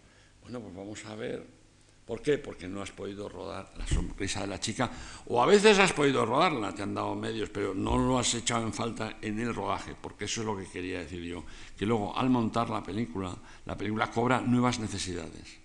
Bueno, 0.42 0.60
pues 0.60 0.74
vamos 0.74 1.04
a 1.04 1.14
ver 1.14 1.46
¿Por 2.06 2.20
qué? 2.20 2.36
Porque 2.36 2.68
no 2.68 2.82
has 2.82 2.90
podido 2.90 3.30
rodar 3.30 3.72
la 3.78 3.86
sonrisa 3.86 4.42
de 4.42 4.46
la 4.46 4.60
chica, 4.60 4.90
o 5.26 5.42
a 5.42 5.46
veces 5.46 5.78
has 5.78 5.94
podido 5.94 6.26
rodarla, 6.26 6.74
te 6.74 6.82
han 6.82 6.94
dado 6.94 7.14
medios, 7.14 7.48
pero 7.48 7.74
no 7.74 7.96
lo 7.96 8.18
has 8.18 8.34
echado 8.34 8.62
en 8.66 8.74
falta 8.74 9.16
en 9.22 9.38
el 9.38 9.54
rodaje, 9.54 9.94
porque 9.98 10.26
eso 10.26 10.42
es 10.42 10.46
lo 10.46 10.56
que 10.56 10.66
quería 10.66 11.00
decir 11.00 11.22
yo, 11.22 11.44
que 11.78 11.86
luego 11.86 12.16
al 12.16 12.28
montar 12.28 12.68
la 12.68 12.82
película, 12.82 13.34
la 13.64 13.76
película 13.76 14.10
cobra 14.10 14.42
nuevas 14.42 14.78
necesidades, 14.80 15.58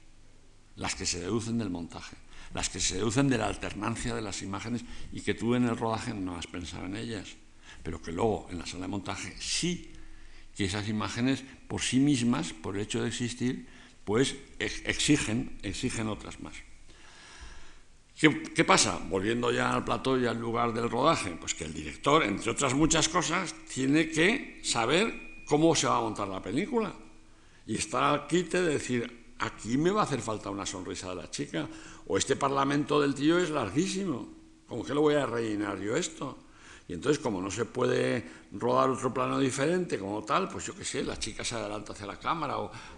las 0.78 0.96
que 0.96 1.06
se 1.06 1.20
deducen 1.20 1.58
del 1.58 1.70
montaje, 1.70 2.16
las 2.54 2.70
que 2.70 2.80
se 2.80 2.96
deducen 2.96 3.28
de 3.28 3.38
la 3.38 3.48
alternancia 3.48 4.16
de 4.16 4.22
las 4.22 4.42
imágenes 4.42 4.86
y 5.12 5.20
que 5.20 5.34
tú 5.34 5.56
en 5.56 5.66
el 5.66 5.76
rodaje 5.76 6.14
no 6.14 6.38
has 6.38 6.48
pensado 6.48 6.86
en 6.86 6.96
ellas, 6.96 7.36
pero 7.84 8.02
que 8.02 8.14
luego 8.14 8.48
en 8.50 8.60
la 8.60 8.66
sala 8.66 8.84
de 8.84 8.88
montaje 8.88 9.36
sí, 9.40 9.92
que 10.56 10.66
esas 10.66 10.88
imágenes 10.88 11.44
por 11.68 11.82
sí 11.82 12.00
mismas, 12.00 12.54
por 12.54 12.78
el 12.78 12.84
hecho 12.84 13.02
de 13.02 13.10
existir, 13.10 13.68
pues 14.06 14.36
exigen, 14.60 15.58
exigen 15.64 16.08
otras 16.08 16.40
más. 16.42 16.56
¿Qué, 18.20 18.66
pasa? 18.66 19.00
Volviendo 19.10 19.50
ya 19.50 19.74
al 19.74 19.86
plató 19.86 20.20
y 20.20 20.26
al 20.26 20.38
lugar 20.38 20.74
del 20.74 20.90
rodaje, 20.90 21.38
pues 21.40 21.56
que 21.56 21.64
el 21.64 21.74
director, 21.74 22.24
entre 22.24 22.52
otras 22.52 22.74
muchas 22.74 23.08
cosas, 23.08 23.56
tiene 23.74 24.10
que 24.10 24.60
saber 24.62 25.44
cómo 25.46 25.74
se 25.74 25.88
va 25.88 26.00
a 26.00 26.02
montar 26.02 26.28
la 26.28 26.42
película. 26.42 26.94
Y 27.66 27.76
está 27.76 28.12
al 28.12 28.28
quite 28.28 28.62
de 28.62 28.74
decir, 28.74 29.36
aquí 29.40 29.78
me 29.78 29.90
va 29.90 30.02
a 30.02 30.04
hacer 30.04 30.20
falta 30.20 30.50
una 30.50 30.66
sonrisa 30.66 31.10
de 31.12 31.16
la 31.16 31.32
chica, 31.32 31.70
o 32.08 32.18
este 32.18 32.36
parlamento 32.36 33.00
del 33.00 33.16
tío 33.16 33.40
es 33.40 33.52
larguísimo, 33.52 34.28
¿cómo 34.68 34.84
que 34.84 34.94
lo 34.94 35.00
voy 35.00 35.16
a 35.16 35.26
rellenar 35.26 35.80
yo 35.80 35.96
esto? 35.96 36.40
Y 36.90 36.94
entonces, 36.94 37.22
como 37.22 37.40
no 37.40 37.52
se 37.52 37.66
puede 37.66 38.26
rodar 38.52 38.90
otro 38.90 39.14
plano 39.14 39.38
diferente, 39.38 40.00
como 40.00 40.24
tal, 40.24 40.50
pues 40.50 40.66
yo 40.66 40.76
qué 40.76 40.84
sé, 40.84 41.04
la 41.04 41.20
chica 41.20 41.44
se 41.46 41.54
adelanta 41.54 41.94
hacia 41.94 42.08
la 42.08 42.18
cámara 42.18 42.56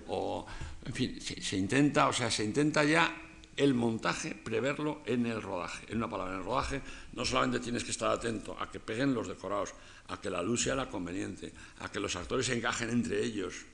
o, 0.08 0.46
en 0.86 0.94
fin, 0.94 1.20
se, 1.20 1.58
intenta, 1.58 2.08
o 2.08 2.14
sea, 2.14 2.32
se 2.32 2.46
intenta 2.46 2.86
ya 2.86 3.14
el 3.58 3.74
montaje 3.74 4.34
preverlo 4.34 5.02
en 5.06 5.26
el 5.26 5.42
rodaje. 5.42 5.88
En 5.90 5.98
una 5.98 6.10
palabra, 6.10 6.36
en 6.36 6.40
el 6.40 6.46
rodaje 6.46 6.82
no 7.12 7.26
solamente 7.26 7.60
tienes 7.60 7.84
que 7.84 7.92
estar 7.92 8.10
atento 8.10 8.56
a 8.58 8.72
que 8.72 8.80
peguen 8.80 9.14
los 9.14 9.28
decorados, 9.28 9.74
a 10.08 10.22
que 10.22 10.30
la 10.30 10.42
luz 10.42 10.64
sea 10.64 10.76
la 10.76 10.90
conveniente, 10.90 11.52
a 11.80 11.92
que 11.92 12.00
los 12.00 12.16
actores 12.16 12.46
se 12.46 12.58
encajen 12.58 12.92
entre 12.92 13.22
ellos 13.22 13.66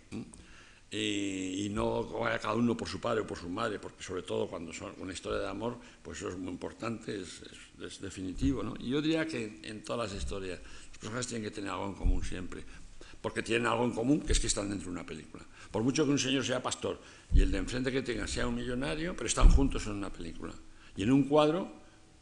y, 0.90 1.70
no 1.72 2.04
vaya 2.04 2.40
cada 2.40 2.56
uno 2.56 2.76
por 2.78 2.88
su 2.88 3.00
padre 3.00 3.22
o 3.22 3.28
por 3.28 3.38
su 3.38 3.50
madre, 3.50 3.78
porque 3.78 4.02
sobre 4.02 4.24
todo 4.24 4.48
cuando 4.48 4.72
son 4.72 4.94
una 4.98 5.14
historia 5.14 5.40
de 5.40 5.48
amor, 5.48 5.78
pues 6.02 6.20
eso 6.20 6.30
es 6.30 6.38
muy 6.38 6.52
importante, 6.52 7.22
es, 7.22 8.02
definitivo. 8.02 8.64
¿no? 8.64 8.74
Y 8.80 8.90
yo 8.90 9.02
diría 9.02 9.26
que 9.28 9.60
en 9.64 9.84
todas 9.84 10.10
las 10.10 10.22
historias 10.22 10.60
los 10.60 10.98
personajes 10.98 11.28
tienen 11.28 11.44
que 11.50 11.54
tener 11.54 11.70
algo 11.70 11.88
en 11.88 11.94
común 11.94 12.24
siempre, 12.24 12.64
porque 13.22 13.44
tienen 13.44 13.68
algo 13.68 13.84
en 13.84 13.92
común 13.92 14.22
que 14.22 14.32
es 14.32 14.40
que 14.40 14.48
están 14.48 14.70
dentro 14.70 14.86
de 14.86 14.94
una 14.94 15.06
película. 15.06 15.44
Por 15.70 15.84
mucho 15.84 16.06
que 16.06 16.12
un 16.12 16.20
señor 16.20 16.46
sea 16.46 16.64
pastor 16.64 17.00
y 17.34 17.42
el 17.42 17.52
de 17.52 17.58
enfrente 17.58 17.92
que 17.92 18.02
tenga 18.02 18.26
sea 18.26 18.48
un 18.48 18.56
millonario, 18.56 19.16
pero 19.16 19.28
están 19.28 19.50
juntos 19.50 19.86
en 19.88 19.94
una 19.94 20.12
película. 20.12 20.54
Y 20.96 21.04
en 21.04 21.12
un 21.12 21.26
cuadro, 21.26 21.70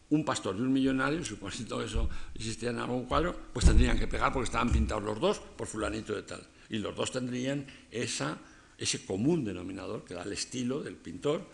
un 0.09 0.25
pastor 0.25 0.55
y 0.57 0.61
un 0.61 0.73
millonario, 0.73 1.23
suponiendo 1.25 1.83
eso 1.83 2.09
existía 2.33 2.71
en 2.71 2.79
algún 2.79 3.05
cuadro, 3.05 3.35
pues 3.53 3.65
tendrían 3.65 3.99
que 3.99 4.07
pegar 4.07 4.33
porque 4.33 4.45
estaban 4.45 4.71
pintados 4.71 5.03
los 5.03 5.19
dos 5.19 5.39
por 5.39 5.67
fulanito 5.67 6.13
de 6.15 6.23
tal. 6.23 6.41
Y 6.67 6.79
los 6.79 6.95
dos 6.95 7.11
tendrían 7.11 7.67
esa 7.91 8.39
ese 8.77 9.05
común 9.05 9.43
denominador 9.43 10.03
que 10.03 10.13
da 10.13 10.23
el 10.23 10.33
estilo 10.33 10.81
del 10.81 10.95
pintor 10.95 11.45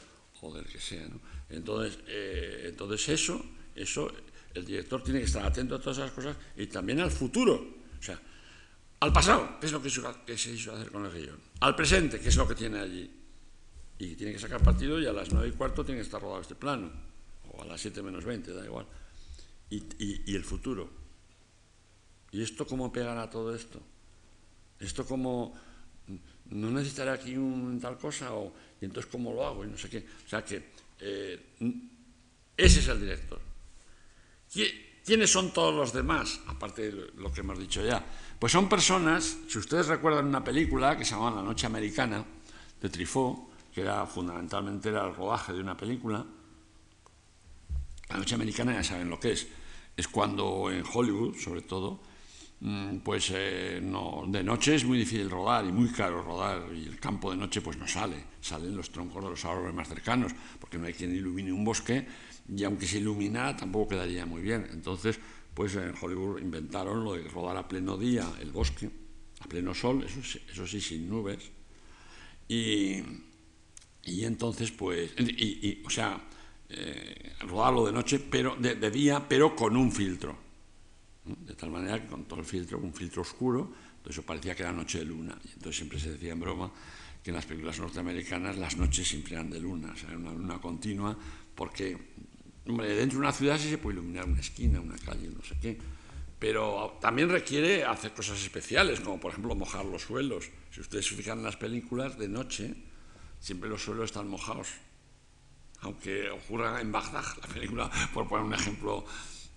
o 0.42 0.54
del 0.54 0.66
que 0.66 0.80
sea. 0.80 1.08
Entonces, 1.50 2.00
eh, 2.08 2.68
entonces 2.70 3.10
eso, 3.10 3.44
eso, 3.76 4.12
el 4.54 4.66
director 4.66 5.04
tiene 5.04 5.20
que 5.20 5.26
estar 5.26 5.46
atento 5.46 5.76
a 5.76 5.80
todas 5.80 5.98
esas 5.98 6.12
cosas 6.12 6.36
y 6.58 6.68
también 6.68 7.00
al 7.00 7.12
futuro. 7.12 7.54
O 8.00 8.04
sea, 8.04 8.20
al 9.00 9.14
pasado, 9.14 9.60
¿qué 9.60 9.68
es 9.68 9.72
lo 9.72 9.82
que 9.82 9.90
se 10.38 10.52
hizo 10.52 10.74
hacer 10.74 10.92
con 10.92 11.06
el 11.06 11.12
guion? 11.12 11.40
Al 11.60 11.76
presente, 11.76 12.20
¿qué 12.20 12.30
es 12.30 12.36
lo 12.36 12.48
que 12.48 12.56
tiene 12.56 12.80
allí? 12.80 13.10
Y 14.00 14.16
tiene 14.16 14.34
que 14.34 14.40
sacar 14.40 14.64
partido 14.64 15.00
y 15.00 15.06
a 15.06 15.14
las 15.14 15.32
nueve 15.32 15.50
y 15.50 15.52
cuarto 15.52 15.86
tiene 15.86 16.02
que 16.02 16.06
estar 16.06 16.22
rodado 16.22 16.42
este 16.42 16.56
plano. 16.56 16.92
O 17.54 17.62
a 17.62 17.66
las 17.66 17.82
siete 17.82 18.02
menos 18.02 18.26
veinte, 18.26 18.52
da 18.52 18.66
igual. 18.66 18.88
Y, 19.70 19.84
y 20.00 20.36
el 20.36 20.44
futuro. 20.44 20.90
¿Y 22.32 22.42
esto 22.42 22.66
cómo 22.66 22.92
pegará 22.92 23.30
todo 23.30 23.54
esto? 23.54 23.80
¿Esto 24.80 25.06
cómo 25.06 25.54
no 26.52 26.70
necesitaré 26.72 27.12
aquí 27.12 27.36
un 27.38 27.80
tal 27.82 27.98
cosa, 27.98 28.34
o, 28.34 28.54
y 28.80 28.86
entonces 28.86 29.12
cómo 29.12 29.34
lo 29.34 29.46
hago, 29.46 29.66
y 29.66 29.68
no 29.68 29.78
sé 29.78 29.90
qué. 29.90 30.06
O 30.26 30.30
sea 30.30 30.44
que 30.44 30.72
eh, 31.00 31.56
ese 32.58 32.80
es 32.80 32.88
el 32.88 33.00
director. 33.00 33.40
¿Quiénes 35.04 35.32
son 35.32 35.52
todos 35.52 35.74
los 35.74 35.94
demás? 35.94 36.42
Aparte 36.48 36.92
de 36.92 37.12
lo 37.16 37.32
que 37.32 37.42
hemos 37.42 37.58
dicho 37.58 37.84
ya. 37.84 38.04
Pues 38.38 38.52
son 38.52 38.68
personas, 38.68 39.38
si 39.48 39.58
ustedes 39.58 39.88
recuerdan 39.88 40.28
una 40.28 40.44
película 40.44 40.98
que 40.98 41.06
se 41.06 41.12
llamaba 41.12 41.38
La 41.38 41.44
Noche 41.44 41.66
Americana, 41.66 42.24
de 42.82 42.90
Trifó, 42.90 43.52
que 43.74 43.82
era 43.82 44.06
fundamentalmente 44.06 44.90
era 44.90 45.08
el 45.08 45.16
rodaje 45.16 45.54
de 45.54 45.62
una 45.62 45.78
película. 45.78 46.26
La 48.10 48.18
Noche 48.18 48.36
Americana 48.36 48.74
ya 48.74 48.84
saben 48.84 49.10
lo 49.10 49.20
que 49.20 49.32
es. 49.32 49.48
Es 49.96 50.08
cuando 50.08 50.70
en 50.72 50.84
Hollywood, 50.92 51.36
sobre 51.38 51.62
todo, 51.62 52.02
mm, 52.02 52.11
pues 53.04 53.32
eh, 53.34 53.80
no, 53.82 54.24
de 54.28 54.44
noche 54.44 54.76
es 54.76 54.86
muy 54.86 55.00
difícil 55.00 55.30
rodar 55.30 55.66
y 55.66 55.72
muy 55.72 55.90
caro 55.90 56.22
rodar 56.22 56.72
y 56.76 56.86
el 56.86 57.00
campo 57.00 57.32
de 57.32 57.38
noche 57.38 57.62
pues 57.62 57.78
no 57.78 57.88
sale, 57.88 58.18
salen 58.40 58.76
los 58.76 58.92
troncos 58.92 59.24
de 59.24 59.32
los 59.32 59.46
árboles 59.46 59.74
más 59.74 59.88
cercanos 59.88 60.32
porque 60.60 60.78
no 60.78 60.86
hay 60.86 60.94
quien 60.94 61.16
ilumine 61.16 61.52
un 61.52 61.66
bosque 61.66 62.06
y 62.48 62.64
aunque 62.64 62.86
se 62.86 63.00
iluminara 63.00 63.56
tampoco 63.56 63.90
quedaría 63.90 64.26
muy 64.26 64.42
bien. 64.42 64.68
Entonces, 64.72 65.20
pues 65.54 65.76
en 65.76 65.94
Hollywood 66.00 66.40
inventaron 66.40 67.04
lo 67.04 67.14
de 67.14 67.24
rodar 67.24 67.58
a 67.58 67.68
pleno 67.68 67.98
día 67.98 68.32
el 68.42 68.52
bosque, 68.52 68.90
a 69.40 69.48
pleno 69.48 69.74
sol, 69.74 70.04
eso, 70.04 70.20
eso 70.20 70.68
sí, 70.68 70.80
sin 70.80 71.10
nubes. 71.10 71.52
Y, 72.48 73.02
y 74.04 74.26
entonces, 74.26 74.72
pues, 74.72 75.14
y, 75.18 75.82
o 75.86 75.90
sea, 75.90 76.22
eh, 76.70 77.34
rodarlo 77.42 77.86
de 77.86 77.92
noche, 77.92 78.20
pero 78.20 78.56
de, 78.56 78.92
día, 78.92 79.26
pero 79.28 79.56
con 79.56 79.76
un 79.76 79.92
filtro. 79.92 80.51
De 81.26 81.54
tal 81.54 81.70
manera 81.70 82.02
que 82.02 82.08
con 82.08 82.26
todo 82.26 82.40
el 82.40 82.46
filtro, 82.46 82.80
un 82.80 82.94
filtro 82.94 83.22
oscuro, 83.22 83.72
entonces 83.98 84.24
parecía 84.26 84.56
que 84.56 84.64
era 84.64 84.72
noche 84.72 85.00
de 85.00 85.06
luna. 85.06 85.38
Y 85.44 85.50
entonces 85.50 85.76
siempre 85.76 86.00
se 86.00 86.12
decía 86.12 86.34
en 86.34 86.40
broma 86.40 86.72
que 87.24 87.30
en 87.30 87.36
las 87.36 87.46
películas 87.46 87.80
norteamericanas 87.80 88.58
las 88.58 88.76
noches 88.78 89.08
siempre 89.08 89.34
eran 89.34 89.50
de 89.50 89.60
luna, 89.60 89.92
o 89.94 89.96
sea, 89.96 90.18
una 90.18 90.34
luna 90.34 90.60
continua, 90.60 91.16
porque 91.54 91.96
dentro 92.66 93.20
de 93.20 93.26
una 93.26 93.32
ciudad 93.32 93.60
sí 93.60 93.70
se 93.70 93.78
puede 93.78 94.00
iluminar 94.00 94.26
una 94.26 94.40
esquina, 94.40 94.80
una 94.80 94.98
calle, 94.98 95.30
no 95.30 95.44
sé 95.44 95.56
qué, 95.62 95.78
pero 96.40 96.98
también 97.00 97.30
requiere 97.30 97.84
hacer 97.84 98.14
cosas 98.14 98.42
especiales, 98.42 99.00
como 99.00 99.20
por 99.20 99.32
ejemplo 99.32 99.54
mojar 99.54 99.86
los 99.86 100.02
suelos. 100.02 100.50
Si 100.72 100.82
ustedes 100.82 101.06
se 101.06 101.16
fijan 101.16 101.38
en 101.38 101.44
las 101.44 101.58
películas 101.58 102.18
de 102.18 102.28
noche, 102.28 102.74
siempre 103.40 103.70
los 103.70 103.84
suelos 103.84 104.06
están 104.06 104.28
mojados. 104.28 104.70
Aunque 105.82 106.32
ocurra 106.32 106.82
en 106.82 106.92
Bagdad, 106.92 107.26
la 107.42 107.48
película, 107.48 107.92
por 108.12 108.28
poner 108.28 108.46
un 108.46 108.54
ejemplo 108.56 109.06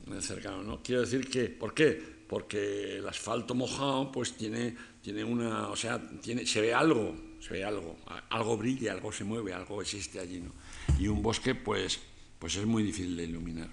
¿no? 0.06 0.82
Quiero 0.82 1.02
decir 1.02 1.28
que, 1.28 1.46
¿por 1.46 1.74
qué? 1.74 2.14
Porque 2.28 2.96
el 2.98 3.08
asfalto 3.08 3.54
mojado, 3.54 4.10
pues 4.10 4.36
tiene, 4.36 4.74
tiene 5.02 5.24
una, 5.24 5.68
o 5.68 5.76
sea, 5.76 6.00
tiene, 6.20 6.46
se 6.46 6.60
ve 6.60 6.74
algo, 6.74 7.14
se 7.40 7.54
ve 7.54 7.64
algo, 7.64 7.96
algo 8.30 8.56
brilla, 8.56 8.92
algo 8.92 9.12
se 9.12 9.24
mueve, 9.24 9.52
algo 9.52 9.80
existe 9.82 10.20
allí, 10.20 10.40
¿no? 10.40 10.52
Y 10.98 11.08
un 11.08 11.22
bosque, 11.22 11.54
pues, 11.54 12.00
pues 12.38 12.56
es 12.56 12.66
muy 12.66 12.82
difícil 12.82 13.16
de 13.16 13.24
iluminar, 13.24 13.70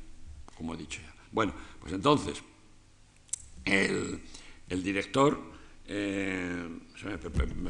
como 0.55 0.73
he 0.73 0.77
dicho 0.77 1.01
ya. 1.01 1.13
Bueno, 1.31 1.53
pues 1.79 1.93
entonces, 1.93 2.41
el, 3.65 4.21
el 4.69 4.83
director 4.83 5.51
eh, 5.87 6.69
me, 7.03 7.13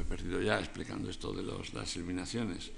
he 0.01 0.03
perdido 0.03 0.41
ya 0.41 0.59
explicando 0.59 1.09
esto 1.09 1.33
de 1.33 1.43
las 1.73 1.95
iluminaciones. 1.95 2.71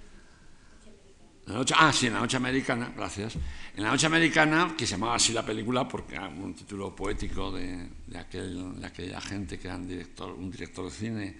La 1.45 1.55
noche, 1.55 1.73
ah, 1.77 1.91
sí, 1.91 2.07
en 2.07 2.13
la 2.13 2.21
noche 2.21 2.37
americana, 2.37 2.93
gracias. 2.95 3.35
En 3.75 3.83
la 3.83 3.91
noche 3.91 4.05
americana, 4.05 4.75
que 4.77 4.85
se 4.87 4.93
llamaba 4.93 5.15
así 5.15 5.33
la 5.33 5.45
película 5.45 5.87
porque 5.87 6.15
era 6.15 6.27
un 6.27 6.53
título 6.53 6.95
poético 6.95 7.51
de, 7.51 7.89
aquel, 8.17 8.79
de 8.79 8.87
aquella 8.87 9.19
gente 9.19 9.59
que 9.59 9.67
era 9.67 9.75
un 9.75 9.87
director, 9.87 10.31
un 10.31 10.49
director 10.49 10.85
de 10.85 10.91
cine, 10.91 11.37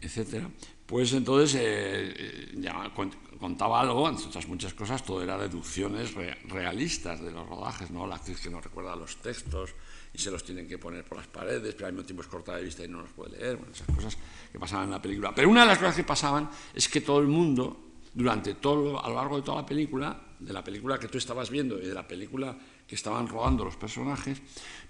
etcétera, 0.00 0.50
pues 0.84 1.12
entonces 1.12 1.54
eh, 1.60 2.52
eh, 2.54 2.90
contaba 3.38 3.80
algo, 3.80 4.08
entre 4.08 4.26
otras 4.26 4.46
muchas 4.48 4.74
cosas, 4.74 5.02
todo 5.02 5.22
era 5.22 5.38
deducciones 5.38 6.12
realistas 6.48 7.22
de 7.22 7.30
los 7.30 7.48
rodajes, 7.48 7.90
¿no? 7.90 8.06
La 8.06 8.16
actriz 8.16 8.40
que 8.40 8.50
no 8.50 8.60
recuerda 8.60 8.94
los 8.96 9.16
textos, 9.16 9.70
y 10.14 10.18
se 10.18 10.30
los 10.30 10.44
tienen 10.44 10.68
que 10.68 10.78
poner 10.78 11.04
por 11.04 11.18
las 11.18 11.26
paredes, 11.26 11.74
pero 11.74 11.86
al 11.86 11.92
mismo 11.92 12.04
tiempo 12.04 12.22
es 12.22 12.28
corta 12.28 12.56
de 12.56 12.64
vista 12.64 12.84
y 12.84 12.88
no 12.88 13.00
los 13.00 13.10
puede 13.10 13.38
leer, 13.38 13.56
bueno, 13.56 13.72
esas 13.72 13.86
cosas 13.86 14.18
que 14.50 14.58
pasaban 14.58 14.86
en 14.86 14.90
la 14.90 15.00
película. 15.00 15.34
Pero 15.34 15.48
una 15.48 15.62
de 15.62 15.68
las 15.68 15.78
cosas 15.78 15.96
que 15.96 16.04
pasaban 16.04 16.50
es 16.74 16.88
que 16.88 17.00
todo 17.00 17.20
el 17.20 17.28
mundo, 17.28 17.91
durante 18.14 18.54
todo, 18.54 19.02
a 19.02 19.08
lo 19.08 19.16
largo 19.16 19.36
de 19.36 19.42
toda 19.42 19.62
la 19.62 19.66
película, 19.66 20.20
de 20.38 20.52
la 20.52 20.62
película 20.62 20.98
que 20.98 21.08
tú 21.08 21.18
estabas 21.18 21.50
viendo 21.50 21.80
y 21.80 21.86
de 21.86 21.94
la 21.94 22.06
película 22.06 22.56
que 22.86 22.94
estaban 22.94 23.28
rodando 23.28 23.64
los 23.64 23.76
personajes, 23.76 24.40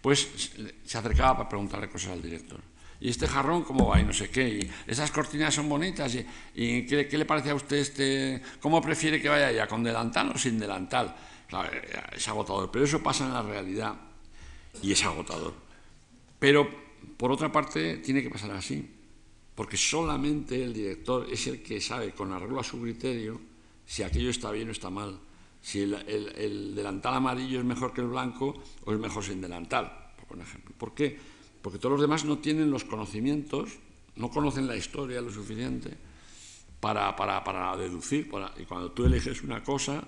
pues 0.01 0.53
se 0.85 0.99
acercaba 0.99 1.37
para 1.37 1.49
preguntarle 1.49 1.89
cosas 1.89 2.13
al 2.13 2.23
director. 2.23 2.61
¿Y 3.03 3.09
este 3.11 3.27
jarrón 3.27 3.65
cómo 3.65 3.89
va? 3.89 4.01
Y 4.01 4.05
no 4.05 4.13
sé 4.13 4.31
qué. 4.31 4.49
Y 4.49 4.71
esas 4.87 5.11
cortinas 5.11 5.53
son 5.53 5.69
bonitas. 5.69 6.17
¿Y, 6.55 6.87
¿qué, 6.87 7.09
le 7.11 7.25
parece 7.25 7.51
a 7.51 7.55
usted 7.57 7.79
este? 7.79 8.41
¿Cómo 8.61 8.81
prefiere 8.81 9.21
que 9.21 9.29
vaya 9.29 9.51
ya? 9.51 9.67
¿Con 9.67 9.83
delantal 9.83 10.31
o 10.31 10.39
sin 10.39 10.57
delantal? 10.57 11.13
Claro, 11.49 11.69
es 12.15 12.29
agotador. 12.29 12.71
Pero 12.71 12.85
eso 12.85 13.03
pasa 13.03 13.27
en 13.27 13.33
la 13.33 13.43
realidad 13.43 13.97
y 14.81 14.93
es 14.93 15.05
agotador. 15.05 15.53
Pero, 16.39 16.71
por 17.17 17.33
otra 17.33 17.51
parte, 17.51 17.97
tiene 17.97 18.23
que 18.23 18.31
pasar 18.31 18.53
así, 18.53 18.89
porque 19.55 19.77
solamente 19.77 20.63
el 20.63 20.73
director 20.73 21.27
es 21.31 21.47
el 21.47 21.63
que 21.63 21.81
sabe, 21.81 22.13
con 22.13 22.33
arreglo 22.33 22.61
a 22.61 22.65
su 22.65 22.81
criterio, 22.81 23.41
si 23.85 24.03
aquello 24.03 24.31
está 24.31 24.51
bien 24.51 24.69
o 24.69 24.73
está 24.73 24.91
mal, 24.91 25.19
si 25.61 25.81
el, 25.81 26.75
delantal 26.75 27.15
amarillo 27.15 27.61
es 27.61 27.65
mejor 27.65 27.93
que 27.93 28.01
el 28.01 28.09
blanco 28.09 28.55
o 28.85 28.93
es 28.93 28.99
mejor 28.99 29.23
sin 29.23 29.41
delantal, 29.41 30.13
por 30.27 30.39
ejemplo. 30.39 30.75
¿Por 30.77 30.95
qué? 30.95 31.19
Porque 31.61 31.79
todos 31.79 31.93
los 31.93 32.01
demás 32.01 32.25
no 32.25 32.39
tienen 32.39 32.71
los 32.71 32.85
conocimientos, 32.85 33.79
no 34.17 34.31
conocen 34.31 34.67
la 34.67 34.77
historia 34.77 35.21
lo 35.21 35.31
suficiente 35.31 35.97
para, 36.81 37.15
para, 37.15 37.77
deducir. 37.77 38.29
y 38.59 38.65
cuando 38.65 38.91
tú 38.91 39.05
eliges 39.05 39.43
una 39.43 39.63
cosa, 39.63 40.03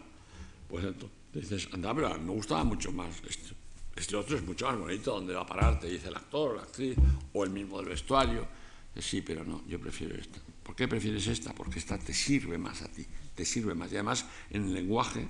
pues 0.69 0.85
entonces 0.85 1.17
dices, 1.33 1.69
anda, 1.73 1.95
pero 1.95 2.19
me 2.19 2.33
gustaba 2.33 2.65
mucho 2.65 2.91
más 2.93 3.23
esto. 3.29 3.55
Este 3.95 4.17
otro 4.17 4.37
es 4.37 4.43
mucho 4.43 4.67
más 4.67 4.77
bonito, 4.77 5.13
¿dónde 5.13 5.35
va 5.35 5.43
a 5.43 5.47
parar? 5.47 5.79
Te 5.79 5.89
dice 5.89 6.09
el 6.09 6.17
actor, 6.17 6.57
la 6.57 6.63
actriz, 6.63 6.97
o 7.33 7.45
el 7.45 7.51
mismo 7.51 7.79
del 7.79 7.91
vestuario. 7.91 8.47
Sí, 8.99 9.23
pero 9.23 9.45
no, 9.45 9.67
yo 9.67 9.81
prefiero 9.81 10.15
esta. 10.15 10.39
¿Por 10.63 10.77
qué 10.77 10.87
prefieres 10.87 11.27
esta? 11.27 11.53
Porque 11.53 11.79
esta 11.79 11.99
te 11.99 12.15
sirve 12.15 12.59
más 12.59 12.83
a 12.83 12.91
ti, 12.91 13.05
te 13.35 13.45
sirve 13.45 13.75
más. 13.75 13.91
Y 13.93 13.97
además, 13.97 14.27
en 14.51 14.65
el 14.65 14.75
lenguaje 14.75 15.27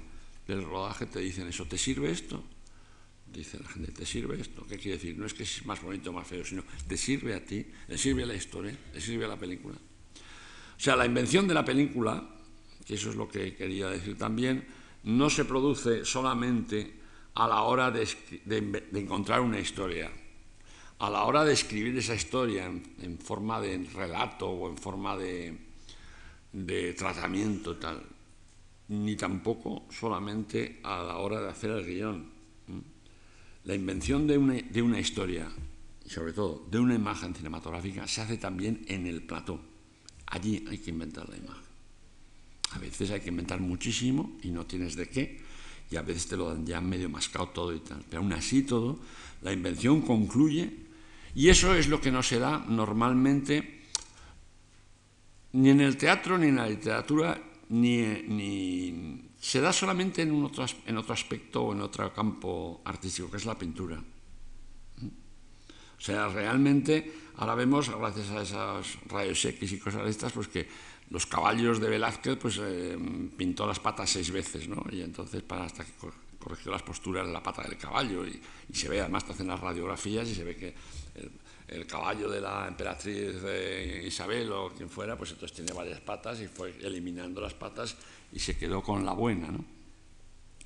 del 0.47 0.63
rodaje 0.65 1.07
te 1.07 1.21
dicen 1.21 1.49
eso, 1.49 1.65
¿te 1.67 1.79
sirve 1.79 2.11
esto? 2.11 2.45
Dice 3.33 3.59
la 3.59 3.69
gente, 3.69 3.91
¿te 3.91 4.07
sirve 4.07 4.41
esto? 4.41 4.67
¿Qué 4.67 4.77
quiere 4.77 4.99
decir? 4.99 5.19
No 5.19 5.27
es 5.27 5.35
que 5.35 5.43
es 5.43 5.65
más 5.67 5.83
bonito 5.83 6.11
o 6.11 6.13
más 6.13 6.27
feo, 6.27 6.45
sino 6.45 6.63
te 6.87 6.97
sirve 6.97 7.35
a 7.35 7.45
ti, 7.45 7.67
te 7.89 7.99
sirve 7.99 8.23
a 8.23 8.27
la 8.27 8.35
historia, 8.35 8.77
te 8.93 9.01
sirve 9.01 9.25
a 9.25 9.29
la 9.29 9.39
película. 9.39 9.75
O 9.75 10.81
sea, 10.81 10.95
la 10.95 11.07
invención 11.07 11.49
de 11.49 11.55
la 11.55 11.65
película, 11.65 12.29
que 12.87 12.95
eso 12.95 13.11
es 13.11 13.17
lo 13.17 13.29
que 13.29 13.55
quería 13.57 13.89
decir 13.89 14.17
también, 14.19 14.67
no 15.05 15.31
se 15.31 15.45
produce 15.45 16.05
solamente 16.05 17.01
a 17.35 17.49
la 17.49 17.63
hora 17.63 17.91
de, 17.91 18.07
encontrar 18.93 19.41
una 19.41 19.59
historia, 19.59 20.11
a 20.99 21.11
la 21.11 21.25
hora 21.25 21.45
de 21.45 21.53
escribir 21.53 21.97
esa 21.99 22.15
historia 22.15 22.67
en, 22.67 23.19
forma 23.19 23.61
de 23.61 23.87
relato 23.95 24.49
o 24.49 24.71
en 24.71 24.79
forma 24.79 25.17
de, 25.17 25.59
tratamiento 26.97 27.77
tal, 27.77 28.03
ni 28.89 29.17
tampoco 29.17 29.87
solamente 29.91 30.81
a 30.83 31.03
la 31.03 31.17
hora 31.19 31.41
de 31.41 31.49
hacer 31.49 31.71
el 31.71 31.87
guion. 31.87 32.33
La 33.65 33.75
invención 33.75 34.27
de 34.27 34.39
una, 34.39 34.55
de 34.55 34.83
una 34.83 35.01
historia 35.01 35.49
sobre 36.07 36.33
todo 36.33 36.67
de 36.71 36.79
una 36.79 36.95
imagen 36.95 37.35
cinematográfica 37.35 38.07
se 38.07 38.21
hace 38.21 38.37
también 38.37 38.85
en 38.89 39.07
el 39.07 39.23
plató. 39.23 39.61
Allí 40.27 40.65
hay 40.69 40.79
que 40.79 40.91
inventar 40.91 41.29
la 41.29 41.37
imagen. 41.37 41.65
A 42.73 42.79
veces 42.79 43.11
hay 43.11 43.21
que 43.21 43.29
inventar 43.29 43.61
muchísimo 43.61 44.37
y 44.43 44.51
no 44.51 44.67
tienes 44.67 44.97
de 44.97 45.09
qué, 45.09 45.41
y 45.91 45.97
a 45.97 46.03
veces 46.03 46.27
te 46.27 46.37
lo 46.37 46.49
dan 46.49 46.67
ya 46.67 46.81
medio 46.81 47.09
mascado 47.09 47.49
todo 47.49 47.75
y 47.75 47.81
tal. 47.81 48.05
Pero 48.09 48.23
aún 48.23 48.33
así 48.33 48.63
todo, 48.63 48.99
la 49.43 49.53
invención 49.53 50.03
concluye 50.03 50.84
y 51.35 51.49
eso 51.49 51.75
es 51.75 51.89
lo 51.89 52.01
que 52.01 52.11
no 52.11 52.23
se 52.23 52.39
da 52.39 52.65
normalmente 52.69 53.83
ni 55.53 55.71
en 55.71 55.81
el 55.81 55.97
teatro, 55.97 56.37
ni 56.37 56.49
en 56.49 56.57
la 56.57 56.69
literatura, 56.69 57.41
ni, 57.69 59.23
se 59.39 59.61
da 59.61 59.73
solamente 59.73 60.23
en, 60.23 60.43
otro, 60.43 60.67
en 60.87 60.97
otro 60.97 61.15
aspecto 61.15 61.63
o 61.63 61.73
en 61.73 61.81
otro 61.81 62.13
campo 62.13 62.83
artístico, 62.85 63.31
que 63.31 63.37
es 63.37 63.47
la 63.47 63.57
pintura. 63.57 64.03
O 65.97 66.01
sea, 66.01 66.29
realmente 66.29 67.13
ahora 67.37 67.55
vemos, 67.55 67.89
gracias 67.89 68.31
a 68.31 68.43
esos 68.43 68.99
rayos 69.07 69.45
X 69.45 69.73
y 69.73 69.79
cosas 69.79 70.05
de 70.05 70.11
estas, 70.11 70.33
pues 70.33 70.49
que 70.49 70.69
los 71.11 71.27
caballos 71.27 71.81
de 71.81 71.89
Velázquez, 71.89 72.37
pues 72.37 72.59
eh, 72.61 72.99
pintó 73.37 73.67
las 73.67 73.79
patas 73.79 74.11
seis 74.11 74.31
veces, 74.31 74.69
¿no? 74.69 74.85
Y 74.91 75.03
entonces, 75.03 75.43
para 75.43 75.65
hasta 75.65 75.85
que 75.85 75.93
corrigió 76.45 76.71
las 76.71 76.83
posturas 76.83 77.27
de 77.27 77.33
la 77.33 77.43
pata 77.43 77.63
del 77.63 77.79
caballo, 77.79 78.27
y, 78.27 78.41
se 78.73 78.89
ve, 78.89 79.01
además 79.01 79.25
te 79.25 79.33
hacen 79.33 79.47
las 79.47 79.59
radiografías 79.59 80.29
y 80.29 80.35
se 80.35 80.45
ve 80.45 80.57
que 80.57 80.75
el, 81.69 81.87
caballo 81.87 82.29
de 82.29 82.41
la 82.41 82.69
emperatriz 82.69 83.35
Isabel 84.05 84.53
o 84.53 84.71
quien 84.71 84.89
fuera, 84.91 85.17
pues 85.17 85.33
entonces 85.33 85.57
tiene 85.57 85.73
varias 85.73 86.01
patas 86.01 86.41
y 86.41 86.47
fue 86.47 86.77
eliminando 86.83 87.41
las 87.41 87.55
patas 87.55 87.97
y 88.33 88.39
se 88.39 88.57
quedó 88.57 88.83
con 88.83 89.05
la 89.05 89.13
buena, 89.13 89.49
¿no? 89.49 89.65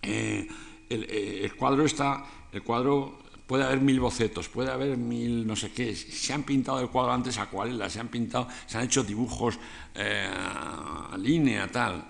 Eh, 0.03 0.47
el, 0.89 1.05
eh, 1.05 1.45
el, 1.45 1.55
cuadro 1.55 1.85
está, 1.85 2.24
el 2.53 2.62
cuadro 2.62 3.18
puede 3.47 3.64
haber 3.64 3.81
mil 3.81 4.01
bocetos, 4.01 4.49
puede 4.49 4.70
haber 4.70 4.97
mil 4.97 5.47
no 5.47 5.57
sé 5.57 5.72
qué. 5.72 5.95
Se 5.95 6.33
han 6.33 6.43
pintado 6.43 6.81
el 6.81 6.89
cuadro 6.89 7.12
antes 7.12 7.39
acuarelas, 7.39 7.93
se 7.93 8.01
han 8.01 8.09
pintado, 8.09 8.49
se 8.66 8.79
han 8.79 8.85
hecho 8.85 9.03
dibujos 9.03 9.59
eh, 9.95 10.29
a 10.31 11.16
línea, 11.18 11.66
tal. 11.68 12.05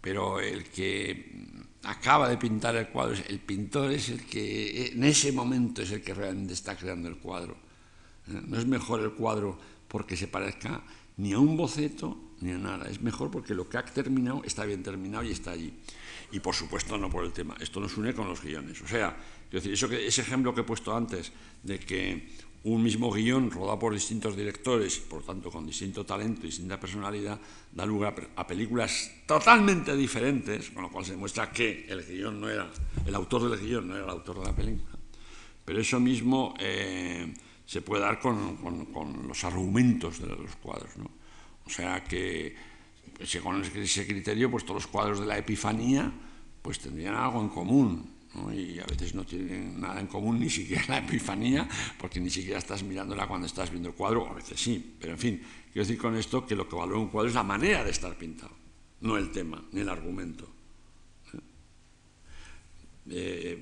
Pero 0.00 0.40
el 0.40 0.64
que 0.64 1.48
acaba 1.88 2.28
de 2.28 2.36
pintar 2.36 2.76
el 2.76 2.88
cuadro, 2.88 3.16
el 3.28 3.40
pintor 3.40 3.90
es 3.92 4.10
el 4.10 4.24
que 4.26 4.88
en 4.92 5.04
ese 5.04 5.32
momento 5.32 5.80
es 5.80 5.90
el 5.90 6.02
que 6.02 6.12
realmente 6.12 6.52
está 6.52 6.76
creando 6.76 7.08
el 7.08 7.16
cuadro. 7.16 7.56
No 8.26 8.58
es 8.58 8.66
mejor 8.66 9.00
el 9.00 9.12
cuadro 9.12 9.58
porque 9.88 10.14
se 10.14 10.28
parezca 10.28 10.82
ni 11.16 11.32
a 11.32 11.38
un 11.38 11.56
boceto 11.56 12.34
ni 12.40 12.52
a 12.52 12.58
nada. 12.58 12.90
Es 12.90 13.00
mejor 13.00 13.30
porque 13.30 13.54
lo 13.54 13.70
que 13.70 13.78
ha 13.78 13.84
terminado 13.84 14.42
está 14.44 14.66
bien 14.66 14.82
terminado 14.82 15.24
y 15.24 15.30
está 15.30 15.52
allí. 15.52 15.72
Y 16.30 16.40
por 16.40 16.54
supuesto 16.54 16.98
no 16.98 17.08
por 17.08 17.24
el 17.24 17.32
tema. 17.32 17.56
Esto 17.58 17.80
nos 17.80 17.96
une 17.96 18.12
con 18.12 18.28
los 18.28 18.42
guiones. 18.42 18.82
O 18.82 18.86
sea, 18.86 19.16
eso 19.50 19.86
ese 19.90 20.20
ejemplo 20.20 20.54
que 20.54 20.60
he 20.60 20.64
puesto 20.64 20.94
antes 20.94 21.32
de 21.62 21.80
que 21.80 22.28
un 22.74 22.82
mismo 22.82 23.10
guion 23.10 23.50
rodado 23.50 23.78
por 23.78 23.94
distintos 23.94 24.36
directores, 24.36 24.98
por 24.98 25.22
tanto 25.22 25.50
con 25.50 25.66
distinto 25.66 26.04
talento 26.04 26.42
y 26.42 26.50
distinta 26.50 26.78
personalidad, 26.78 27.40
da 27.72 27.86
lugar 27.86 28.14
a 28.36 28.46
películas 28.46 29.10
totalmente 29.26 29.96
diferentes, 29.96 30.70
con 30.70 30.82
lo 30.82 30.90
cual 30.90 31.04
se 31.04 31.12
demuestra 31.12 31.50
que 31.50 31.86
el 31.88 32.04
guion 32.04 32.40
no 32.40 32.48
era, 32.48 32.70
el 33.06 33.14
autor 33.14 33.50
del 33.50 33.58
guion 33.60 33.88
no 33.88 33.94
era 33.96 34.04
el 34.04 34.10
autor 34.10 34.40
de 34.40 34.44
la 34.44 34.54
película. 34.54 34.92
Pero 35.64 35.80
eso 35.80 36.00
mismo 36.00 36.54
eh, 36.58 37.32
se 37.64 37.82
puede 37.82 38.02
dar 38.02 38.18
con, 38.18 38.56
con, 38.56 39.28
los 39.28 39.44
argumentos 39.44 40.20
de 40.20 40.28
los 40.28 40.56
cuadros. 40.56 40.96
¿no? 40.96 41.10
O 41.64 41.70
sea 41.70 42.04
que 42.04 42.54
según 43.24 43.62
ese 43.62 44.06
criterio, 44.06 44.50
pues 44.50 44.64
todos 44.64 44.82
los 44.82 44.86
cuadros 44.86 45.20
de 45.20 45.26
la 45.26 45.38
Epifanía 45.38 46.12
pues 46.62 46.78
tendrían 46.80 47.14
algo 47.14 47.40
en 47.40 47.48
común 47.48 48.17
y 48.54 48.78
a 48.78 48.84
veces 48.84 49.14
no 49.14 49.24
tienen 49.24 49.80
nada 49.80 50.00
en 50.00 50.06
común 50.06 50.38
ni 50.38 50.50
siquiera 50.50 50.84
la 50.88 50.98
epifanía, 50.98 51.68
porque 51.98 52.20
ni 52.20 52.30
siquiera 52.30 52.58
estás 52.58 52.82
mirándola 52.82 53.26
cuando 53.26 53.46
estás 53.46 53.70
viendo 53.70 53.88
el 53.88 53.94
cuadro, 53.94 54.28
a 54.28 54.34
veces 54.34 54.60
sí, 54.60 54.96
pero 55.00 55.12
en 55.14 55.18
fin, 55.18 55.42
quiero 55.72 55.86
decir 55.86 55.98
con 56.00 56.16
esto 56.16 56.46
que 56.46 56.54
lo 56.54 56.68
que 56.68 56.76
valora 56.76 56.98
un 56.98 57.08
cuadro 57.08 57.28
es 57.28 57.34
la 57.34 57.42
manera 57.42 57.82
de 57.84 57.90
estar 57.90 58.16
pintado, 58.16 58.52
no 59.00 59.16
el 59.16 59.32
tema, 59.32 59.62
ni 59.72 59.80
el 59.80 59.88
argumento. 59.88 60.48
Eh, 63.10 63.58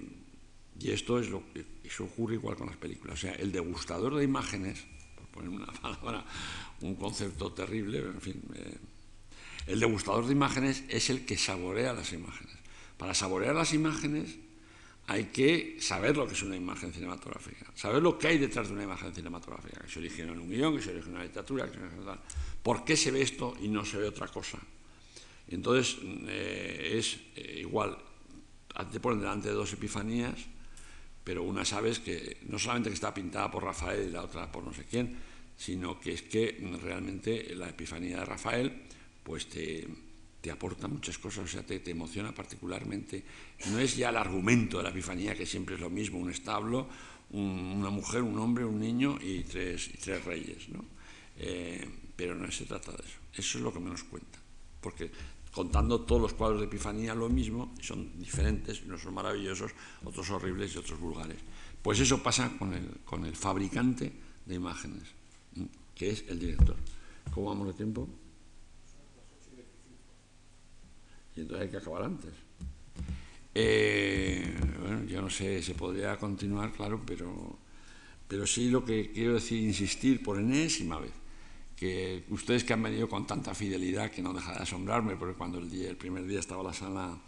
y 0.78 0.90
esto 0.90 1.20
es 1.20 1.30
lo 1.30 1.42
que 1.52 1.64
ocurre 2.02 2.34
igual 2.34 2.56
con 2.56 2.66
las 2.66 2.76
películas. 2.76 3.14
O 3.14 3.20
sea, 3.20 3.32
el 3.34 3.52
degustador 3.52 4.16
de 4.16 4.24
imágenes, 4.24 4.84
por 5.14 5.26
poner 5.28 5.50
una 5.50 5.66
palabra, 5.80 6.24
un 6.80 6.96
concepto 6.96 7.52
terrible, 7.52 7.98
en 7.98 8.20
fin, 8.20 8.42
eh, 8.54 8.76
el 9.66 9.80
degustador 9.80 10.26
de 10.26 10.32
imágenes 10.32 10.84
es 10.88 11.10
el 11.10 11.24
que 11.24 11.36
saborea 11.36 11.92
las 11.92 12.12
imágenes. 12.12 12.54
Para 12.98 13.14
saborear 13.14 13.54
las 13.54 13.72
imágenes 13.72 14.36
hay 15.08 15.24
que 15.26 15.76
saber 15.80 16.16
lo 16.16 16.26
que 16.26 16.34
es 16.34 16.42
una 16.42 16.56
imagen 16.56 16.92
cinematográfica, 16.92 17.66
saber 17.74 18.02
lo 18.02 18.18
que 18.18 18.28
hay 18.28 18.38
detrás 18.38 18.68
de 18.68 18.74
una 18.74 18.82
imagen 18.82 19.14
cinematográfica, 19.14 19.80
que 19.82 19.90
se 19.90 20.00
originó 20.00 20.32
en 20.32 20.40
un 20.40 20.50
guion, 20.50 20.76
que 20.76 20.82
se 20.82 20.90
originó 20.90 21.10
en 21.10 21.14
una 21.16 21.24
literatura, 21.24 21.66
que 21.66 21.78
se 21.78 21.84
originó 21.84 22.12
en 22.12 22.18
¿Por 22.62 22.84
qué 22.84 22.96
se 22.96 23.12
ve 23.12 23.22
esto 23.22 23.56
y 23.60 23.68
no 23.68 23.84
se 23.84 23.98
ve 23.98 24.08
otra 24.08 24.26
cosa? 24.26 24.58
Entonces 25.48 25.98
eh, 26.02 26.94
es 26.98 27.18
eh, 27.36 27.60
igual, 27.60 27.96
te 28.90 28.98
ponen 28.98 29.20
delante 29.20 29.48
de 29.48 29.54
dos 29.54 29.72
epifanías, 29.72 30.34
pero 31.22 31.44
una 31.44 31.64
sabes 31.64 32.00
que 32.00 32.38
no 32.48 32.58
solamente 32.58 32.90
que 32.90 32.94
está 32.94 33.14
pintada 33.14 33.50
por 33.50 33.62
Rafael 33.62 34.08
y 34.08 34.10
la 34.10 34.22
otra 34.22 34.50
por 34.50 34.64
no 34.64 34.74
sé 34.74 34.84
quién, 34.90 35.16
sino 35.56 36.00
que 36.00 36.12
es 36.14 36.22
que 36.22 36.58
realmente 36.82 37.54
la 37.54 37.68
epifanía 37.68 38.18
de 38.18 38.24
Rafael 38.24 38.82
pues 39.22 39.48
te, 39.48 39.86
te 40.46 40.52
aporta 40.52 40.86
muchas 40.86 41.18
cosas, 41.18 41.42
o 41.42 41.48
sea, 41.48 41.66
te, 41.66 41.82
emociona 41.90 42.32
particularmente. 42.32 43.24
No 43.68 43.80
es 43.80 43.96
ya 43.96 44.10
el 44.10 44.16
argumento 44.16 44.76
de 44.76 44.84
la 44.84 44.90
Epifanía, 44.90 45.34
que 45.34 45.44
siempre 45.44 45.74
es 45.74 45.80
lo 45.80 45.90
mismo, 45.90 46.20
un 46.20 46.30
establo, 46.30 46.86
una 47.32 47.90
mujer, 47.90 48.22
un 48.22 48.38
hombre, 48.38 48.64
un 48.64 48.78
niño 48.78 49.18
y 49.20 49.42
tres, 49.42 49.90
tres 50.00 50.24
reyes, 50.24 50.68
¿no? 50.68 50.84
Eh, 51.36 51.84
pero 52.14 52.36
no 52.36 52.48
se 52.52 52.64
trata 52.64 52.92
de 52.92 52.98
eso. 52.98 53.18
Eso 53.34 53.58
es 53.58 53.64
lo 53.64 53.72
que 53.72 53.80
menos 53.80 54.04
cuenta, 54.04 54.38
porque 54.80 55.10
contando 55.50 56.02
todos 56.02 56.22
los 56.22 56.34
cuadros 56.34 56.60
de 56.60 56.66
Epifanía 56.66 57.12
lo 57.12 57.28
mismo, 57.28 57.74
son 57.82 58.16
diferentes, 58.16 58.82
unos 58.82 59.02
son 59.02 59.14
maravillosos, 59.14 59.72
otros 60.04 60.30
horribles 60.30 60.76
y 60.76 60.78
otros 60.78 61.00
vulgares. 61.00 61.38
Pues 61.82 61.98
eso 61.98 62.22
pasa 62.22 62.56
con 62.56 62.72
el, 62.72 62.86
con 63.04 63.24
el 63.24 63.34
fabricante 63.34 64.12
de 64.46 64.54
imágenes, 64.54 65.08
que 65.92 66.10
es 66.10 66.22
el 66.28 66.38
director. 66.38 66.76
¿Cómo 67.34 67.48
vamos 67.48 67.66
de 67.66 67.72
tiempo? 67.72 68.08
Y 71.36 71.40
entonces 71.40 71.66
hay 71.66 71.70
que 71.70 71.76
acabar 71.76 72.02
antes. 72.02 72.32
Eh, 73.54 74.54
bueno, 74.80 75.04
yo 75.04 75.22
no 75.22 75.30
sé, 75.30 75.62
se 75.62 75.74
podría 75.74 76.16
continuar, 76.16 76.72
claro, 76.72 77.02
pero, 77.06 77.58
pero 78.26 78.46
sí 78.46 78.70
lo 78.70 78.84
que 78.84 79.12
quiero 79.12 79.34
decir, 79.34 79.62
insistir 79.62 80.22
por 80.22 80.38
enésima 80.38 80.98
vez, 80.98 81.12
que 81.76 82.24
ustedes 82.30 82.64
que 82.64 82.72
han 82.72 82.82
venido 82.82 83.08
con 83.08 83.26
tanta 83.26 83.54
fidelidad 83.54 84.10
que 84.10 84.22
no 84.22 84.32
deja 84.32 84.52
de 84.52 84.62
asombrarme, 84.62 85.16
porque 85.16 85.36
cuando 85.36 85.58
el, 85.58 85.70
día, 85.70 85.88
el 85.88 85.96
primer 85.96 86.26
día 86.26 86.40
estaba 86.40 86.62
la 86.62 86.72
sala 86.72 87.18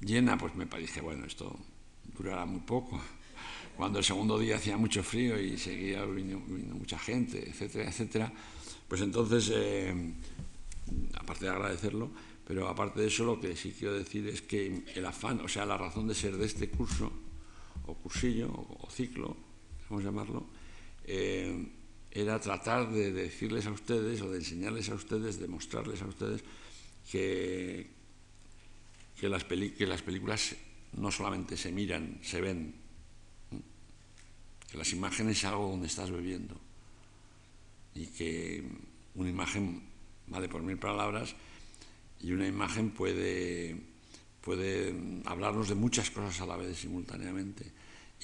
llena, 0.00 0.38
pues 0.38 0.54
me 0.54 0.66
parece, 0.66 1.00
bueno, 1.00 1.26
esto 1.26 1.56
durará 2.16 2.46
muy 2.46 2.60
poco. 2.60 3.00
Cuando 3.76 3.98
el 3.98 4.04
segundo 4.04 4.38
día 4.38 4.56
hacía 4.56 4.76
mucho 4.76 5.02
frío 5.02 5.38
y 5.38 5.58
seguía 5.58 6.04
vino, 6.06 6.38
mucha 6.40 6.98
gente, 6.98 7.48
etcétera, 7.50 7.88
etcétera, 7.88 8.32
pues 8.88 9.00
entonces, 9.00 9.50
eh, 9.54 10.12
aparte 11.14 11.44
de 11.44 11.50
agradecerlo, 11.50 12.10
pero 12.46 12.68
aparte 12.68 13.00
de 13.00 13.08
eso, 13.08 13.24
lo 13.24 13.40
que 13.40 13.56
sí 13.56 13.74
quiero 13.76 13.94
decir 13.94 14.28
es 14.28 14.40
que 14.40 14.84
el 14.94 15.04
afán, 15.04 15.40
o 15.40 15.48
sea, 15.48 15.66
la 15.66 15.76
razón 15.76 16.06
de 16.06 16.14
ser 16.14 16.36
de 16.36 16.46
este 16.46 16.70
curso, 16.70 17.12
o 17.86 17.94
cursillo, 17.94 18.48
o, 18.48 18.88
ciclo, 18.88 19.36
vamos 19.90 20.04
a 20.04 20.06
llamarlo, 20.06 20.46
eh, 21.04 21.66
era 22.12 22.40
tratar 22.40 22.88
de 22.92 23.10
decirles 23.10 23.66
a 23.66 23.72
ustedes 23.72 24.22
o 24.22 24.30
de 24.30 24.38
enseñarles 24.38 24.88
a 24.90 24.94
ustedes, 24.94 25.40
de 25.40 25.48
mostrarles 25.48 26.00
a 26.02 26.06
ustedes 26.06 26.44
que, 27.10 27.90
que, 29.18 29.28
las, 29.28 29.42
que 29.44 29.86
las 29.86 30.02
películas 30.02 30.54
no 30.92 31.10
solamente 31.10 31.56
se 31.56 31.72
miran, 31.72 32.20
se 32.22 32.40
ven, 32.40 32.76
que 34.70 34.78
las 34.78 34.92
imágenes 34.92 35.38
es 35.38 35.44
algo 35.44 35.68
donde 35.68 35.88
estás 35.88 36.12
bebiendo. 36.12 36.54
Y 37.92 38.06
que 38.06 38.62
una 39.16 39.30
imagen 39.30 39.82
vale 40.28 40.48
por 40.48 40.62
mil 40.62 40.78
palabras 40.78 41.34
y 42.20 42.32
una 42.32 42.46
imagen 42.46 42.90
puede, 42.90 43.76
puede 44.40 44.94
hablarnos 45.24 45.68
de 45.68 45.74
muchas 45.74 46.10
cosas 46.10 46.40
a 46.40 46.46
la 46.46 46.56
vez 46.56 46.78
simultáneamente 46.78 47.72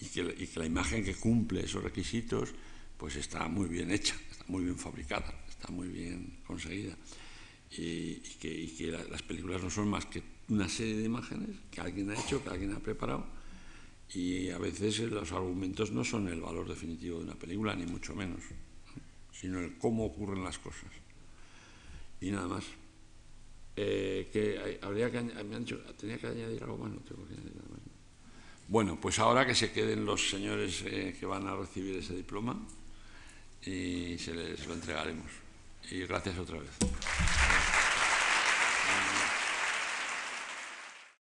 y 0.01 0.07
que, 0.07 0.49
la 0.57 0.67
imagen 0.67 1.05
que 1.05 1.15
cumple 1.15 1.65
esos 1.65 1.83
requisitos 1.83 2.55
pues 2.97 3.17
está 3.17 3.49
muy 3.49 3.69
bien 3.69 3.91
hecha, 3.91 4.15
está 4.31 4.45
muy 4.49 4.65
bien 4.65 4.79
fabricada, 4.79 5.35
está 5.49 5.69
muy 5.69 5.89
bien 5.89 6.39
conseguida 6.47 6.97
y, 7.71 8.17
que, 8.17 9.07
las 9.11 9.23
películas 9.23 9.63
no 9.63 9.71
son 9.71 9.89
más 9.89 10.07
que 10.07 10.23
una 10.49 10.69
serie 10.69 10.97
de 10.97 11.05
imágenes 11.05 11.51
que 11.71 11.81
alguien 11.81 12.11
ha 12.11 12.15
hecho, 12.15 12.43
que 12.43 12.51
alguien 12.51 12.73
ha 12.73 12.81
preparado 12.81 13.27
y 14.15 14.51
a 14.51 14.59
veces 14.59 14.99
los 15.01 15.33
argumentos 15.33 15.91
no 15.91 16.05
son 16.05 16.29
el 16.29 16.41
valor 16.41 16.69
definitivo 16.69 17.19
de 17.19 17.25
una 17.25 17.35
película, 17.35 17.75
ni 17.75 17.87
mucho 17.87 18.15
menos, 18.15 18.43
sino 19.33 19.59
el 19.59 19.79
cómo 19.79 20.05
ocurren 20.05 20.45
las 20.45 20.59
cosas. 20.59 20.91
Y 22.21 22.31
nada 22.31 22.47
más. 22.47 22.65
Eh, 23.75 24.29
que 24.31 24.79
habría 24.83 25.11
que 25.11 25.21
tenía 25.99 26.19
que 26.19 26.27
añadir 26.27 26.63
algo. 26.63 26.89
Bueno, 28.69 28.99
pues 29.01 29.19
ahora 29.19 29.47
que 29.47 29.55
se 29.55 29.73
queden 29.73 30.05
los 30.05 30.29
señores 30.29 30.83
eh, 30.87 31.17
que 31.19 31.27
van 31.27 31.47
a 31.47 31.57
recibir 31.57 31.97
ese 31.97 32.15
diploma 32.15 32.57
y 33.65 34.17
se 34.19 34.35
les 34.35 34.67
lo 34.67 34.75
entregaremos. 34.75 35.31
Y 35.91 36.01
gracias 36.07 36.39
otra 36.39 36.59
vez. 36.59 37.82